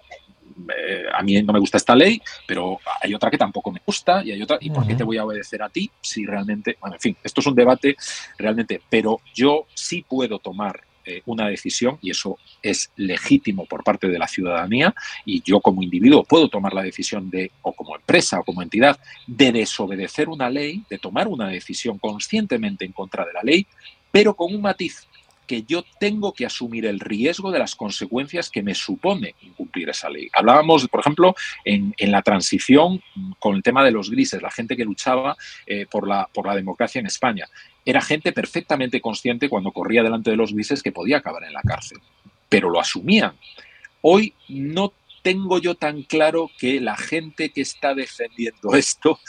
eh, 0.76 1.06
a 1.14 1.22
mí 1.24 1.42
no 1.42 1.54
me 1.54 1.60
gusta 1.60 1.78
esta 1.78 1.96
ley, 1.96 2.22
pero 2.46 2.80
hay 3.02 3.14
otra 3.14 3.30
que 3.30 3.38
tampoco 3.38 3.72
me 3.72 3.82
gusta 3.86 4.24
y 4.24 4.32
hay 4.32 4.42
otra, 4.42 4.58
¿y 4.60 4.70
por 4.70 4.88
qué 4.88 4.96
te 4.96 5.04
voy 5.04 5.18
a 5.18 5.26
obedecer 5.26 5.62
a 5.62 5.70
ti 5.70 5.90
si 6.02 6.26
realmente, 6.26 6.78
bueno, 6.80 6.96
en 6.96 7.02
fin, 7.02 7.18
esto 7.24 7.42
es 7.42 7.48
un 7.48 7.56
debate 7.56 7.96
realmente, 8.38 8.82
pero 8.90 9.22
yo 9.34 9.68
sí 9.74 10.06
puedo 10.08 10.40
tomar 10.40 10.82
eh, 11.10 11.22
una 11.26 11.48
decisión 11.48 11.98
y 12.02 12.12
eso 12.12 12.38
es 12.62 12.92
legítimo 12.98 13.66
por 13.66 13.82
parte 13.82 14.10
de 14.10 14.20
la 14.20 14.28
ciudadanía 14.28 14.94
y 15.24 15.42
yo 15.42 15.62
como 15.62 15.82
individuo 15.82 16.26
puedo 16.26 16.50
tomar 16.50 16.74
la 16.74 16.84
decisión 16.84 17.30
de, 17.30 17.50
o 17.62 17.72
como 17.72 17.96
empresa 17.96 18.42
o 18.42 18.44
como 18.44 18.62
entidad, 18.62 19.00
de 19.26 19.54
desobedecer 19.54 20.28
una 20.28 20.50
ley, 20.50 20.84
de 20.90 20.98
tomar 20.98 21.30
una 21.30 21.48
decisión 21.48 21.98
conscientemente 21.98 22.84
en 22.84 22.92
contra 22.92 23.26
de 23.26 23.32
la 23.32 23.42
ley, 23.42 23.66
pero 24.12 24.34
con 24.34 24.54
un 24.54 24.62
matiz 24.62 25.07
que 25.48 25.64
yo 25.64 25.84
tengo 26.00 26.34
que 26.34 26.46
asumir 26.46 26.86
el 26.86 27.00
riesgo 27.00 27.52
de 27.52 27.60
las 27.60 27.76
consecuencias 27.76 28.50
que 28.50 28.62
me 28.62 28.76
supone 28.76 29.34
incumplir 29.42 29.90
esa 29.90 30.10
ley. 30.10 30.30
Hablábamos, 30.34 30.88
por 30.88 31.00
ejemplo, 31.00 31.36
en, 31.64 31.94
la 32.00 32.22
transición 32.22 33.02
con 33.40 33.56
el 33.56 33.64
tema 33.64 33.84
de 33.84 33.92
los 33.92 34.12
grises, 34.12 34.42
la 34.42 34.52
gente 34.52 34.76
que 34.76 34.86
luchaba 34.86 35.36
eh, 35.66 35.86
por, 35.90 36.08
la, 36.08 36.30
por 36.32 36.46
la 36.46 36.56
democracia 36.56 37.00
en 37.00 37.08
España. 37.08 37.48
Era 37.86 38.02
gente 38.02 38.34
perfectamente 38.34 39.02
consciente 39.02 39.50
cuando 39.50 39.72
corría 39.72 40.04
delante 40.04 40.30
de 40.30 40.38
los 40.38 40.54
grises 40.54 40.84
que 40.84 40.92
podía 40.92 41.18
acabar 41.18 41.44
en 41.46 41.54
la 41.54 41.62
cárcel, 41.62 42.00
pero 42.50 42.70
lo 42.70 42.80
asumían. 42.80 43.34
Hoy 44.02 44.34
no 44.50 44.94
tengo 45.22 45.60
yo 45.60 45.76
tan 45.76 46.04
claro 46.04 46.50
que 46.58 46.80
la 46.80 46.96
gente 46.96 47.50
que 47.50 47.62
está 47.62 47.94
defendiendo 47.94 48.76
esto 48.76 49.20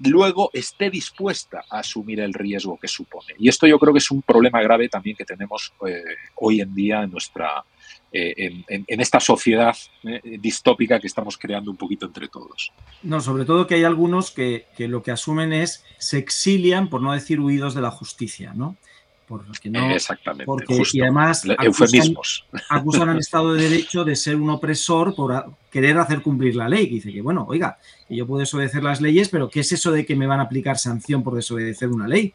luego 0.00 0.50
esté 0.52 0.90
dispuesta 0.90 1.64
a 1.70 1.80
asumir 1.80 2.20
el 2.20 2.32
riesgo 2.32 2.78
que 2.78 2.88
supone. 2.88 3.34
Y 3.38 3.48
esto 3.48 3.66
yo 3.66 3.78
creo 3.78 3.92
que 3.92 3.98
es 3.98 4.10
un 4.10 4.22
problema 4.22 4.62
grave 4.62 4.88
también 4.88 5.16
que 5.16 5.24
tenemos 5.24 5.72
eh, 5.86 6.02
hoy 6.36 6.60
en 6.60 6.74
día 6.74 7.02
en 7.02 7.10
nuestra, 7.10 7.64
en, 8.12 9.00
esta 9.00 9.18
sociedad 9.18 9.76
distópica 10.38 11.00
que 11.00 11.08
estamos 11.08 11.36
creando 11.36 11.70
un 11.70 11.76
poquito 11.76 12.06
entre 12.06 12.28
todos. 12.28 12.72
No, 13.02 13.20
sobre 13.20 13.44
todo 13.44 13.66
que 13.66 13.74
hay 13.74 13.84
algunos 13.84 14.30
que, 14.30 14.66
que 14.76 14.86
lo 14.86 15.02
que 15.02 15.10
asumen 15.10 15.52
es 15.52 15.84
se 15.98 16.18
exilian, 16.18 16.88
por 16.88 17.02
no 17.02 17.12
decir 17.12 17.40
huidos 17.40 17.74
de 17.74 17.82
la 17.82 17.90
justicia, 17.90 18.52
¿no? 18.54 18.76
Porque 19.26 19.70
no, 19.70 19.90
Exactamente. 19.90 20.44
Porque, 20.44 20.82
y 20.92 21.00
además 21.00 21.44
eufemismos. 21.62 22.44
Acusan, 22.68 23.08
al 23.08 23.18
Estado 23.18 23.54
de 23.54 23.62
Derecho 23.62 24.04
de 24.04 24.16
ser 24.16 24.36
un 24.36 24.50
opresor 24.50 25.14
por 25.14 25.56
querer 25.70 25.96
hacer 25.98 26.20
cumplir 26.20 26.56
la 26.56 26.68
ley. 26.68 26.86
dice 26.86 27.10
que, 27.10 27.22
bueno, 27.22 27.46
oiga, 27.48 27.78
que 28.06 28.16
yo 28.16 28.26
puedo 28.26 28.40
desobedecer 28.40 28.82
las 28.82 29.00
leyes, 29.00 29.30
pero 29.30 29.48
¿qué 29.48 29.60
es 29.60 29.72
eso 29.72 29.92
de 29.92 30.04
que 30.04 30.14
me 30.14 30.26
van 30.26 30.40
a 30.40 30.44
aplicar 30.44 30.76
sanción 30.76 31.22
por 31.22 31.34
desobedecer 31.34 31.88
una 31.88 32.06
ley? 32.06 32.34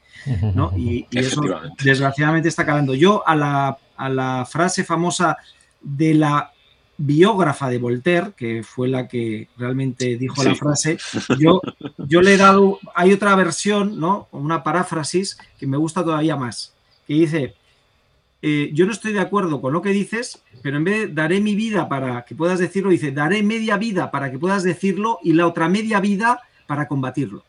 ¿No? 0.56 0.75
Y, 0.75 1.08
eso, 1.12 1.41
desgraciadamente, 1.84 2.49
está 2.49 2.65
calando. 2.65 2.95
Yo 2.95 3.28
a 3.28 3.36
la, 3.36 3.78
a 3.95 4.10
la 4.10 4.47
frase 4.49 4.84
famosa 4.84 5.38
de 5.82 6.15
la 6.15 6.52
biógrafa 6.97 7.69
de 7.69 7.78
Voltaire, 7.78 8.34
que 8.36 8.63
fue 8.63 8.88
la 8.88 9.08
que 9.08 9.47
realmente 9.58 10.17
dijo 10.17 10.43
la 10.43 10.56
frase, 10.56 10.97
yo, 11.39 11.62
yo 11.99 12.21
le 12.21 12.34
he 12.34 12.38
dado, 12.38 12.80
hay 12.95 13.13
otra 13.13 13.36
versión, 13.36 13.99
¿no? 13.99 14.28
Una 14.32 14.63
paráfrasis 14.63 15.38
que 15.58 15.67
me 15.67 15.78
gusta 15.78 16.04
todavía 16.04 16.36
más 16.36 16.73
que 17.10 17.15
dice, 17.15 17.56
eh, 18.43 18.69
yo 18.72 18.86
no 18.86 18.91
estoy 18.91 19.13
de 19.13 19.19
acuerdo 19.19 19.62
con 19.62 19.74
lo 19.74 19.82
que 19.82 19.89
dices, 19.89 20.43
pero 20.62 20.78
en 20.78 20.84
vez 20.84 21.08
de 21.08 21.13
daré 21.15 21.41
mi 21.41 21.56
vida 21.56 21.89
para 21.89 22.24
que 22.24 22.36
puedas 22.36 22.60
decirlo, 22.60 22.91
dice, 22.91 23.12
daré 23.12 23.41
media 23.41 23.78
vida 23.78 24.12
para 24.12 24.30
que 24.30 24.38
puedas 24.38 24.62
decirlo 24.62 25.17
y 25.24 25.34
la 25.34 25.48
otra 25.48 25.67
media 25.69 26.00
vida 26.00 26.39
para 26.67 26.88
combatirlo. 26.88 27.43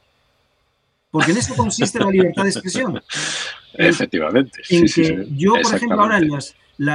Porque 1.11 1.33
en 1.33 1.37
eso 1.37 1.55
consiste 1.55 1.99
la 1.99 2.11
libertad 2.11 2.45
de 2.45 2.49
expresión. 2.49 3.03
Efectivamente. 3.75 4.63
En 4.71 4.87
que 4.87 5.29
yo, 5.33 5.53
por 5.63 5.75
ejemplo, 5.75 6.01
ahora 6.01 6.17
en, 6.17 6.31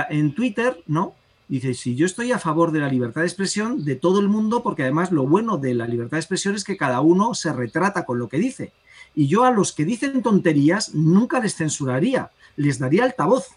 en 0.09 0.33
Twitter, 0.33 0.81
¿no? 0.87 1.13
Dice, 1.47 1.75
si 1.75 1.95
yo 1.95 2.07
estoy 2.07 2.31
a 2.31 2.39
favor 2.39 2.71
de 2.71 2.79
la 2.79 2.89
libertad 2.89 3.21
de 3.21 3.27
expresión 3.27 3.85
de 3.85 3.95
todo 3.95 4.19
el 4.21 4.27
mundo, 4.27 4.63
porque 4.63 4.81
además 4.81 5.11
lo 5.11 5.27
bueno 5.27 5.57
de 5.57 5.75
la 5.75 5.85
libertad 5.85 6.17
de 6.17 6.21
expresión 6.21 6.55
es 6.55 6.63
que 6.63 6.77
cada 6.77 7.01
uno 7.01 7.35
se 7.35 7.53
retrata 7.53 8.05
con 8.05 8.17
lo 8.17 8.27
que 8.27 8.39
dice. 8.39 8.73
Y 9.13 9.27
yo 9.27 9.45
a 9.45 9.51
los 9.51 9.71
que 9.71 9.85
dicen 9.85 10.21
tonterías 10.21 10.93
nunca 10.93 11.39
les 11.39 11.55
censuraría, 11.55 12.31
les 12.55 12.79
daría 12.79 13.03
altavoz 13.03 13.49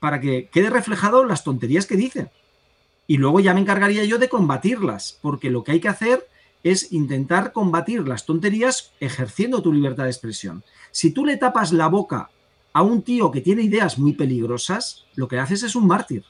para 0.00 0.20
que 0.20 0.48
quede 0.48 0.70
reflejado 0.70 1.24
las 1.24 1.44
tonterías 1.44 1.86
que 1.86 1.96
dicen. 1.96 2.30
Y 3.06 3.18
luego 3.18 3.40
ya 3.40 3.54
me 3.54 3.60
encargaría 3.60 4.04
yo 4.04 4.18
de 4.18 4.28
combatirlas, 4.28 5.18
porque 5.22 5.50
lo 5.50 5.64
que 5.64 5.72
hay 5.72 5.80
que 5.80 5.88
hacer 5.88 6.26
es 6.62 6.92
intentar 6.92 7.52
combatir 7.52 8.06
las 8.08 8.26
tonterías 8.26 8.92
ejerciendo 8.98 9.62
tu 9.62 9.72
libertad 9.72 10.04
de 10.04 10.10
expresión. 10.10 10.64
Si 10.90 11.12
tú 11.12 11.24
le 11.24 11.36
tapas 11.36 11.72
la 11.72 11.86
boca 11.86 12.30
a 12.72 12.82
un 12.82 13.02
tío 13.02 13.30
que 13.30 13.40
tiene 13.40 13.62
ideas 13.62 13.98
muy 13.98 14.12
peligrosas, 14.12 15.06
lo 15.14 15.28
que 15.28 15.38
haces 15.38 15.62
es 15.62 15.76
un 15.76 15.86
mártir. 15.86 16.24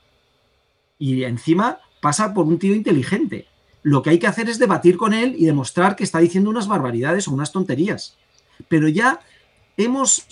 Y 0.99 1.25
encima 1.25 1.79
pasa 2.01 2.35
por 2.35 2.47
un 2.47 2.59
tío 2.59 2.75
inteligente. 2.75 3.47
Lo 3.83 4.03
que 4.03 4.11
hay 4.11 4.19
que 4.19 4.27
hacer 4.27 4.49
es 4.49 4.59
debatir 4.59 4.97
con 4.97 5.15
él 5.15 5.35
y 5.39 5.47
demostrar 5.47 5.97
que 5.97 6.05
está 6.05 6.19
diciendo 6.19 6.51
unas 6.51 6.69
barbaridades 6.69 7.29
o 7.29 7.33
unas 7.33 7.53
tonterías. 7.53 8.17
Pero 8.69 8.89
ya 8.89 9.21
hemos 9.77 10.27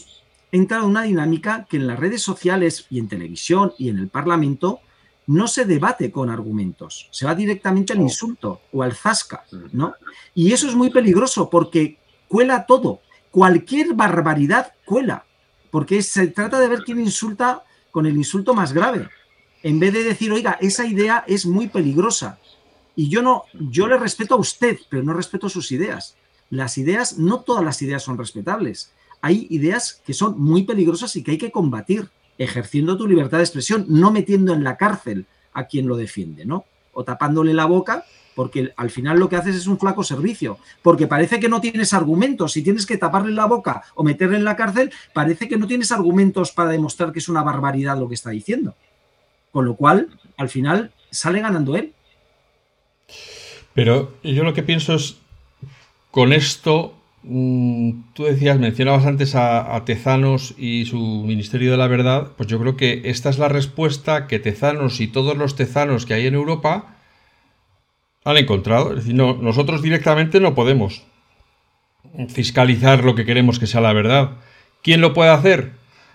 entrado 0.57 0.85
en 0.85 0.91
una 0.91 1.03
dinámica 1.03 1.67
que 1.69 1.77
en 1.77 1.87
las 1.87 1.99
redes 1.99 2.23
sociales 2.23 2.87
y 2.91 2.99
en 2.99 3.09
televisión 3.09 3.73
y 3.79 3.89
en 3.89 3.99
el 3.99 4.09
Parlamento 4.09 4.81
no 5.27 5.49
se 5.49 5.65
debate 5.65 6.11
con 6.11 6.31
argumentos, 6.31 7.09
se 7.11 7.27
va 7.27 7.35
directamente 7.35 7.93
al 7.93 8.01
insulto 8.01 8.61
o 8.73 8.83
al 8.83 8.95
zasca, 8.95 9.45
¿no? 9.73 9.95
Y 10.35 10.53
eso 10.53 10.69
es 10.69 10.75
muy 10.75 10.91
peligroso 10.91 11.49
porque 11.49 11.99
cuela 12.29 12.67
todo, 12.67 13.01
cualquier 13.31 13.95
barbaridad 13.95 14.75
cuela, 14.85 15.25
porque 15.71 16.03
se 16.03 16.27
trata 16.29 16.61
de 16.61 16.69
ver 16.69 16.81
quién 16.85 17.01
insulta 17.01 17.65
con 17.91 18.07
el 18.07 18.17
insulto 18.17 18.55
más 18.55 18.73
grave, 18.73 19.09
en 19.63 19.81
vez 19.81 19.95
de 19.95 20.05
decir, 20.05 20.31
oiga, 20.31 20.59
esa 20.61 20.85
idea 20.85 21.25
es 21.27 21.47
muy 21.47 21.69
peligrosa. 21.69 22.39
Y 22.95 23.09
yo 23.09 23.23
no, 23.23 23.45
yo 23.55 23.89
le 23.89 23.97
respeto 23.97 24.35
a 24.35 24.39
usted, 24.39 24.79
pero 24.89 25.03
no 25.03 25.15
respeto 25.15 25.49
sus 25.49 25.73
ideas. 25.73 26.17
Las 26.51 26.77
ideas, 26.77 27.19
no 27.19 27.41
todas 27.41 27.65
las 27.65 27.81
ideas 27.81 28.03
son 28.03 28.19
respetables 28.19 28.93
hay 29.25 29.47
ideas 29.49 30.03
que 30.05 30.13
son 30.13 30.39
muy 30.39 30.65
peligrosas 30.65 31.17
y 31.17 31.23
que 31.23 31.31
hay 31.31 31.39
que 31.39 31.51
combatir, 31.51 32.11
ejerciendo 32.37 32.99
tu 32.99 33.09
libertad 33.09 33.39
de 33.39 33.45
expresión, 33.45 33.87
no 33.89 34.11
metiendo 34.11 34.53
en 34.53 34.63
la 34.63 34.77
cárcel 34.77 35.25
a 35.55 35.65
quien 35.65 35.89
lo 35.89 35.97
defiende, 35.97 36.45
¿no? 36.45 36.67
O 36.93 37.05
tapándole 37.05 37.55
la 37.55 37.65
boca, 37.65 38.05
porque 38.35 38.75
al 38.77 38.91
final 38.91 39.19
lo 39.19 39.31
que 39.31 39.37
haces 39.37 39.57
es 39.57 39.67
un 39.67 39.79
flaco 39.79 40.05
servicio, 40.05 40.59
porque 40.83 41.07
parece 41.07 41.41
que 41.41 41.49
no 41.49 41.63
tienes 41.63 41.95
argumentos, 41.95 42.53
si 42.53 42.63
tienes 42.63 42.85
que 42.85 42.99
taparle 42.99 43.33
la 43.33 43.47
boca 43.47 43.85
o 43.95 44.05
meterle 44.05 44.37
en 44.37 44.45
la 44.45 44.57
cárcel, 44.57 44.93
parece 45.15 45.49
que 45.49 45.57
no 45.57 45.67
tienes 45.67 45.91
argumentos 45.91 46.53
para 46.53 46.69
demostrar 46.69 47.11
que 47.11 47.21
es 47.21 47.31
una 47.31 47.43
barbaridad 47.43 47.99
lo 47.99 48.11
que 48.11 48.17
está 48.17 48.29
diciendo. 48.29 48.75
Con 49.53 49.65
lo 49.65 49.75
cual, 49.75 50.11
al 50.37 50.51
final, 50.51 50.93
sale 51.11 51.41
ganando 51.41 51.77
él. 51.77 51.95
Pero 53.73 54.13
yo 54.23 54.45
lo 54.45 54.53
que 54.53 54.63
pienso 54.63 54.93
es, 54.93 55.17
con 56.11 56.35
esto 56.35 56.93
tú 57.25 58.25
decías, 58.25 58.59
mencionabas 58.59 59.07
antes 59.07 59.35
a, 59.35 59.83
Tezanos 59.85 60.55
y 60.59 60.85
su 60.85 60.99
Ministerio 60.99 61.71
de 61.71 61.77
la 61.77 61.87
Verdad, 61.87 62.33
pues 62.37 62.49
yo 62.49 62.59
creo 62.59 62.77
que 62.77 63.03
esta 63.05 63.31
es 63.31 63.39
la 63.39 63.49
respuesta 63.49 64.27
que 64.27 64.39
Tezanos 64.39 65.01
y 65.01 65.09
todos 65.09 65.37
los 65.37 65.57
tezanos 65.57 66.05
que 66.05 66.15
hay 66.15 66.27
en 66.27 66.35
Europa 66.35 66.97
han 68.25 68.37
encontrado. 68.37 68.91
Es 68.91 68.97
decir, 68.97 69.15
no, 69.15 69.35
nosotros 69.35 69.83
directamente 69.83 70.41
no 70.41 70.55
podemos 70.55 71.05
fiscalizar 72.29 73.05
lo 73.05 73.15
que 73.15 73.25
queremos 73.25 73.59
que 73.59 73.67
sea 73.67 73.81
la 73.81 73.93
verdad. 73.93 74.33
¿Quién 74.83 75.01
lo 75.01 75.15
puede 75.15 75.31
hacer? 75.31 75.73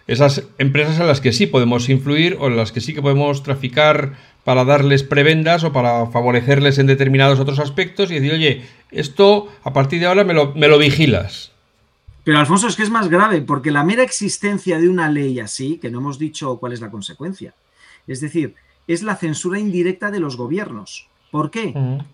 Esas 0.07 0.47
empresas 0.57 0.99
en 0.99 1.07
las 1.07 1.21
que 1.21 1.31
sí 1.31 1.47
podemos 1.47 1.89
influir 1.89 2.37
o 2.39 2.47
en 2.47 2.57
las 2.57 2.71
que 2.71 2.81
sí 2.81 2.93
que 2.93 3.01
podemos 3.01 3.43
traficar 3.43 4.13
para 4.43 4.65
darles 4.65 5.03
prebendas 5.03 5.63
o 5.63 5.71
para 5.71 6.07
favorecerles 6.07 6.79
en 6.79 6.87
determinados 6.87 7.39
otros 7.39 7.59
aspectos 7.59 8.09
y 8.11 8.15
decir, 8.15 8.33
oye, 8.33 8.65
esto 8.91 9.47
a 9.63 9.73
partir 9.73 9.99
de 9.99 10.07
ahora 10.07 10.23
me 10.23 10.33
lo, 10.33 10.53
me 10.55 10.67
lo 10.67 10.77
vigilas. 10.77 11.51
Pero 12.23 12.39
Alfonso, 12.39 12.67
es 12.67 12.75
que 12.75 12.83
es 12.83 12.89
más 12.89 13.09
grave, 13.09 13.41
porque 13.41 13.71
la 13.71 13.83
mera 13.83 14.03
existencia 14.03 14.79
de 14.79 14.89
una 14.89 15.09
ley 15.09 15.39
así, 15.39 15.77
que 15.77 15.89
no 15.89 15.99
hemos 15.99 16.19
dicho 16.19 16.57
cuál 16.57 16.73
es 16.73 16.81
la 16.81 16.91
consecuencia, 16.91 17.53
es 18.07 18.21
decir, 18.21 18.55
es 18.87 19.03
la 19.03 19.15
censura 19.15 19.59
indirecta 19.59 20.11
de 20.11 20.19
los 20.19 20.35
gobiernos. 20.35 21.07
¿Por 21.31 21.51
qué? 21.51 21.73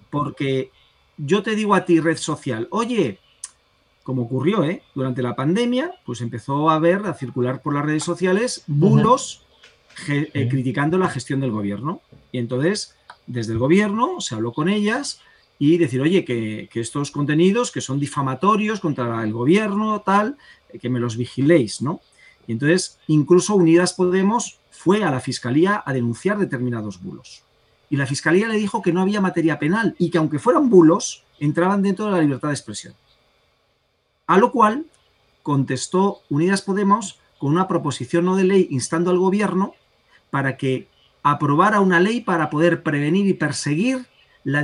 Porque 0.09 0.71
yo 1.17 1.41
te 1.41 1.55
digo 1.55 1.73
a 1.73 1.85
ti, 1.85 1.99
red 1.99 2.17
social, 2.17 2.67
oye, 2.71 3.19
como 4.03 4.23
ocurrió 4.23 4.63
¿eh? 4.63 4.83
durante 4.93 5.21
la 5.21 5.35
pandemia, 5.35 5.91
pues 6.05 6.21
empezó 6.21 6.69
a 6.69 6.79
ver, 6.79 7.05
a 7.05 7.13
circular 7.13 7.61
por 7.61 7.73
las 7.73 7.85
redes 7.85 8.03
sociales 8.03 8.63
bulos 8.67 9.43
eh, 10.07 10.47
criticando 10.49 10.97
la 10.97 11.09
gestión 11.09 11.39
del 11.39 11.51
gobierno. 11.51 12.01
Y 12.35 12.37
entonces, 12.37 12.93
desde 13.27 13.53
el 13.53 13.59
gobierno 13.59 14.19
se 14.19 14.35
habló 14.35 14.51
con 14.51 14.67
ellas 14.67 15.21
y 15.57 15.77
decir, 15.77 16.01
oye, 16.01 16.25
que, 16.25 16.67
estos 16.73 17.09
contenidos 17.09 17.71
que 17.71 17.79
son 17.79 17.97
difamatorios 17.97 18.81
contra 18.81 19.23
el 19.23 19.31
gobierno, 19.31 20.01
tal, 20.01 20.35
eh, 20.67 20.77
que 20.77 20.89
me 20.89 20.99
los 20.99 21.15
vigiléis, 21.15 21.81
¿no? 21.81 22.01
Y 22.45 22.51
entonces, 22.51 22.99
incluso 23.07 23.55
Unidas 23.55 23.93
Podemos 23.93 24.59
fue 24.69 25.05
a 25.05 25.11
la 25.11 25.21
fiscalía 25.21 25.81
a 25.85 25.93
denunciar 25.93 26.37
determinados 26.37 27.01
bulos. 27.01 27.43
Y 27.89 27.95
la 27.95 28.05
fiscalía 28.05 28.49
le 28.49 28.57
dijo 28.57 28.81
que 28.81 28.91
no 28.91 28.99
había 28.99 29.21
materia 29.21 29.57
penal 29.57 29.95
y 29.97 30.09
que 30.09 30.17
aunque 30.17 30.37
fueran 30.37 30.69
bulos, 30.69 31.23
entraban 31.39 31.83
dentro 31.83 32.07
de 32.07 32.11
la 32.11 32.21
libertad 32.21 32.49
de 32.49 32.55
expresión. 32.55 32.95
A 34.27 34.37
lo 34.37 34.51
cual 34.51 34.87
contestó 35.41 36.19
Unidas 36.29 36.63
Podemos 36.63 37.17
con 37.37 37.53
una 37.53 37.69
proposición 37.69 38.25
no 38.25 38.35
de 38.35 38.43
ley 38.43 38.67
instando 38.71 39.09
al 39.09 39.19
gobierno 39.19 39.73
para 40.31 40.57
que 40.57 40.89
aprobara 41.25 41.79
una 41.79 41.99
ley 41.99 42.21
para 42.21 42.51
poder 42.51 42.83
prevenir 42.83 43.25
y 43.25 43.33
perseguir 43.33 44.05
la, 44.43 44.61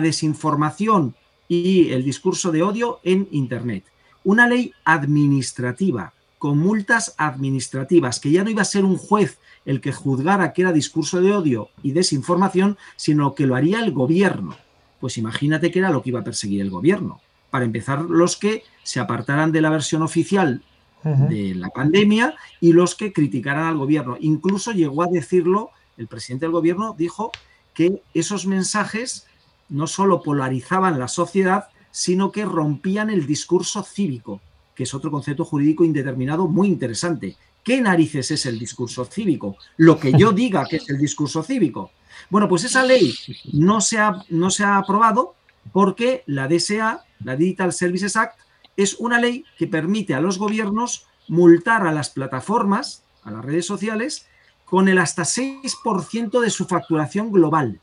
desinformación 0.00 1.16
y 1.48 1.90
el 1.90 2.04
discurso 2.04 2.52
de 2.52 2.62
odio 2.62 3.00
en 3.02 3.26
Internet. 3.32 3.82
Una 4.22 4.46
ley 4.46 4.72
administrativa, 4.84 6.12
con 6.38 6.56
multas 6.56 7.16
administrativas, 7.18 8.20
que 8.20 8.30
ya 8.30 8.44
no 8.44 8.50
iba 8.50 8.62
a 8.62 8.64
ser 8.64 8.84
un 8.84 8.96
juez 8.96 9.40
el 9.64 9.80
que 9.80 9.92
juzgara 9.92 10.52
que 10.52 10.62
era 10.62 10.72
discurso 10.72 11.20
de 11.20 11.32
odio 11.32 11.70
y 11.82 11.90
desinformación, 11.90 12.78
sino 12.94 13.34
que 13.34 13.48
lo 13.48 13.56
haría 13.56 13.80
el 13.80 13.90
gobierno. 13.90 14.56
Pues 15.00 15.18
imagínate 15.18 15.72
que 15.72 15.80
era 15.80 15.90
lo 15.90 16.00
que 16.00 16.10
iba 16.10 16.20
a 16.20 16.24
perseguir 16.24 16.60
el 16.60 16.70
gobierno. 16.70 17.20
Para 17.50 17.64
empezar, 17.64 18.02
los 18.02 18.36
que 18.36 18.62
se 18.84 19.00
apartaran 19.00 19.50
de 19.50 19.62
la 19.62 19.70
versión 19.70 20.02
oficial 20.02 20.62
de 21.02 21.54
la 21.54 21.70
pandemia 21.70 22.34
y 22.60 22.72
los 22.72 22.94
que 22.94 23.12
criticaran 23.12 23.66
al 23.66 23.78
gobierno. 23.78 24.16
Incluso 24.20 24.72
llegó 24.72 25.02
a 25.02 25.08
decirlo, 25.08 25.70
el 25.98 26.06
presidente 26.06 26.46
del 26.46 26.52
gobierno 26.52 26.94
dijo 26.96 27.30
que 27.74 28.02
esos 28.14 28.46
mensajes 28.46 29.26
no 29.68 29.86
solo 29.86 30.22
polarizaban 30.22 30.98
la 30.98 31.08
sociedad, 31.08 31.68
sino 31.90 32.32
que 32.32 32.44
rompían 32.44 33.10
el 33.10 33.26
discurso 33.26 33.82
cívico, 33.82 34.40
que 34.74 34.84
es 34.84 34.94
otro 34.94 35.10
concepto 35.10 35.44
jurídico 35.44 35.84
indeterminado 35.84 36.46
muy 36.46 36.68
interesante. 36.68 37.36
¿Qué 37.62 37.80
narices 37.80 38.30
es 38.30 38.46
el 38.46 38.58
discurso 38.58 39.04
cívico? 39.04 39.56
Lo 39.76 39.98
que 39.98 40.12
yo 40.12 40.32
diga 40.42 40.64
que 40.64 40.76
es 40.76 40.88
el 40.88 40.98
discurso 40.98 41.42
cívico. 41.42 41.90
Bueno, 42.30 42.48
pues 42.48 42.64
esa 42.64 42.84
ley 42.84 43.14
no 43.52 43.80
se 43.80 43.98
ha, 43.98 44.24
no 44.30 44.50
se 44.50 44.64
ha 44.64 44.78
aprobado 44.78 45.34
porque 45.72 46.22
la 46.26 46.48
DSA, 46.48 47.04
la 47.24 47.36
Digital 47.36 47.72
Services 47.72 48.16
Act, 48.16 48.38
es 48.76 48.94
una 48.94 49.20
ley 49.20 49.44
que 49.58 49.66
permite 49.66 50.14
a 50.14 50.20
los 50.20 50.38
gobiernos 50.38 51.06
multar 51.26 51.86
a 51.86 51.92
las 51.92 52.10
plataformas, 52.10 53.02
a 53.22 53.30
las 53.30 53.44
redes 53.44 53.66
sociales, 53.66 54.26
con 54.70 54.88
el 54.88 54.98
hasta 54.98 55.22
6% 55.22 56.40
de 56.40 56.50
su 56.50 56.66
facturación 56.66 57.32
global 57.32 57.80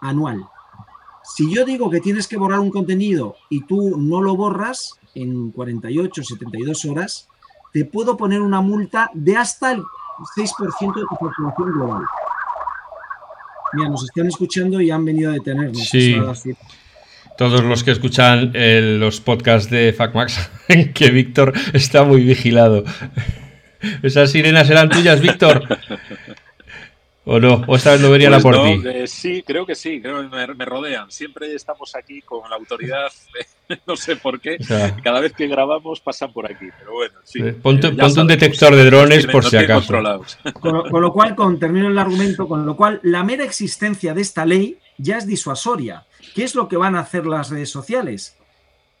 anual. 0.00 0.44
Si 1.24 1.52
yo 1.54 1.64
digo 1.64 1.88
que 1.88 2.00
tienes 2.00 2.26
que 2.26 2.36
borrar 2.36 2.60
un 2.60 2.70
contenido 2.70 3.36
y 3.48 3.64
tú 3.64 3.96
no 3.96 4.20
lo 4.20 4.36
borras 4.36 4.98
en 5.14 5.52
48, 5.52 6.22
72 6.22 6.84
horas, 6.86 7.28
te 7.72 7.84
puedo 7.84 8.16
poner 8.16 8.42
una 8.42 8.60
multa 8.60 9.10
de 9.14 9.36
hasta 9.36 9.72
el 9.72 9.82
6% 10.36 10.94
de 10.94 11.02
tu 11.08 11.16
facturación 11.16 11.72
global. 11.72 12.02
Mira, 13.72 13.88
nos 13.88 14.04
están 14.04 14.26
escuchando 14.26 14.80
y 14.80 14.90
han 14.90 15.04
venido 15.04 15.30
a 15.30 15.34
detenernos. 15.34 15.88
Sí. 15.88 16.16
Todos 17.38 17.64
los 17.64 17.82
que 17.82 17.92
escuchan 17.92 18.50
eh, 18.54 18.96
los 18.98 19.20
podcasts 19.20 19.70
de 19.70 19.94
FacMax, 19.94 20.50
que 20.94 21.10
Víctor 21.10 21.54
está 21.72 22.04
muy 22.04 22.22
vigilado. 22.22 22.84
¿Esas 24.02 24.30
sirenas 24.30 24.68
eran 24.70 24.88
tuyas, 24.88 25.20
Víctor? 25.20 25.66
¿O 27.24 27.38
no? 27.38 27.62
¿O 27.68 27.76
esta 27.76 27.92
vez 27.92 28.00
no 28.00 28.10
venían 28.10 28.32
Pues 28.32 28.40
a 28.40 28.42
por 28.42 28.56
no, 28.56 28.64
ti? 28.64 28.88
eh, 28.88 29.06
sí, 29.06 29.44
creo 29.46 29.64
que 29.64 29.76
sí, 29.76 30.00
creo 30.02 30.28
que 30.28 30.36
me, 30.36 30.54
me 30.56 30.64
rodean. 30.64 31.08
Siempre 31.08 31.54
estamos 31.54 31.94
aquí 31.94 32.20
con 32.22 32.50
la 32.50 32.56
autoridad, 32.56 33.12
eh, 33.68 33.78
no 33.86 33.94
sé 33.94 34.16
por 34.16 34.40
qué. 34.40 34.56
O 34.60 34.64
sea, 34.64 34.96
Cada 35.04 35.20
vez 35.20 35.32
que 35.32 35.46
grabamos 35.46 36.00
pasan 36.00 36.32
por 36.32 36.46
aquí, 36.50 36.66
pero 36.80 36.94
bueno, 36.94 37.14
sí. 37.22 37.38
Eh, 37.40 37.52
ponte- 37.52 37.86
Eh, 37.96 38.20
un 38.20 38.26
detector 38.26 38.74
de 38.74 38.84
drones 38.86 39.26
por 39.28 39.44
si 39.44 39.56
acaso. 39.56 39.92
Con 40.60 40.72
lo, 40.72 40.82
con 40.90 41.00
lo 41.00 41.12
cual, 41.12 41.36
con, 41.36 41.60
termino 41.60 41.86
el 41.86 41.98
argumento, 41.98 42.48
con 42.48 42.66
lo 42.66 42.74
cual 42.76 42.98
la 43.04 43.22
mera 43.22 43.44
existencia 43.44 44.14
de 44.14 44.22
esta 44.22 44.44
ley 44.44 44.78
ya 44.98 45.18
es 45.18 45.26
disuasoria. 45.26 46.04
¿Qué 46.34 46.42
es 46.42 46.56
lo 46.56 46.66
que 46.66 46.76
van 46.76 46.96
a 46.96 47.00
hacer 47.00 47.24
las 47.26 47.50
redes 47.50 47.70
sociales? 47.70 48.36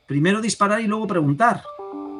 Primero 0.06 0.40
disparar 0.40 0.80
y 0.80 0.86
luego 0.86 1.08
preguntar. 1.08 1.62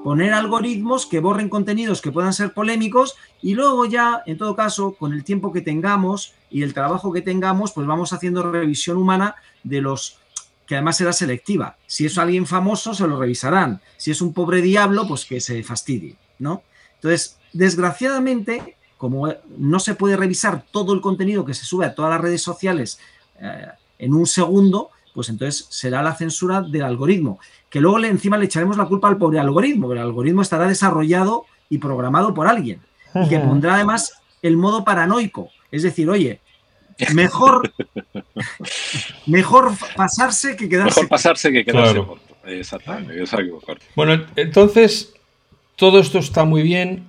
Poner 0.03 0.33
algoritmos 0.33 1.07
que 1.07 1.21
borren 1.21 1.49
contenidos 1.49 2.01
que 2.01 2.11
puedan 2.11 2.33
ser 2.33 2.53
polémicos 2.53 3.15
y 3.41 3.55
luego 3.55 3.87
ya, 3.87 4.23
en 4.27 4.37
todo 4.37 4.57
caso, 4.57 4.95
con 4.95 5.13
el 5.13 5.23
tiempo 5.23 5.53
que 5.53 5.61
tengamos 5.61 6.35
y 6.51 6.63
el 6.63 6.75
trabajo 6.75 7.13
que 7.13 7.23
tengamos, 7.23 7.73
pues 7.73 7.87
vamos 7.87 8.13
haciendo 8.13 8.51
revisión 8.51 8.97
humana 8.97 9.37
de 9.63 9.81
los 9.81 10.19
que 10.67 10.75
además 10.75 10.97
será 10.97 11.13
selectiva. 11.13 11.77
Si 11.87 12.07
es 12.07 12.19
alguien 12.19 12.47
famoso, 12.47 12.95
se 12.95 13.07
lo 13.07 13.19
revisarán. 13.19 13.81
Si 13.97 14.11
es 14.11 14.21
un 14.21 14.33
pobre 14.33 14.61
diablo, 14.61 15.07
pues 15.07 15.25
que 15.25 15.41
se 15.41 15.63
fastidie, 15.63 16.17
¿no? 16.39 16.63
Entonces, 16.97 17.39
desgraciadamente, 17.53 18.77
como 18.99 19.33
no 19.57 19.79
se 19.79 19.95
puede 19.95 20.17
revisar 20.17 20.65
todo 20.71 20.95
el 20.95 21.01
contenido 21.01 21.45
que 21.45 21.55
se 21.55 21.65
sube 21.65 21.87
a 21.87 21.95
todas 21.95 22.11
las 22.11 22.21
redes 22.21 22.43
sociales 22.43 22.99
eh, 23.41 23.67
en 23.99 24.15
un 24.15 24.27
segundo, 24.27 24.91
pues 25.15 25.29
entonces 25.29 25.67
será 25.71 26.03
la 26.03 26.15
censura 26.15 26.63
del 26.63 26.83
algoritmo. 26.83 27.39
Que 27.69 27.81
luego 27.81 27.99
le, 27.99 28.09
encima 28.09 28.37
le 28.39 28.47
echaremos 28.47 28.77
la 28.77 28.87
culpa 28.87 29.09
al 29.09 29.17
pobre 29.19 29.39
algoritmo, 29.39 29.89
que 29.89 29.95
el 29.95 30.01
algoritmo 30.01 30.43
estará 30.43 30.67
desarrollado 30.67 31.45
y 31.69 31.79
programado 31.79 32.35
por 32.35 32.47
alguien. 32.47 32.81
Y 33.15 33.29
que 33.29 33.39
pondrá 33.39 33.75
además 33.75 34.15
el 34.43 34.57
modo 34.57 34.85
paranoico. 34.85 35.51
Es 35.71 35.83
decir, 35.83 36.09
oye, 36.09 36.41
mejor, 37.15 37.73
mejor 39.27 39.73
pasarse 39.97 40.57
que 40.57 40.69
quedarse. 40.69 41.01
Mejor 41.01 41.09
pasarse 41.09 41.53
que 41.53 41.65
quedarse 41.65 41.93
Claro. 41.95 42.07
corto. 42.09 42.37
Exactamente, 42.45 43.23
es 43.23 43.33
algo 43.35 43.61
corto. 43.61 43.85
Bueno, 43.95 44.25
entonces, 44.37 45.15
todo 45.77 46.01
esto 46.01 46.19
está 46.19 46.45
muy 46.45 46.63
bien, 46.63 47.07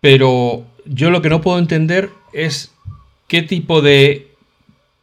pero 0.00 0.64
yo 0.84 1.10
lo 1.10 1.22
que 1.22 1.28
no 1.30 1.40
puedo 1.40 1.58
entender 1.58 2.10
es 2.32 2.72
qué 3.26 3.42
tipo 3.42 3.80
de 3.80 4.33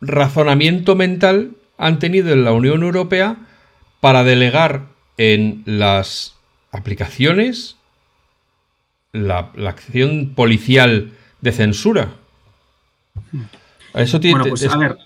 razonamiento 0.01 0.95
mental 0.95 1.51
han 1.77 1.99
tenido 1.99 2.31
en 2.33 2.43
la 2.43 2.51
Unión 2.53 2.83
Europea 2.83 3.37
para 3.99 4.23
delegar 4.23 4.87
en 5.17 5.63
las 5.65 6.35
aplicaciones 6.71 7.77
la, 9.13 9.51
la 9.55 9.69
acción 9.69 10.33
policial 10.35 11.11
de 11.41 11.51
censura. 11.51 12.13
Eso 13.93 14.19
tiene, 14.19 14.39
Bueno, 14.39 14.49
pues 14.49 14.63
es- 14.63 14.71
a 14.71 14.77
ver, 14.77 14.97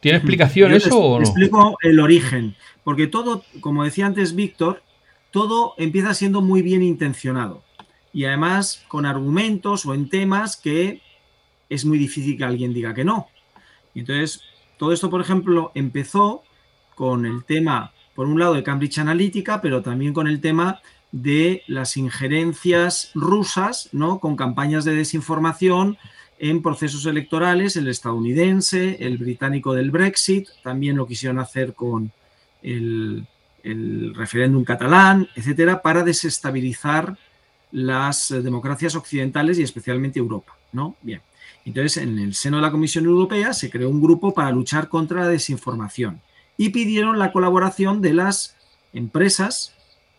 ¿tiene 0.00 0.18
explicación 0.18 0.72
Yo 0.72 0.78
te 0.78 0.88
eso 0.88 0.98
o 1.00 1.18
no? 1.18 1.24
explico 1.24 1.76
el 1.82 2.00
origen, 2.00 2.54
porque 2.84 3.06
todo, 3.06 3.44
como 3.60 3.84
decía 3.84 4.06
antes 4.06 4.34
Víctor, 4.34 4.82
todo 5.30 5.74
empieza 5.78 6.14
siendo 6.14 6.40
muy 6.42 6.62
bien 6.62 6.82
intencionado 6.82 7.62
y 8.12 8.26
además 8.26 8.84
con 8.88 9.06
argumentos 9.06 9.86
o 9.86 9.94
en 9.94 10.08
temas 10.08 10.56
que 10.56 11.00
es 11.68 11.84
muy 11.84 11.98
difícil 11.98 12.36
que 12.36 12.44
alguien 12.44 12.72
diga 12.74 12.94
que 12.94 13.04
no. 13.04 13.28
Y 13.94 14.00
entonces, 14.00 14.42
todo 14.78 14.92
esto, 14.92 15.10
por 15.10 15.20
ejemplo, 15.20 15.72
empezó 15.74 16.42
con 16.94 17.26
el 17.26 17.44
tema, 17.44 17.92
por 18.14 18.26
un 18.26 18.38
lado, 18.38 18.54
de 18.54 18.62
Cambridge 18.62 18.98
Analytica, 18.98 19.60
pero 19.60 19.82
también 19.82 20.12
con 20.12 20.26
el 20.26 20.40
tema 20.40 20.80
de 21.12 21.62
las 21.68 21.96
injerencias 21.96 23.12
rusas, 23.14 23.88
¿no? 23.92 24.18
Con 24.18 24.36
campañas 24.36 24.84
de 24.84 24.94
desinformación 24.94 25.96
en 26.38 26.60
procesos 26.60 27.06
electorales, 27.06 27.76
el 27.76 27.88
estadounidense, 27.88 28.96
el 29.00 29.18
británico 29.18 29.74
del 29.74 29.92
Brexit, 29.92 30.48
también 30.62 30.96
lo 30.96 31.06
quisieron 31.06 31.38
hacer 31.38 31.74
con 31.74 32.10
el, 32.62 33.26
el 33.62 34.14
referéndum 34.14 34.64
catalán, 34.64 35.28
etcétera, 35.36 35.82
para 35.82 36.02
desestabilizar 36.02 37.16
las 37.70 38.28
democracias 38.28 38.94
occidentales 38.94 39.58
y 39.58 39.62
especialmente 39.62 40.18
Europa, 40.18 40.56
¿no? 40.72 40.96
Bien. 41.02 41.20
Entonces, 41.64 41.96
en 42.02 42.18
el 42.18 42.34
seno 42.34 42.56
de 42.58 42.62
la 42.62 42.70
Comisión 42.70 43.06
Europea 43.06 43.52
se 43.54 43.70
creó 43.70 43.88
un 43.88 44.00
grupo 44.02 44.34
para 44.34 44.50
luchar 44.50 44.88
contra 44.88 45.22
la 45.22 45.28
desinformación 45.28 46.20
y 46.58 46.68
pidieron 46.70 47.18
la 47.18 47.32
colaboración 47.32 48.00
de 48.02 48.12
las 48.14 48.54
empresas 48.92 49.72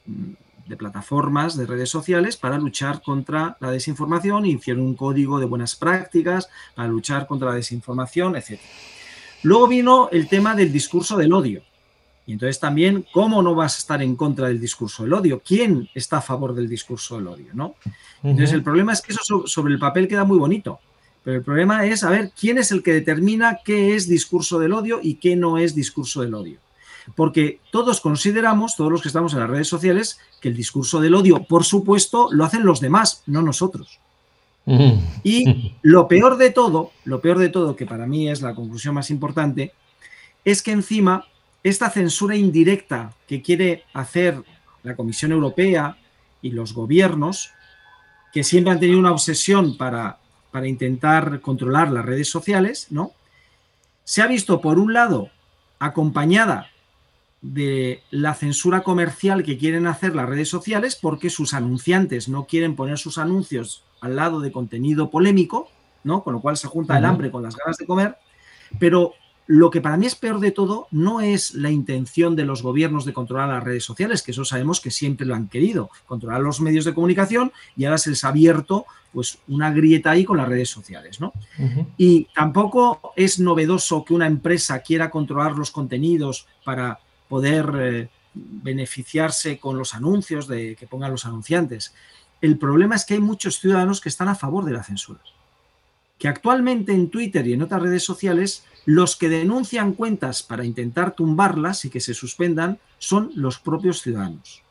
mm, 0.05 0.31
de 0.67 0.77
plataformas 0.77 1.55
de 1.55 1.67
redes 1.67 1.89
sociales 1.89 2.37
para 2.37 2.57
luchar 2.57 3.03
contra 3.03 3.55
la 3.59 3.69
desinformación, 3.69 4.47
hicieron 4.47 4.83
un 4.83 4.95
código 4.95 5.39
de 5.39 5.45
buenas 5.45 5.75
prácticas 5.75 6.49
para 6.73 6.87
luchar 6.87 7.27
contra 7.27 7.49
la 7.49 7.55
desinformación, 7.55 8.35
etc. 8.35 8.59
Luego 9.43 9.67
vino 9.67 10.09
el 10.11 10.27
tema 10.27 10.55
del 10.55 10.71
discurso 10.73 11.17
del 11.17 11.33
odio. 11.33 11.61
Y 12.25 12.31
entonces 12.33 12.59
también, 12.59 13.05
¿cómo 13.13 13.43
no 13.43 13.53
vas 13.53 13.75
a 13.75 13.77
estar 13.77 14.01
en 14.01 14.15
contra 14.15 14.47
del 14.47 14.59
discurso 14.59 15.03
del 15.03 15.13
odio? 15.13 15.43
¿Quién 15.45 15.87
está 15.93 16.17
a 16.17 16.21
favor 16.21 16.55
del 16.55 16.67
discurso 16.67 17.17
del 17.17 17.27
odio? 17.27 17.51
¿no? 17.53 17.75
Entonces 18.23 18.51
el 18.53 18.63
problema 18.63 18.93
es 18.93 19.01
que 19.03 19.13
eso 19.13 19.21
so- 19.23 19.45
sobre 19.45 19.71
el 19.75 19.79
papel 19.79 20.07
queda 20.07 20.23
muy 20.23 20.39
bonito. 20.39 20.79
Pero 21.25 21.37
el 21.37 21.43
problema 21.43 21.87
es 21.87 22.01
saber 22.01 22.31
quién 22.39 22.59
es 22.59 22.71
el 22.71 22.83
que 22.83 22.93
determina 22.93 23.57
qué 23.65 23.95
es 23.95 24.07
discurso 24.07 24.59
del 24.59 24.73
odio 24.73 24.99
y 25.01 25.15
qué 25.15 25.35
no 25.35 25.57
es 25.57 25.73
discurso 25.73 26.21
del 26.21 26.35
odio. 26.35 26.59
Porque 27.15 27.59
todos 27.71 27.99
consideramos, 27.99 28.75
todos 28.75 28.91
los 28.91 29.01
que 29.01 29.07
estamos 29.07 29.33
en 29.33 29.39
las 29.39 29.49
redes 29.49 29.67
sociales, 29.67 30.19
que 30.39 30.49
el 30.49 30.55
discurso 30.55 31.01
del 31.01 31.15
odio, 31.15 31.43
por 31.43 31.65
supuesto, 31.65 32.29
lo 32.31 32.45
hacen 32.45 32.63
los 32.63 32.79
demás, 32.79 33.23
no 33.25 33.41
nosotros. 33.41 33.99
Ujú. 34.67 34.99
Y 35.23 35.73
lo 35.81 36.07
peor 36.07 36.37
de 36.37 36.51
todo, 36.51 36.91
lo 37.05 37.21
peor 37.21 37.39
de 37.39 37.49
todo, 37.49 37.75
que 37.75 37.87
para 37.87 38.05
mí 38.05 38.29
es 38.29 38.43
la 38.43 38.53
conclusión 38.53 38.93
más 38.93 39.09
importante, 39.09 39.73
es 40.43 40.61
que 40.61 40.71
encima 40.71 41.25
esta 41.63 41.89
censura 41.89 42.35
indirecta 42.35 43.15
que 43.27 43.41
quiere 43.41 43.83
hacer 43.93 44.43
la 44.83 44.95
Comisión 44.95 45.31
Europea 45.31 45.97
y 46.43 46.51
los 46.51 46.73
gobiernos, 46.73 47.49
que 48.31 48.43
siempre 48.43 48.71
han 48.71 48.79
tenido 48.79 48.99
una 48.99 49.11
obsesión 49.11 49.75
para, 49.75 50.19
para 50.55 50.69
intentar 50.69 51.41
controlar 51.41 51.91
las 51.91 52.05
redes 52.05 52.29
sociales, 52.29 52.87
¿no? 52.89 53.11
Se 54.05 54.21
ha 54.21 54.27
visto, 54.27 54.61
por 54.61 54.79
un 54.79 54.93
lado, 54.93 55.29
acompañada 55.79 56.69
de 57.41 58.03
la 58.09 58.33
censura 58.35 58.81
comercial 58.81 59.43
que 59.43 59.57
quieren 59.57 59.85
hacer 59.85 60.15
las 60.15 60.29
redes 60.29 60.47
sociales 60.47 60.95
porque 60.95 61.29
sus 61.29 61.53
anunciantes 61.53 62.29
no 62.29 62.45
quieren 62.45 62.77
poner 62.77 62.97
sus 62.97 63.17
anuncios 63.17 63.83
al 63.99 64.15
lado 64.15 64.39
de 64.39 64.53
contenido 64.53 65.09
polémico, 65.09 65.69
¿no? 66.05 66.23
Con 66.23 66.31
lo 66.31 66.39
cual 66.39 66.55
se 66.55 66.69
junta 66.69 66.97
el 66.97 67.03
hambre 67.03 67.31
con 67.31 67.43
las 67.43 67.57
ganas 67.57 67.75
de 67.75 67.85
comer. 67.85 68.15
Pero 68.79 69.11
lo 69.47 69.69
que 69.69 69.81
para 69.81 69.97
mí 69.97 70.07
es 70.07 70.15
peor 70.15 70.39
de 70.39 70.51
todo 70.51 70.87
no 70.91 71.21
es 71.21 71.53
la 71.53 71.69
intención 71.69 72.35
de 72.35 72.45
los 72.45 72.63
gobiernos 72.63 73.05
de 73.05 73.13
controlar 73.13 73.49
las 73.49 73.63
redes 73.63 73.83
sociales, 73.83 74.23
que 74.23 74.31
eso 74.31 74.43
sabemos 74.43 74.81
que 74.81 74.89
siempre 74.89 75.25
lo 75.25 75.35
han 75.35 75.47
querido, 75.47 75.89
controlar 76.07 76.41
los 76.41 76.61
medios 76.61 76.85
de 76.85 76.93
comunicación 76.93 77.51
y 77.77 77.85
ahora 77.85 77.97
se 77.97 78.09
les 78.09 78.23
ha 78.23 78.29
abierto 78.29 78.85
pues 79.13 79.37
una 79.47 79.71
grieta 79.71 80.11
ahí 80.11 80.25
con 80.25 80.37
las 80.37 80.47
redes 80.47 80.69
sociales, 80.69 81.21
¿no? 81.21 81.31
Y 81.95 82.25
tampoco 82.35 83.13
es 83.15 83.39
novedoso 83.39 84.03
que 84.03 84.13
una 84.13 84.27
empresa 84.27 84.79
quiera 84.79 85.09
controlar 85.09 85.53
los 85.53 85.71
contenidos 85.71 86.47
para 86.65 86.99
poder 87.29 87.71
eh, 87.79 88.09
beneficiarse 88.33 89.57
con 89.57 89.77
los 89.77 89.93
anuncios 89.93 90.47
de 90.47 90.75
que 90.75 90.87
pongan 90.87 91.11
los 91.11 91.25
anunciantes. 91.25 91.93
El 92.41 92.57
problema 92.57 92.95
es 92.95 93.05
que 93.05 93.13
hay 93.13 93.21
muchos 93.21 93.59
ciudadanos 93.59 94.01
que 94.01 94.09
están 94.09 94.27
a 94.27 94.35
favor 94.35 94.65
de 94.65 94.73
la 94.73 94.83
censura. 94.83 95.21
Que 96.17 96.27
actualmente 96.27 96.93
en 96.93 97.09
Twitter 97.09 97.45
y 97.47 97.53
en 97.53 97.61
otras 97.61 97.81
redes 97.81 98.03
sociales, 98.03 98.63
los 98.85 99.15
que 99.15 99.29
denuncian 99.29 99.93
cuentas 99.93 100.43
para 100.43 100.63
intentar 100.63 101.15
tumbarlas 101.15 101.85
y 101.85 101.89
que 101.89 101.99
se 101.99 102.13
suspendan 102.13 102.79
son 102.99 103.31
los 103.35 103.59
propios 103.59 104.01
ciudadanos. 104.01 104.61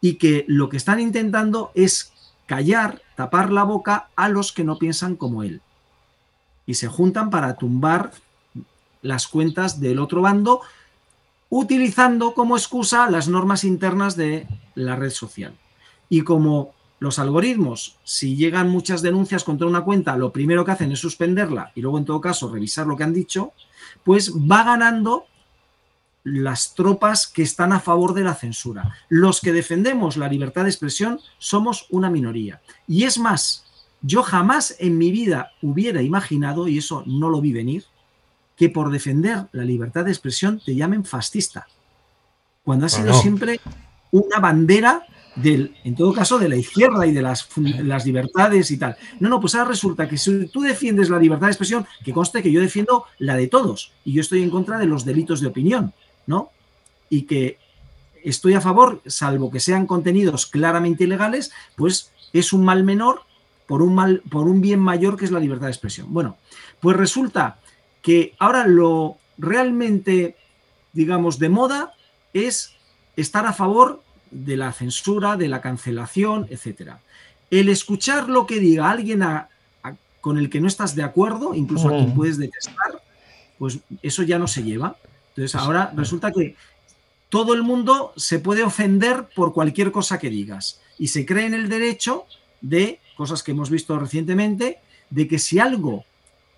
Y 0.00 0.14
que 0.14 0.44
lo 0.46 0.68
que 0.68 0.76
están 0.76 1.00
intentando 1.00 1.72
es 1.74 2.12
callar, 2.46 3.02
tapar 3.16 3.50
la 3.50 3.64
boca 3.64 4.10
a 4.14 4.28
los 4.28 4.52
que 4.52 4.64
no 4.64 4.78
piensan 4.78 5.16
como 5.16 5.42
él. 5.42 5.60
Y 6.66 6.74
se 6.74 6.88
juntan 6.88 7.30
para 7.30 7.56
tumbar 7.56 8.12
las 9.02 9.26
cuentas 9.26 9.80
del 9.80 9.98
otro 9.98 10.20
bando, 10.20 10.60
utilizando 11.48 12.34
como 12.34 12.56
excusa 12.56 13.10
las 13.10 13.28
normas 13.28 13.64
internas 13.64 14.16
de 14.16 14.46
la 14.74 14.96
red 14.96 15.10
social. 15.10 15.54
Y 16.08 16.22
como 16.22 16.74
los 16.98 17.18
algoritmos, 17.18 17.98
si 18.04 18.36
llegan 18.36 18.70
muchas 18.70 19.02
denuncias 19.02 19.44
contra 19.44 19.66
una 19.66 19.84
cuenta, 19.84 20.16
lo 20.16 20.32
primero 20.32 20.64
que 20.64 20.72
hacen 20.72 20.92
es 20.92 20.98
suspenderla 20.98 21.72
y 21.74 21.82
luego 21.82 21.98
en 21.98 22.04
todo 22.06 22.20
caso 22.20 22.50
revisar 22.50 22.86
lo 22.86 22.96
que 22.96 23.04
han 23.04 23.12
dicho, 23.12 23.52
pues 24.02 24.32
va 24.32 24.64
ganando 24.64 25.26
las 26.24 26.74
tropas 26.74 27.26
que 27.26 27.42
están 27.42 27.72
a 27.72 27.80
favor 27.80 28.14
de 28.14 28.24
la 28.24 28.34
censura. 28.34 28.96
Los 29.08 29.40
que 29.40 29.52
defendemos 29.52 30.16
la 30.16 30.28
libertad 30.28 30.64
de 30.64 30.70
expresión 30.70 31.20
somos 31.38 31.86
una 31.90 32.10
minoría. 32.10 32.60
Y 32.88 33.04
es 33.04 33.18
más, 33.18 33.64
yo 34.02 34.22
jamás 34.22 34.74
en 34.80 34.98
mi 34.98 35.12
vida 35.12 35.52
hubiera 35.62 36.02
imaginado, 36.02 36.66
y 36.66 36.78
eso 36.78 37.04
no 37.06 37.28
lo 37.28 37.40
vi 37.40 37.52
venir, 37.52 37.84
que 38.56 38.70
por 38.70 38.90
defender 38.90 39.46
la 39.52 39.62
libertad 39.64 40.04
de 40.04 40.10
expresión 40.10 40.60
te 40.64 40.74
llamen 40.74 41.04
fascista. 41.04 41.68
Cuando 42.64 42.86
ha 42.86 42.88
sido 42.88 43.12
siempre 43.14 43.60
una 44.10 44.40
bandera 44.40 45.06
del, 45.36 45.76
en 45.84 45.94
todo 45.94 46.12
caso, 46.12 46.38
de 46.38 46.48
la 46.48 46.56
izquierda 46.56 47.06
y 47.06 47.12
de 47.12 47.22
las, 47.22 47.48
las, 47.56 48.04
libertades 48.04 48.70
y 48.70 48.78
tal. 48.78 48.96
No, 49.20 49.28
no, 49.28 49.40
pues 49.40 49.54
ahora 49.54 49.70
resulta 49.70 50.08
que 50.08 50.16
si 50.16 50.46
tú 50.48 50.62
defiendes 50.62 51.10
la 51.10 51.18
libertad 51.18 51.46
de 51.46 51.52
expresión, 51.52 51.86
que 52.04 52.12
conste 52.12 52.42
que 52.42 52.50
yo 52.50 52.60
defiendo 52.60 53.04
la 53.18 53.36
de 53.36 53.46
todos 53.46 53.92
y 54.04 54.12
yo 54.12 54.20
estoy 54.20 54.42
en 54.42 54.50
contra 54.50 54.78
de 54.78 54.86
los 54.86 55.04
delitos 55.04 55.40
de 55.40 55.48
opinión. 55.48 55.92
¿no? 56.26 56.50
Y 57.08 57.22
que 57.22 57.58
estoy 58.24 58.54
a 58.54 58.60
favor, 58.60 59.00
salvo 59.06 59.50
que 59.50 59.60
sean 59.60 59.86
contenidos 59.86 60.46
claramente 60.46 61.04
ilegales, 61.04 61.52
pues 61.76 62.10
es 62.32 62.52
un 62.52 62.64
mal 62.64 62.82
menor 62.82 63.22
por 63.66 63.82
un, 63.82 63.94
mal, 63.94 64.22
por 64.30 64.46
un 64.48 64.60
bien 64.60 64.80
mayor 64.80 65.16
que 65.16 65.24
es 65.24 65.30
la 65.30 65.40
libertad 65.40 65.66
de 65.66 65.72
expresión. 65.72 66.12
Bueno, 66.12 66.36
pues 66.80 66.96
resulta 66.96 67.60
que 68.02 68.34
ahora 68.38 68.66
lo 68.66 69.18
realmente, 69.38 70.36
digamos, 70.92 71.38
de 71.38 71.48
moda 71.48 71.94
es 72.32 72.74
estar 73.16 73.46
a 73.46 73.52
favor 73.52 74.02
de 74.30 74.56
la 74.56 74.72
censura, 74.72 75.36
de 75.36 75.48
la 75.48 75.60
cancelación, 75.60 76.46
etc. 76.50 76.92
El 77.50 77.68
escuchar 77.68 78.28
lo 78.28 78.46
que 78.46 78.60
diga 78.60 78.90
alguien 78.90 79.22
con 80.20 80.38
el 80.38 80.50
que 80.50 80.60
no 80.60 80.68
estás 80.68 80.94
de 80.94 81.02
acuerdo, 81.02 81.54
incluso 81.54 81.88
a 81.88 81.92
quien 81.92 82.14
puedes 82.14 82.36
detestar, 82.36 83.00
pues 83.58 83.78
eso 84.02 84.22
ya 84.22 84.38
no 84.38 84.48
se 84.48 84.62
lleva. 84.62 84.96
Entonces 85.30 85.54
ahora 85.54 85.92
resulta 85.94 86.32
que 86.32 86.56
todo 87.28 87.54
el 87.54 87.62
mundo 87.62 88.12
se 88.16 88.38
puede 88.38 88.62
ofender 88.62 89.28
por 89.34 89.52
cualquier 89.52 89.92
cosa 89.92 90.18
que 90.18 90.30
digas 90.30 90.80
y 90.98 91.08
se 91.08 91.26
cree 91.26 91.46
en 91.46 91.54
el 91.54 91.68
derecho 91.68 92.26
de, 92.60 93.00
cosas 93.16 93.42
que 93.42 93.52
hemos 93.52 93.70
visto 93.70 93.98
recientemente, 93.98 94.78
de 95.10 95.28
que 95.28 95.38
si 95.38 95.58
algo 95.58 96.04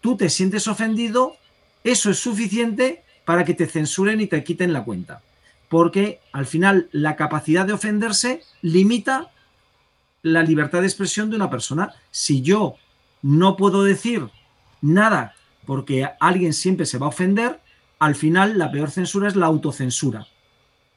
tú 0.01 0.17
te 0.17 0.31
sientes 0.31 0.69
ofendido, 0.69 1.37
eso 1.85 2.11
es 2.11 2.19
suficiente 2.19 3.03
para 3.25 3.45
que 3.45 3.55
te 3.55 3.67
censuren 3.67 4.21
y 4.21 4.27
te 4.27 4.43
quiten 4.43 4.73
la 4.73 4.85
cuenta. 4.85 5.23
Porque 5.69 6.21
al 6.33 6.47
final 6.47 6.89
la 6.93 7.17
capacidad 7.17 7.67
de 7.67 7.75
ofenderse 7.75 8.43
limita 8.63 9.31
la 10.23 10.43
libertad 10.43 10.81
de 10.81 10.87
expresión 10.87 11.31
de 11.31 11.37
una 11.37 11.51
persona. 11.51 11.93
Si 12.11 12.43
yo 12.43 12.77
no 13.23 13.57
puedo 13.57 13.83
decir 13.83 14.29
nada 14.81 15.35
porque 15.67 16.09
alguien 16.21 16.53
siempre 16.53 16.87
se 16.87 16.99
va 16.99 17.07
a 17.07 17.11
ofender, 17.11 17.61
al 17.99 18.15
final 18.15 18.57
la 18.57 18.71
peor 18.71 18.91
censura 18.91 19.29
es 19.29 19.37
la 19.37 19.47
autocensura. 19.47 20.27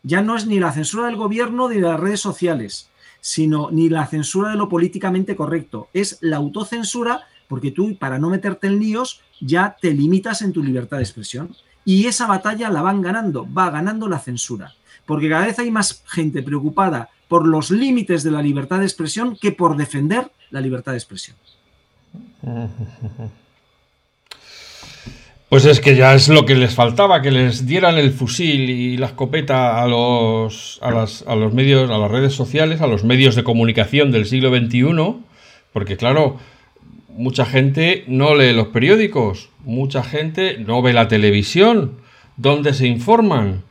Ya 0.04 0.22
no 0.22 0.36
es 0.36 0.48
ni 0.48 0.60
la 0.60 0.72
censura 0.72 1.08
del 1.08 1.16
gobierno 1.16 1.70
ni 1.70 1.76
de 1.76 1.82
las 1.82 2.00
redes 2.00 2.22
sociales, 2.22 2.90
sino 3.20 3.70
ni 3.72 3.90
la 3.90 4.08
censura 4.08 4.52
de 4.52 4.58
lo 4.58 4.70
políticamente 4.70 5.36
correcto. 5.36 5.90
Es 5.94 6.18
la 6.22 6.38
autocensura 6.38 7.28
porque 7.48 7.72
tú, 7.72 7.98
para 7.98 8.18
no 8.18 8.30
meterte 8.30 8.68
en 8.68 8.80
líos, 8.80 9.22
ya 9.42 9.76
te 9.80 9.92
limitas 9.92 10.42
en 10.42 10.54
tu 10.54 10.64
libertad 10.64 10.98
de 10.98 11.04
expresión. 11.04 11.54
Y 11.86 12.06
esa 12.06 12.28
batalla 12.28 12.70
la 12.70 12.82
van 12.82 13.02
ganando, 13.02 13.48
va 13.52 13.70
ganando 13.70 14.08
la 14.08 14.20
censura. 14.20 14.74
Porque 15.06 15.30
cada 15.30 15.46
vez 15.46 15.60
hay 15.60 15.72
más 15.72 16.04
gente 16.06 16.44
preocupada 16.44 17.10
por 17.28 17.48
los 17.48 17.72
límites 17.72 18.24
de 18.24 18.32
la 18.32 18.42
libertad 18.42 18.80
de 18.80 18.86
expresión 18.86 19.38
que 19.40 19.52
por 19.52 19.78
defender 19.78 20.32
la 20.52 20.62
libertad 20.62 20.92
de 20.92 20.98
expresión. 20.98 21.38
Pues 25.52 25.66
es 25.66 25.82
que 25.82 25.98
ya 25.98 26.16
es 26.16 26.30
lo 26.30 26.46
que 26.46 26.56
les 26.56 26.74
faltaba, 26.74 27.22
que 27.22 27.30
les 27.30 27.68
dieran 27.68 27.98
el 27.98 28.14
fusil 28.14 28.70
y 28.70 28.96
la 28.96 29.08
escopeta 29.08 29.84
a 29.84 29.86
los, 29.86 30.80
a, 30.82 30.92
los 31.36 31.54
medios, 31.54 31.92
a 31.92 31.98
las 31.98 32.10
redes 32.10 32.32
sociales, 32.32 32.80
a 32.80 32.88
los 32.88 33.04
medios 33.04 33.36
de 33.36 33.44
comunicación 33.44 34.14
del 34.14 34.26
siglo 34.28 34.50
XXI, 34.50 35.18
porque 35.74 35.98
claro, 35.98 36.38
mucha 37.16 37.46
gente 37.46 38.04
no 38.08 38.36
lee 38.36 38.54
los 38.54 38.68
periódicos, 38.68 39.50
mucha 39.64 40.04
gente 40.04 40.58
no 40.58 40.82
ve 40.82 40.94
la 40.94 41.08
televisión, 41.08 41.98
¿dónde 42.38 42.74
se 42.74 42.88
informan? 42.88 43.64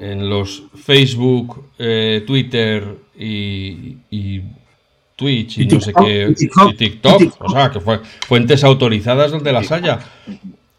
En 0.00 0.30
los 0.30 0.64
Facebook, 0.76 1.64
eh, 1.78 2.22
Twitter 2.26 2.96
y, 3.18 3.96
Twitch 5.16 5.58
y, 5.58 5.66
no 5.66 5.80
sé 5.80 5.92
qué, 5.92 6.32
y 6.38 6.76
TikTok, 6.76 7.40
o 7.40 7.50
sea, 7.50 7.70
que 7.70 7.80
fue 7.80 8.00
fuentes 8.26 8.62
autorizadas 8.62 9.32
donde 9.32 9.52
las 9.52 9.72
haya. 9.72 9.98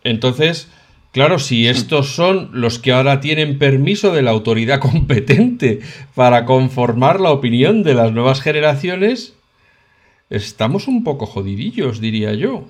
Entonces, 0.05 0.69
claro, 1.11 1.39
si 1.39 1.67
estos 1.67 2.15
son 2.15 2.49
los 2.53 2.79
que 2.79 2.93
ahora 2.93 3.19
tienen 3.19 3.59
permiso 3.59 4.13
de 4.13 4.21
la 4.21 4.31
autoridad 4.31 4.79
competente 4.79 5.81
para 6.15 6.45
conformar 6.45 7.19
la 7.19 7.31
opinión 7.31 7.83
de 7.83 7.95
las 7.95 8.13
nuevas 8.13 8.41
generaciones, 8.41 9.33
estamos 10.29 10.87
un 10.87 11.03
poco 11.03 11.25
jodidillos, 11.25 11.99
diría 11.99 12.33
yo. 12.33 12.65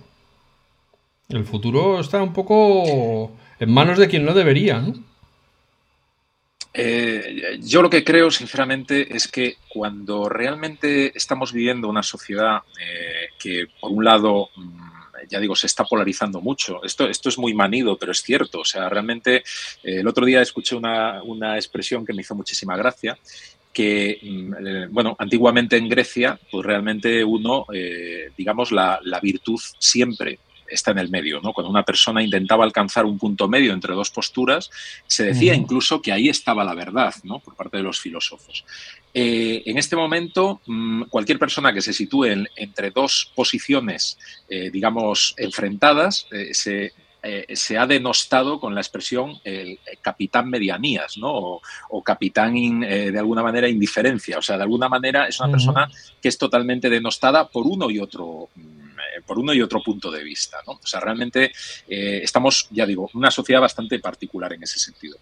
El 1.30 1.45
futuro 1.45 1.99
está 1.99 2.22
un 2.24 2.34
poco 2.34 3.32
en 3.60 3.72
manos 3.72 3.97
de 3.97 4.07
quien 4.07 4.26
no 4.26 4.34
debería. 4.34 4.84
Eh, 6.74 7.60
yo 7.62 7.82
lo 7.82 7.89
que 7.89 8.03
creo, 8.03 8.32
sinceramente, 8.32 9.16
es 9.16 9.28
que 9.28 9.57
cuando 9.68 10.30
realmente 10.30 11.16
estamos 11.16 11.51
viviendo 11.51 11.88
una 11.88 12.03
sociedad 12.03 12.62
eh, 12.80 13.30
que, 13.39 13.68
por 13.80 13.91
un 13.91 14.05
lado, 14.05 14.49
mm, 14.55 14.89
ya 15.30 15.39
digo, 15.39 15.55
se 15.55 15.68
está 15.68 15.84
polarizando 15.84 16.41
mucho. 16.41 16.84
Esto, 16.84 17.07
esto 17.10 17.30
es 17.30 17.38
muy 17.38 17.53
manido, 17.53 17.97
pero 17.97 18.12
es 18.12 18.22
cierto. 18.22 18.60
O 18.60 18.66
sea, 18.66 18.89
realmente 18.89 19.38
eh, 19.84 19.99
el 19.99 20.07
otro 20.07 20.26
día 20.26 20.41
escuché 20.41 20.76
una, 20.76 21.22
expresión 21.55 22.05
que 22.05 22.14
me 22.14 22.22
hizo 22.22 22.36
muchísima 22.36 22.78
gracia 22.78 23.18
que, 23.74 24.20
mm, 24.22 24.53
eh, 24.67 24.88
bueno, 24.89 25.15
antiguamente 25.20 25.78
en 25.78 25.89
Grecia, 25.89 26.39
pues 26.51 26.65
realmente 26.65 27.24
uno, 27.24 27.65
eh, 27.74 28.32
digamos, 28.38 28.72
la, 28.72 28.99
la, 29.03 29.20
virtud 29.20 29.59
siempre 29.78 30.39
está 30.70 30.91
en 30.91 30.99
el 30.99 31.09
medio. 31.09 31.41
¿no? 31.41 31.53
Cuando 31.53 31.70
una 31.70 31.84
persona 31.84 32.24
intentaba 32.24 32.63
alcanzar 32.63 33.05
un 33.05 33.17
punto 33.17 33.47
medio 33.47 33.74
entre 33.74 33.93
dos 33.93 34.11
posturas, 34.11 34.70
se 35.07 35.26
decía 35.26 35.53
incluso 35.53 36.01
que 36.01 36.11
ahí 36.11 36.30
estaba 36.30 36.63
la 36.63 36.76
verdad 36.76 37.13
¿no? 37.24 37.39
por 37.39 37.55
parte 37.55 37.78
de 37.78 37.84
los 37.84 37.99
filósofos. 37.99 38.65
Eh, 39.13 39.63
en 39.65 39.78
este 39.78 39.95
momento, 39.95 40.61
mm, 40.65 41.03
cualquier 41.03 41.39
persona 41.39 41.74
que 41.74 41.82
se 41.82 41.93
sitúe 41.93 42.26
entre 42.55 42.91
dos 42.91 43.32
posiciones, 43.36 44.17
eh, 44.47 44.70
digamos, 44.72 45.34
enfrentadas, 45.38 46.28
eh, 47.22 47.45
se, 47.55 47.78
ha 47.78 47.86
denostado 47.86 48.59
con 48.59 48.74
la 48.74 48.82
expresión 48.82 49.39
el, 49.43 49.80
capitán 50.01 50.49
medianías, 50.49 51.17
¿no? 51.17 51.61
O, 51.89 52.03
capitán, 52.03 52.80
de 52.82 53.20
alguna 53.20 53.43
manera, 53.43 53.67
indiferencia. 53.67 54.38
O 54.38 54.41
sea, 54.41 54.57
de 54.57 54.63
alguna 54.63 54.89
manera 54.89 55.28
es 55.28 55.39
una 55.39 55.51
persona 55.51 55.89
que 56.22 56.30
es 56.30 56.38
totalmente 56.38 56.89
denostada 56.89 57.47
por 57.47 57.65
uno 57.65 57.89
y 57.89 57.99
otro 57.99 58.49
mm, 58.55 58.80
por 59.26 59.38
uno 59.38 59.53
y 59.53 59.61
otro 59.61 59.82
punto 59.84 60.09
de 60.11 60.24
vista. 60.24 60.57
¿no? 60.65 60.74
O 60.74 60.88
sea, 60.88 60.99
realmente 60.99 61.51
estamos, 61.88 62.67
ya 62.72 62.86
digo, 62.86 63.09
una 63.13 63.32
sociedad 63.32 63.61
bastante 63.61 63.99
particular 63.99 64.53
en 64.53 64.63
ese 64.63 64.80
sentido. 64.80 65.17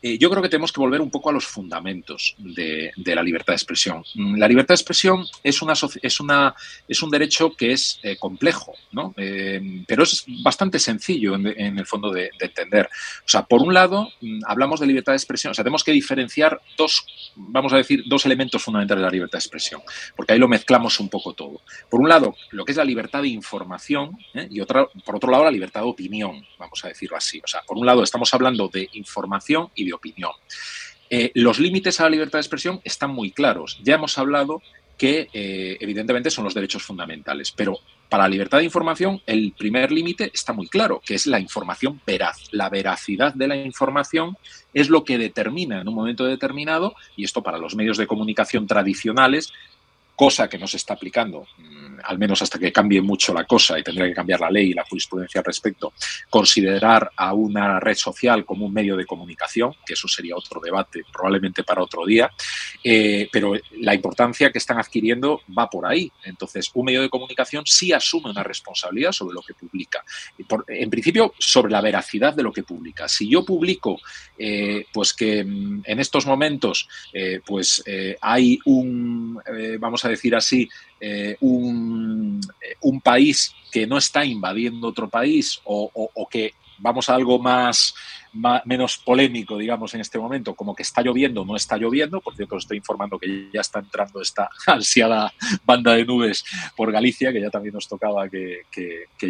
Eh, 0.00 0.16
yo 0.18 0.30
creo 0.30 0.42
que 0.42 0.48
tenemos 0.48 0.72
que 0.72 0.80
volver 0.80 1.00
un 1.00 1.10
poco 1.10 1.30
a 1.30 1.32
los 1.32 1.46
fundamentos 1.46 2.36
de, 2.38 2.92
la 3.04 3.22
libertad 3.22 3.52
de 3.52 3.56
expresión. 3.56 4.04
Mm, 4.14 4.36
la 4.36 4.46
libertad 4.46 4.74
de 4.74 4.76
expresión 4.76 5.24
es, 5.42 5.60
una, 5.60 5.74
es, 6.02 6.20
una, 6.20 6.54
es 6.86 7.02
un 7.02 7.10
derecho 7.10 7.50
que 7.56 7.72
es 7.72 7.98
eh, 8.02 8.16
complejo, 8.16 8.74
¿no? 8.92 9.12
Eh, 9.16 9.82
pero 9.86 10.04
es 10.04 10.24
bastante 10.42 10.78
sencillo 10.78 11.34
en, 11.34 11.78
el 11.78 11.86
fondo 11.86 12.12
de, 12.12 12.30
entender. 12.38 12.88
O 13.20 13.28
sea, 13.28 13.42
por 13.44 13.60
un 13.62 13.74
lado, 13.74 14.10
mm, 14.20 14.40
hablamos 14.46 14.78
de 14.80 14.86
libertad 14.86 15.12
de 15.12 15.16
expresión, 15.16 15.50
o 15.50 15.54
sea, 15.54 15.64
tenemos 15.64 15.82
que 15.82 15.92
diferenciar 15.92 16.60
dos, 16.76 17.04
vamos 17.34 17.72
a 17.72 17.76
decir, 17.76 18.04
dos 18.06 18.24
elementos 18.24 18.62
fundamentales 18.62 19.00
de 19.00 19.06
la 19.06 19.12
libertad 19.12 19.38
de 19.38 19.42
expresión, 19.42 19.82
porque 20.16 20.32
ahí 20.32 20.38
lo 20.38 20.48
mezclamos 20.48 21.00
un 21.00 21.08
poco 21.08 21.32
todo. 21.32 21.62
Por 21.90 22.00
un 22.00 22.08
lado, 22.08 22.36
lo 22.52 22.64
que 22.64 22.72
es 22.72 22.78
la 22.78 22.84
libertad 22.84 23.22
de 23.22 23.28
información 23.28 24.16
y 24.50 24.60
otra, 24.60 24.86
por 25.04 25.16
otro 25.16 25.30
lado, 25.30 25.44
la 25.44 25.50
libertad 25.50 25.80
de 25.80 25.88
opinión, 25.88 26.46
vamos 26.58 26.84
a 26.84 26.88
decirlo 26.88 27.16
así. 27.16 27.40
O 27.42 27.46
sea, 27.46 27.62
por 27.62 27.76
un 27.76 27.86
lado, 27.86 28.02
estamos 28.02 28.32
hablando 28.32 28.68
de 28.68 28.88
información 28.92 29.70
y 29.74 29.87
opinión. 29.92 30.32
Eh, 31.10 31.30
los 31.34 31.58
límites 31.58 32.00
a 32.00 32.04
la 32.04 32.10
libertad 32.10 32.38
de 32.38 32.42
expresión 32.42 32.80
están 32.84 33.10
muy 33.10 33.30
claros. 33.30 33.80
Ya 33.82 33.94
hemos 33.94 34.18
hablado 34.18 34.62
que 34.98 35.28
eh, 35.32 35.76
evidentemente 35.80 36.30
son 36.30 36.44
los 36.44 36.54
derechos 36.54 36.82
fundamentales, 36.82 37.52
pero 37.52 37.78
para 38.08 38.24
la 38.24 38.28
libertad 38.28 38.58
de 38.58 38.64
información 38.64 39.22
el 39.26 39.52
primer 39.56 39.92
límite 39.92 40.30
está 40.34 40.52
muy 40.52 40.68
claro, 40.68 41.00
que 41.04 41.14
es 41.14 41.26
la 41.26 41.38
información 41.38 42.00
veraz. 42.04 42.48
La 42.50 42.68
veracidad 42.68 43.32
de 43.32 43.46
la 43.46 43.56
información 43.56 44.36
es 44.74 44.90
lo 44.90 45.04
que 45.04 45.16
determina 45.16 45.80
en 45.80 45.88
un 45.88 45.94
momento 45.94 46.24
determinado, 46.24 46.94
y 47.16 47.24
esto 47.24 47.42
para 47.42 47.58
los 47.58 47.76
medios 47.76 47.96
de 47.96 48.08
comunicación 48.08 48.66
tradicionales, 48.66 49.52
cosa 50.16 50.48
que 50.48 50.58
no 50.58 50.66
se 50.66 50.78
está 50.78 50.94
aplicando 50.94 51.46
mm, 51.58 51.87
al 52.04 52.18
menos 52.18 52.42
hasta 52.42 52.58
que 52.58 52.72
cambie 52.72 53.00
mucho 53.00 53.32
la 53.32 53.44
cosa 53.44 53.78
y 53.78 53.82
tendría 53.82 54.06
que 54.06 54.14
cambiar 54.14 54.40
la 54.40 54.50
ley 54.50 54.70
y 54.70 54.74
la 54.74 54.84
jurisprudencia 54.84 55.40
al 55.40 55.44
respecto, 55.44 55.92
considerar 56.30 57.10
a 57.16 57.32
una 57.32 57.80
red 57.80 57.96
social 57.96 58.44
como 58.44 58.66
un 58.66 58.72
medio 58.72 58.96
de 58.96 59.06
comunicación, 59.06 59.74
que 59.84 59.94
eso 59.94 60.08
sería 60.08 60.36
otro 60.36 60.60
debate 60.60 61.02
probablemente 61.12 61.64
para 61.64 61.82
otro 61.82 62.04
día, 62.06 62.30
eh, 62.82 63.28
pero 63.32 63.54
la 63.78 63.94
importancia 63.94 64.50
que 64.50 64.58
están 64.58 64.78
adquiriendo 64.78 65.40
va 65.56 65.68
por 65.68 65.86
ahí. 65.86 66.10
Entonces, 66.24 66.70
un 66.74 66.86
medio 66.86 67.02
de 67.02 67.08
comunicación 67.08 67.64
sí 67.66 67.92
asume 67.92 68.30
una 68.30 68.42
responsabilidad 68.42 69.12
sobre 69.12 69.34
lo 69.34 69.42
que 69.42 69.54
publica. 69.54 70.04
en 70.68 70.90
principio, 70.90 71.34
sobre 71.38 71.72
la 71.72 71.80
veracidad 71.80 72.34
de 72.34 72.42
lo 72.42 72.52
que 72.52 72.62
publica. 72.62 73.08
Si 73.08 73.28
yo 73.28 73.44
publico, 73.44 73.98
eh, 74.38 74.86
pues 74.92 75.12
que 75.12 75.44
mm, 75.44 75.82
en 75.84 76.00
estos 76.00 76.26
momentos, 76.26 76.88
eh, 77.12 77.40
pues 77.44 77.82
hay 78.20 78.58
un, 78.64 79.40
vamos 79.78 80.04
a 80.04 80.08
decir 80.08 80.34
así, 80.34 80.68
un, 81.40 82.40
un, 82.80 83.00
país 83.00 83.54
que 83.70 83.86
no 83.86 83.98
está 83.98 84.24
invadiendo 84.24 84.88
otro 84.88 85.08
país 85.08 85.60
o 85.64 86.28
que 86.30 86.54
vamos 86.78 87.08
a 87.08 87.14
algo 87.14 87.38
más, 87.38 87.94
menos 88.64 88.98
polémico, 88.98 89.58
digamos, 89.58 89.94
en 89.94 90.00
este 90.00 90.18
momento, 90.18 90.54
como 90.54 90.74
que 90.74 90.82
está 90.82 91.02
lloviendo, 91.02 91.44
no 91.44 91.56
está 91.56 91.76
lloviendo. 91.76 92.20
Por 92.20 92.34
cierto, 92.36 92.56
estoy 92.56 92.78
informando 92.78 93.18
que 93.18 93.48
ya 93.52 93.60
está 93.60 93.80
entrando 93.80 94.20
esta 94.20 94.48
ansiada 94.66 95.32
banda 95.64 95.94
de 95.94 96.04
nubes 96.04 96.44
por 96.76 96.92
Galicia, 96.92 97.32
que 97.32 97.40
ya 97.40 97.50
también 97.50 97.74
nos 97.74 97.88
tocaba 97.88 98.28
que, 98.28 98.64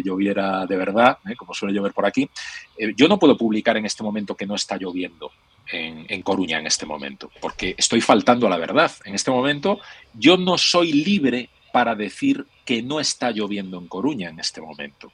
lloviera 0.03 0.65
de 0.65 0.77
verdad, 0.77 1.17
¿eh? 1.29 1.35
como 1.35 1.53
suele 1.53 1.73
llover 1.73 1.93
por 1.93 2.05
aquí. 2.05 2.29
Eh, 2.77 2.93
yo 2.95 3.07
no 3.07 3.19
puedo 3.19 3.37
publicar 3.37 3.77
en 3.77 3.85
este 3.85 4.03
momento 4.03 4.35
que 4.35 4.45
no 4.45 4.55
está 4.55 4.77
lloviendo. 4.77 5.31
En, 5.71 6.07
en, 6.09 6.23
Coruña 6.23 6.57
en 6.57 6.65
este 6.65 6.87
momento, 6.87 7.29
porque 7.39 7.75
estoy 7.77 8.01
faltando 8.01 8.47
a 8.47 8.49
la 8.49 8.57
verdad. 8.57 8.91
En 9.05 9.13
este 9.13 9.29
momento 9.29 9.79
yo 10.15 10.35
no 10.35 10.57
soy 10.57 10.91
libre 10.91 11.51
para 11.71 11.95
decir 11.95 12.45
que 12.65 12.81
no 12.81 12.99
está 12.99 13.31
lloviendo 13.31 13.77
en 13.77 13.87
Coruña 13.87 14.29
en 14.29 14.39
este 14.39 14.61
momento 14.61 15.11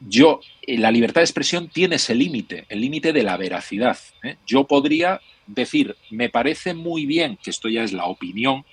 yo, 0.00 0.40
eh, 0.62 0.78
la 0.78 0.90
libertad 0.90 1.20
de 1.20 1.24
expresión 1.24 1.68
tiene 1.68 1.96
ese 1.96 2.14
límite, 2.14 2.66
el 2.68 2.80
límite 2.80 3.12
de 3.12 3.22
la 3.22 3.36
veracidad. 3.36 3.98
¿eh? 4.22 4.36
Yo 4.46 4.64
podría 4.64 5.20
decir, 5.46 5.96
me 6.10 6.28
parece 6.28 6.74
muy 6.74 7.06
bien, 7.06 7.38
que 7.42 7.50
esto 7.50 7.68
ya 7.68 7.82
es 7.82 7.92
la 7.92 8.06
opinión, 8.06 8.64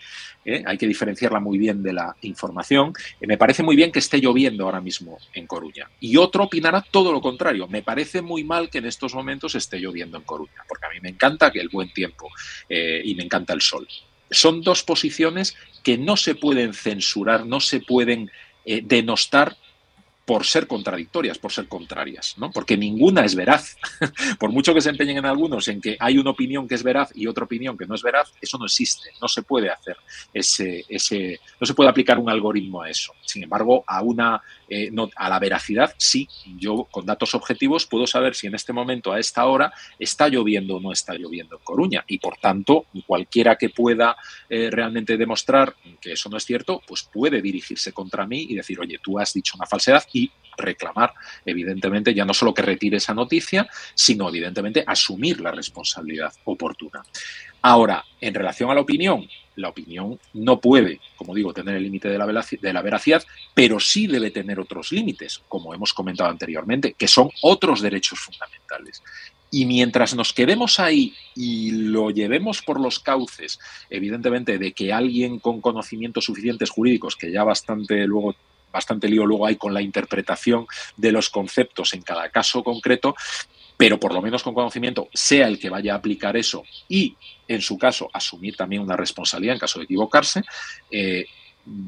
¿eh? 0.43 0.63
hay 0.65 0.77
que 0.77 0.87
diferenciarla 0.87 1.39
muy 1.39 1.57
bien 1.57 1.83
de 1.83 1.93
la 1.93 2.15
información, 2.23 2.93
me 3.21 3.37
parece 3.37 3.61
muy 3.61 3.75
bien 3.75 3.91
que 3.91 3.99
esté 3.99 4.19
lloviendo 4.19 4.65
ahora 4.65 4.81
mismo 4.81 5.19
en 5.33 5.45
Coruña. 5.45 5.89
Y 5.99 6.17
otro 6.17 6.45
opinará 6.45 6.81
todo 6.81 7.11
lo 7.11 7.21
contrario, 7.21 7.67
me 7.67 7.83
parece 7.83 8.21
muy 8.21 8.43
mal 8.43 8.69
que 8.69 8.79
en 8.79 8.85
estos 8.85 9.13
momentos 9.13 9.53
esté 9.55 9.79
lloviendo 9.79 10.17
en 10.17 10.23
Coruña, 10.23 10.63
porque 10.67 10.87
a 10.87 10.89
mí 10.89 10.99
me 10.99 11.09
encanta 11.09 11.51
que 11.51 11.59
el 11.59 11.69
buen 11.69 11.93
tiempo 11.93 12.27
y 12.67 13.13
me 13.13 13.23
encanta 13.23 13.53
el 13.53 13.61
sol. 13.61 13.87
Son 14.33 14.61
dos 14.61 14.83
posiciones 14.83 15.55
que 15.83 15.97
no 15.97 16.17
se 16.17 16.35
pueden 16.35 16.73
censurar, 16.73 17.45
no 17.45 17.59
se 17.59 17.79
pueden 17.79 18.31
denostar 18.65 19.57
por 20.25 20.45
ser 20.45 20.67
contradictorias, 20.67 21.37
por 21.37 21.51
ser 21.51 21.67
contrarias, 21.67 22.35
¿no? 22.37 22.49
Porque 22.51 22.77
ninguna 22.77 23.25
es 23.25 23.35
veraz. 23.35 23.77
por 24.39 24.51
mucho 24.51 24.73
que 24.73 24.81
se 24.81 24.89
empeñen 24.89 25.17
en 25.17 25.25
algunos 25.25 25.67
en 25.67 25.81
que 25.81 25.97
hay 25.99 26.17
una 26.17 26.29
opinión 26.29 26.67
que 26.67 26.75
es 26.75 26.83
veraz 26.83 27.11
y 27.13 27.27
otra 27.27 27.43
opinión 27.43 27.77
que 27.77 27.85
no 27.85 27.95
es 27.95 28.01
veraz, 28.01 28.31
eso 28.39 28.57
no 28.57 28.65
existe, 28.65 29.09
no 29.21 29.27
se 29.27 29.43
puede 29.43 29.69
hacer 29.69 29.97
ese, 30.33 30.85
ese 30.87 31.39
no 31.59 31.67
se 31.67 31.73
puede 31.73 31.89
aplicar 31.89 32.19
un 32.19 32.29
algoritmo 32.29 32.81
a 32.81 32.89
eso. 32.89 33.13
Sin 33.25 33.43
embargo, 33.43 33.83
a 33.85 34.01
una 34.01 34.41
eh, 34.73 34.91
a 35.15 35.29
la 35.29 35.39
veracidad 35.39 35.93
sí, 35.97 36.27
yo 36.57 36.87
con 36.89 37.05
datos 37.05 37.35
objetivos 37.35 37.85
puedo 37.85 38.07
saber 38.07 38.35
si 38.35 38.47
en 38.47 38.55
este 38.55 38.73
momento 38.73 39.11
a 39.11 39.19
esta 39.19 39.45
hora 39.45 39.71
está 39.99 40.27
lloviendo 40.27 40.77
o 40.77 40.79
no 40.79 40.91
está 40.91 41.13
lloviendo 41.13 41.57
en 41.57 41.63
Coruña 41.63 42.03
y 42.07 42.17
por 42.19 42.37
tanto 42.37 42.85
cualquiera 43.05 43.55
que 43.55 43.69
pueda 43.69 44.15
eh, 44.49 44.69
realmente 44.71 45.17
demostrar 45.17 45.75
que 46.01 46.13
eso 46.13 46.29
no 46.29 46.37
es 46.37 46.45
cierto, 46.45 46.81
pues 46.87 47.03
puede 47.03 47.41
dirigirse 47.41 47.91
contra 47.91 48.25
mí 48.25 48.47
y 48.49 48.55
decir, 48.55 48.79
oye, 48.79 48.99
tú 49.01 49.19
has 49.19 49.33
dicho 49.33 49.53
una 49.57 49.65
falsedad 49.65 50.03
y 50.13 50.31
reclamar, 50.57 51.13
evidentemente, 51.45 52.13
ya 52.13 52.25
no 52.25 52.33
solo 52.33 52.53
que 52.53 52.61
retire 52.61 52.97
esa 52.97 53.13
noticia, 53.13 53.67
sino 53.95 54.29
evidentemente 54.29 54.83
asumir 54.85 55.41
la 55.41 55.51
responsabilidad 55.51 56.33
oportuna. 56.45 57.03
Ahora, 57.61 58.03
en 58.19 58.33
relación 58.33 58.69
a 58.69 58.75
la 58.75 58.81
opinión, 58.81 59.27
la 59.55 59.69
opinión 59.69 60.19
no 60.33 60.59
puede, 60.59 60.99
como 61.15 61.33
digo, 61.33 61.53
tener 61.53 61.75
el 61.75 61.83
límite 61.83 62.09
de 62.09 62.17
la, 62.17 62.81
veracidad, 62.81 63.23
pero 63.53 63.79
sí 63.79 64.07
debe 64.07 64.31
tener 64.31 64.59
otros 64.59 64.91
límites, 64.91 65.41
como 65.47 65.73
hemos 65.73 65.93
comentado 65.93 66.29
anteriormente, 66.29 66.93
que 66.93 67.07
son 67.07 67.29
otros 67.41 67.81
derechos 67.81 68.19
fundamentales. 68.19 69.01
Y 69.51 69.65
mientras 69.65 70.15
nos 70.15 70.33
quedemos 70.33 70.79
ahí 70.79 71.13
y 71.35 71.71
lo 71.71 72.09
llevemos 72.09 72.63
por 72.63 72.79
los 72.79 72.99
cauces, 72.99 73.59
evidentemente, 73.89 74.57
de 74.57 74.73
que 74.73 74.91
alguien 74.91 75.39
con 75.39 75.61
conocimientos 75.61 76.25
suficientes 76.25 76.71
jurídicos, 76.71 77.15
que 77.15 77.31
ya 77.31 77.43
bastante 77.43 78.07
luego 78.07 78.35
bastante 78.71 79.07
lío 79.07 79.25
luego 79.27 79.45
hay 79.45 79.55
con 79.55 79.71
la 79.73 79.83
interpretación 79.83 80.65
de 80.97 81.11
los 81.11 81.29
conceptos 81.29 81.93
en 81.93 82.01
cada 82.01 82.29
caso 82.29 82.63
concreto, 82.63 83.15
pero 83.77 83.99
por 83.99 84.13
lo 84.13 84.21
menos 84.21 84.43
con 84.43 84.53
conocimiento 84.53 85.09
sea 85.13 85.47
el 85.47 85.59
que 85.59 85.69
vaya 85.69 85.93
a 85.93 85.97
aplicar 85.97 86.37
eso 86.37 86.63
y, 86.87 87.15
en 87.47 87.61
su 87.61 87.77
caso, 87.77 88.09
asumir 88.13 88.55
también 88.55 88.81
una 88.81 88.95
responsabilidad 88.95 89.55
en 89.55 89.59
caso 89.59 89.79
de 89.79 89.85
equivocarse, 89.85 90.43
eh, 90.91 91.25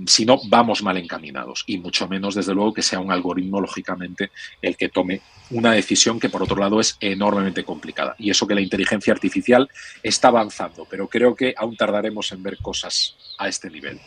si 0.07 0.25
no, 0.25 0.39
vamos 0.47 0.81
mal 0.83 0.97
encaminados 0.97 1.63
y 1.67 1.77
mucho 1.77 2.07
menos, 2.07 2.35
desde 2.35 2.53
luego, 2.53 2.73
que 2.73 2.81
sea 2.81 2.99
un 2.99 3.11
algoritmo, 3.11 3.59
lógicamente, 3.59 4.31
el 4.61 4.77
que 4.77 4.89
tome 4.89 5.21
una 5.51 5.73
decisión 5.73 6.19
que, 6.19 6.29
por 6.29 6.43
otro 6.43 6.55
lado, 6.57 6.79
es 6.79 6.97
enormemente 6.99 7.63
complicada. 7.63 8.15
Y 8.17 8.29
eso 8.29 8.47
que 8.47 8.55
la 8.55 8.61
inteligencia 8.61 9.13
artificial 9.13 9.69
está 10.01 10.29
avanzando, 10.29 10.87
pero 10.89 11.07
creo 11.09 11.35
que 11.35 11.53
aún 11.57 11.75
tardaremos 11.75 12.31
en 12.31 12.43
ver 12.43 12.57
cosas 12.59 13.17
a 13.37 13.49
este 13.49 13.69
nivel. 13.69 13.99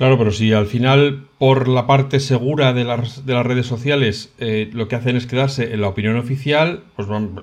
Claro, 0.00 0.16
pero 0.16 0.32
si 0.32 0.50
al 0.54 0.64
final, 0.64 1.26
por 1.36 1.68
la 1.68 1.86
parte 1.86 2.20
segura 2.20 2.72
de 2.72 2.84
las, 2.84 3.26
de 3.26 3.34
las 3.34 3.44
redes 3.44 3.66
sociales, 3.66 4.32
eh, 4.38 4.70
lo 4.72 4.88
que 4.88 4.96
hacen 4.96 5.14
es 5.14 5.26
quedarse 5.26 5.74
en 5.74 5.82
la 5.82 5.88
opinión 5.88 6.16
oficial, 6.16 6.84
pues 6.96 7.06
van, 7.06 7.42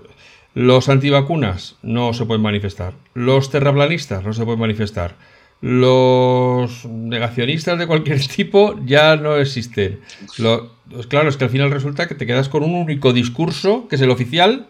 los 0.56 0.90
antivacunas 0.90 1.76
no 1.84 2.14
se 2.14 2.26
pueden 2.26 2.42
manifestar, 2.42 2.96
los 3.14 3.52
terraplanistas 3.52 4.24
no 4.24 4.34
se 4.34 4.44
pueden 4.44 4.60
manifestar, 4.60 5.18
los 5.62 6.84
negacionistas 6.86 7.78
de 7.78 7.86
cualquier 7.86 8.26
tipo 8.36 8.74
ya 8.84 9.18
no 9.18 9.36
existen. 9.36 10.00
Lo, 10.40 10.72
pues 10.90 11.06
claro, 11.06 11.30
es 11.30 11.38
que 11.38 11.44
al 11.44 11.52
final 11.52 11.70
resulta 11.70 12.08
que 12.08 12.16
te 12.16 12.26
quedas 12.26 12.50
con 12.50 12.64
un 12.64 12.74
único 12.74 13.14
discurso, 13.14 13.88
que 13.88 13.98
es 13.98 14.02
el 14.02 14.10
oficial, 14.10 14.66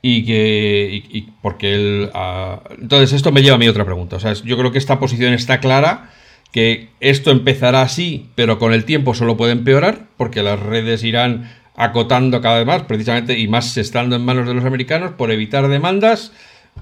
y 0.00 0.24
que. 0.24 1.02
Y, 1.10 1.22
porque 1.42 1.74
el. 1.74 2.10
Ah, 2.14 2.62
entonces, 2.78 3.14
esto 3.14 3.32
me 3.32 3.42
lleva 3.42 3.56
a 3.56 3.58
mi 3.58 3.66
otra 3.66 3.84
pregunta. 3.84 4.14
O 4.14 4.20
sea, 4.20 4.34
yo 4.34 4.56
creo 4.56 4.70
que 4.70 4.78
esta 4.78 5.00
posición 5.00 5.32
está 5.32 5.58
clara 5.58 6.12
que 6.54 6.90
esto 7.00 7.32
empezará 7.32 7.82
así, 7.82 8.28
pero 8.36 8.60
con 8.60 8.72
el 8.72 8.84
tiempo 8.84 9.12
solo 9.12 9.36
puede 9.36 9.50
empeorar, 9.50 10.06
porque 10.16 10.44
las 10.44 10.60
redes 10.60 11.02
irán 11.02 11.52
acotando 11.74 12.40
cada 12.40 12.58
vez 12.58 12.66
más, 12.68 12.82
precisamente, 12.84 13.36
y 13.36 13.48
más 13.48 13.76
estando 13.76 14.14
en 14.14 14.24
manos 14.24 14.46
de 14.46 14.54
los 14.54 14.64
americanos, 14.64 15.14
por 15.14 15.32
evitar 15.32 15.66
demandas, 15.66 16.30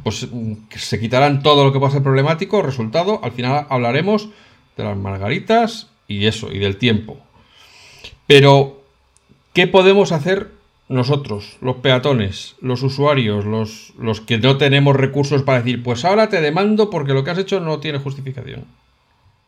pues 0.04 0.28
se 0.76 1.00
quitarán 1.00 1.42
todo 1.42 1.64
lo 1.64 1.72
que 1.72 1.78
pueda 1.78 1.90
ser 1.90 2.02
problemático. 2.02 2.60
Resultado, 2.60 3.20
al 3.24 3.32
final 3.32 3.66
hablaremos 3.70 4.28
de 4.76 4.84
las 4.84 4.96
margaritas 4.98 5.88
y 6.06 6.26
eso, 6.26 6.52
y 6.52 6.58
del 6.58 6.76
tiempo. 6.76 7.16
Pero, 8.26 8.82
¿qué 9.54 9.68
podemos 9.68 10.12
hacer 10.12 10.50
nosotros, 10.90 11.56
los 11.62 11.76
peatones, 11.76 12.56
los 12.60 12.82
usuarios, 12.82 13.46
los, 13.46 13.94
los 13.98 14.20
que 14.20 14.36
no 14.36 14.58
tenemos 14.58 14.96
recursos 14.96 15.44
para 15.44 15.62
decir, 15.62 15.82
pues 15.82 16.04
ahora 16.04 16.28
te 16.28 16.42
demando 16.42 16.90
porque 16.90 17.14
lo 17.14 17.24
que 17.24 17.30
has 17.30 17.38
hecho 17.38 17.58
no 17.58 17.80
tiene 17.80 18.00
justificación? 18.00 18.66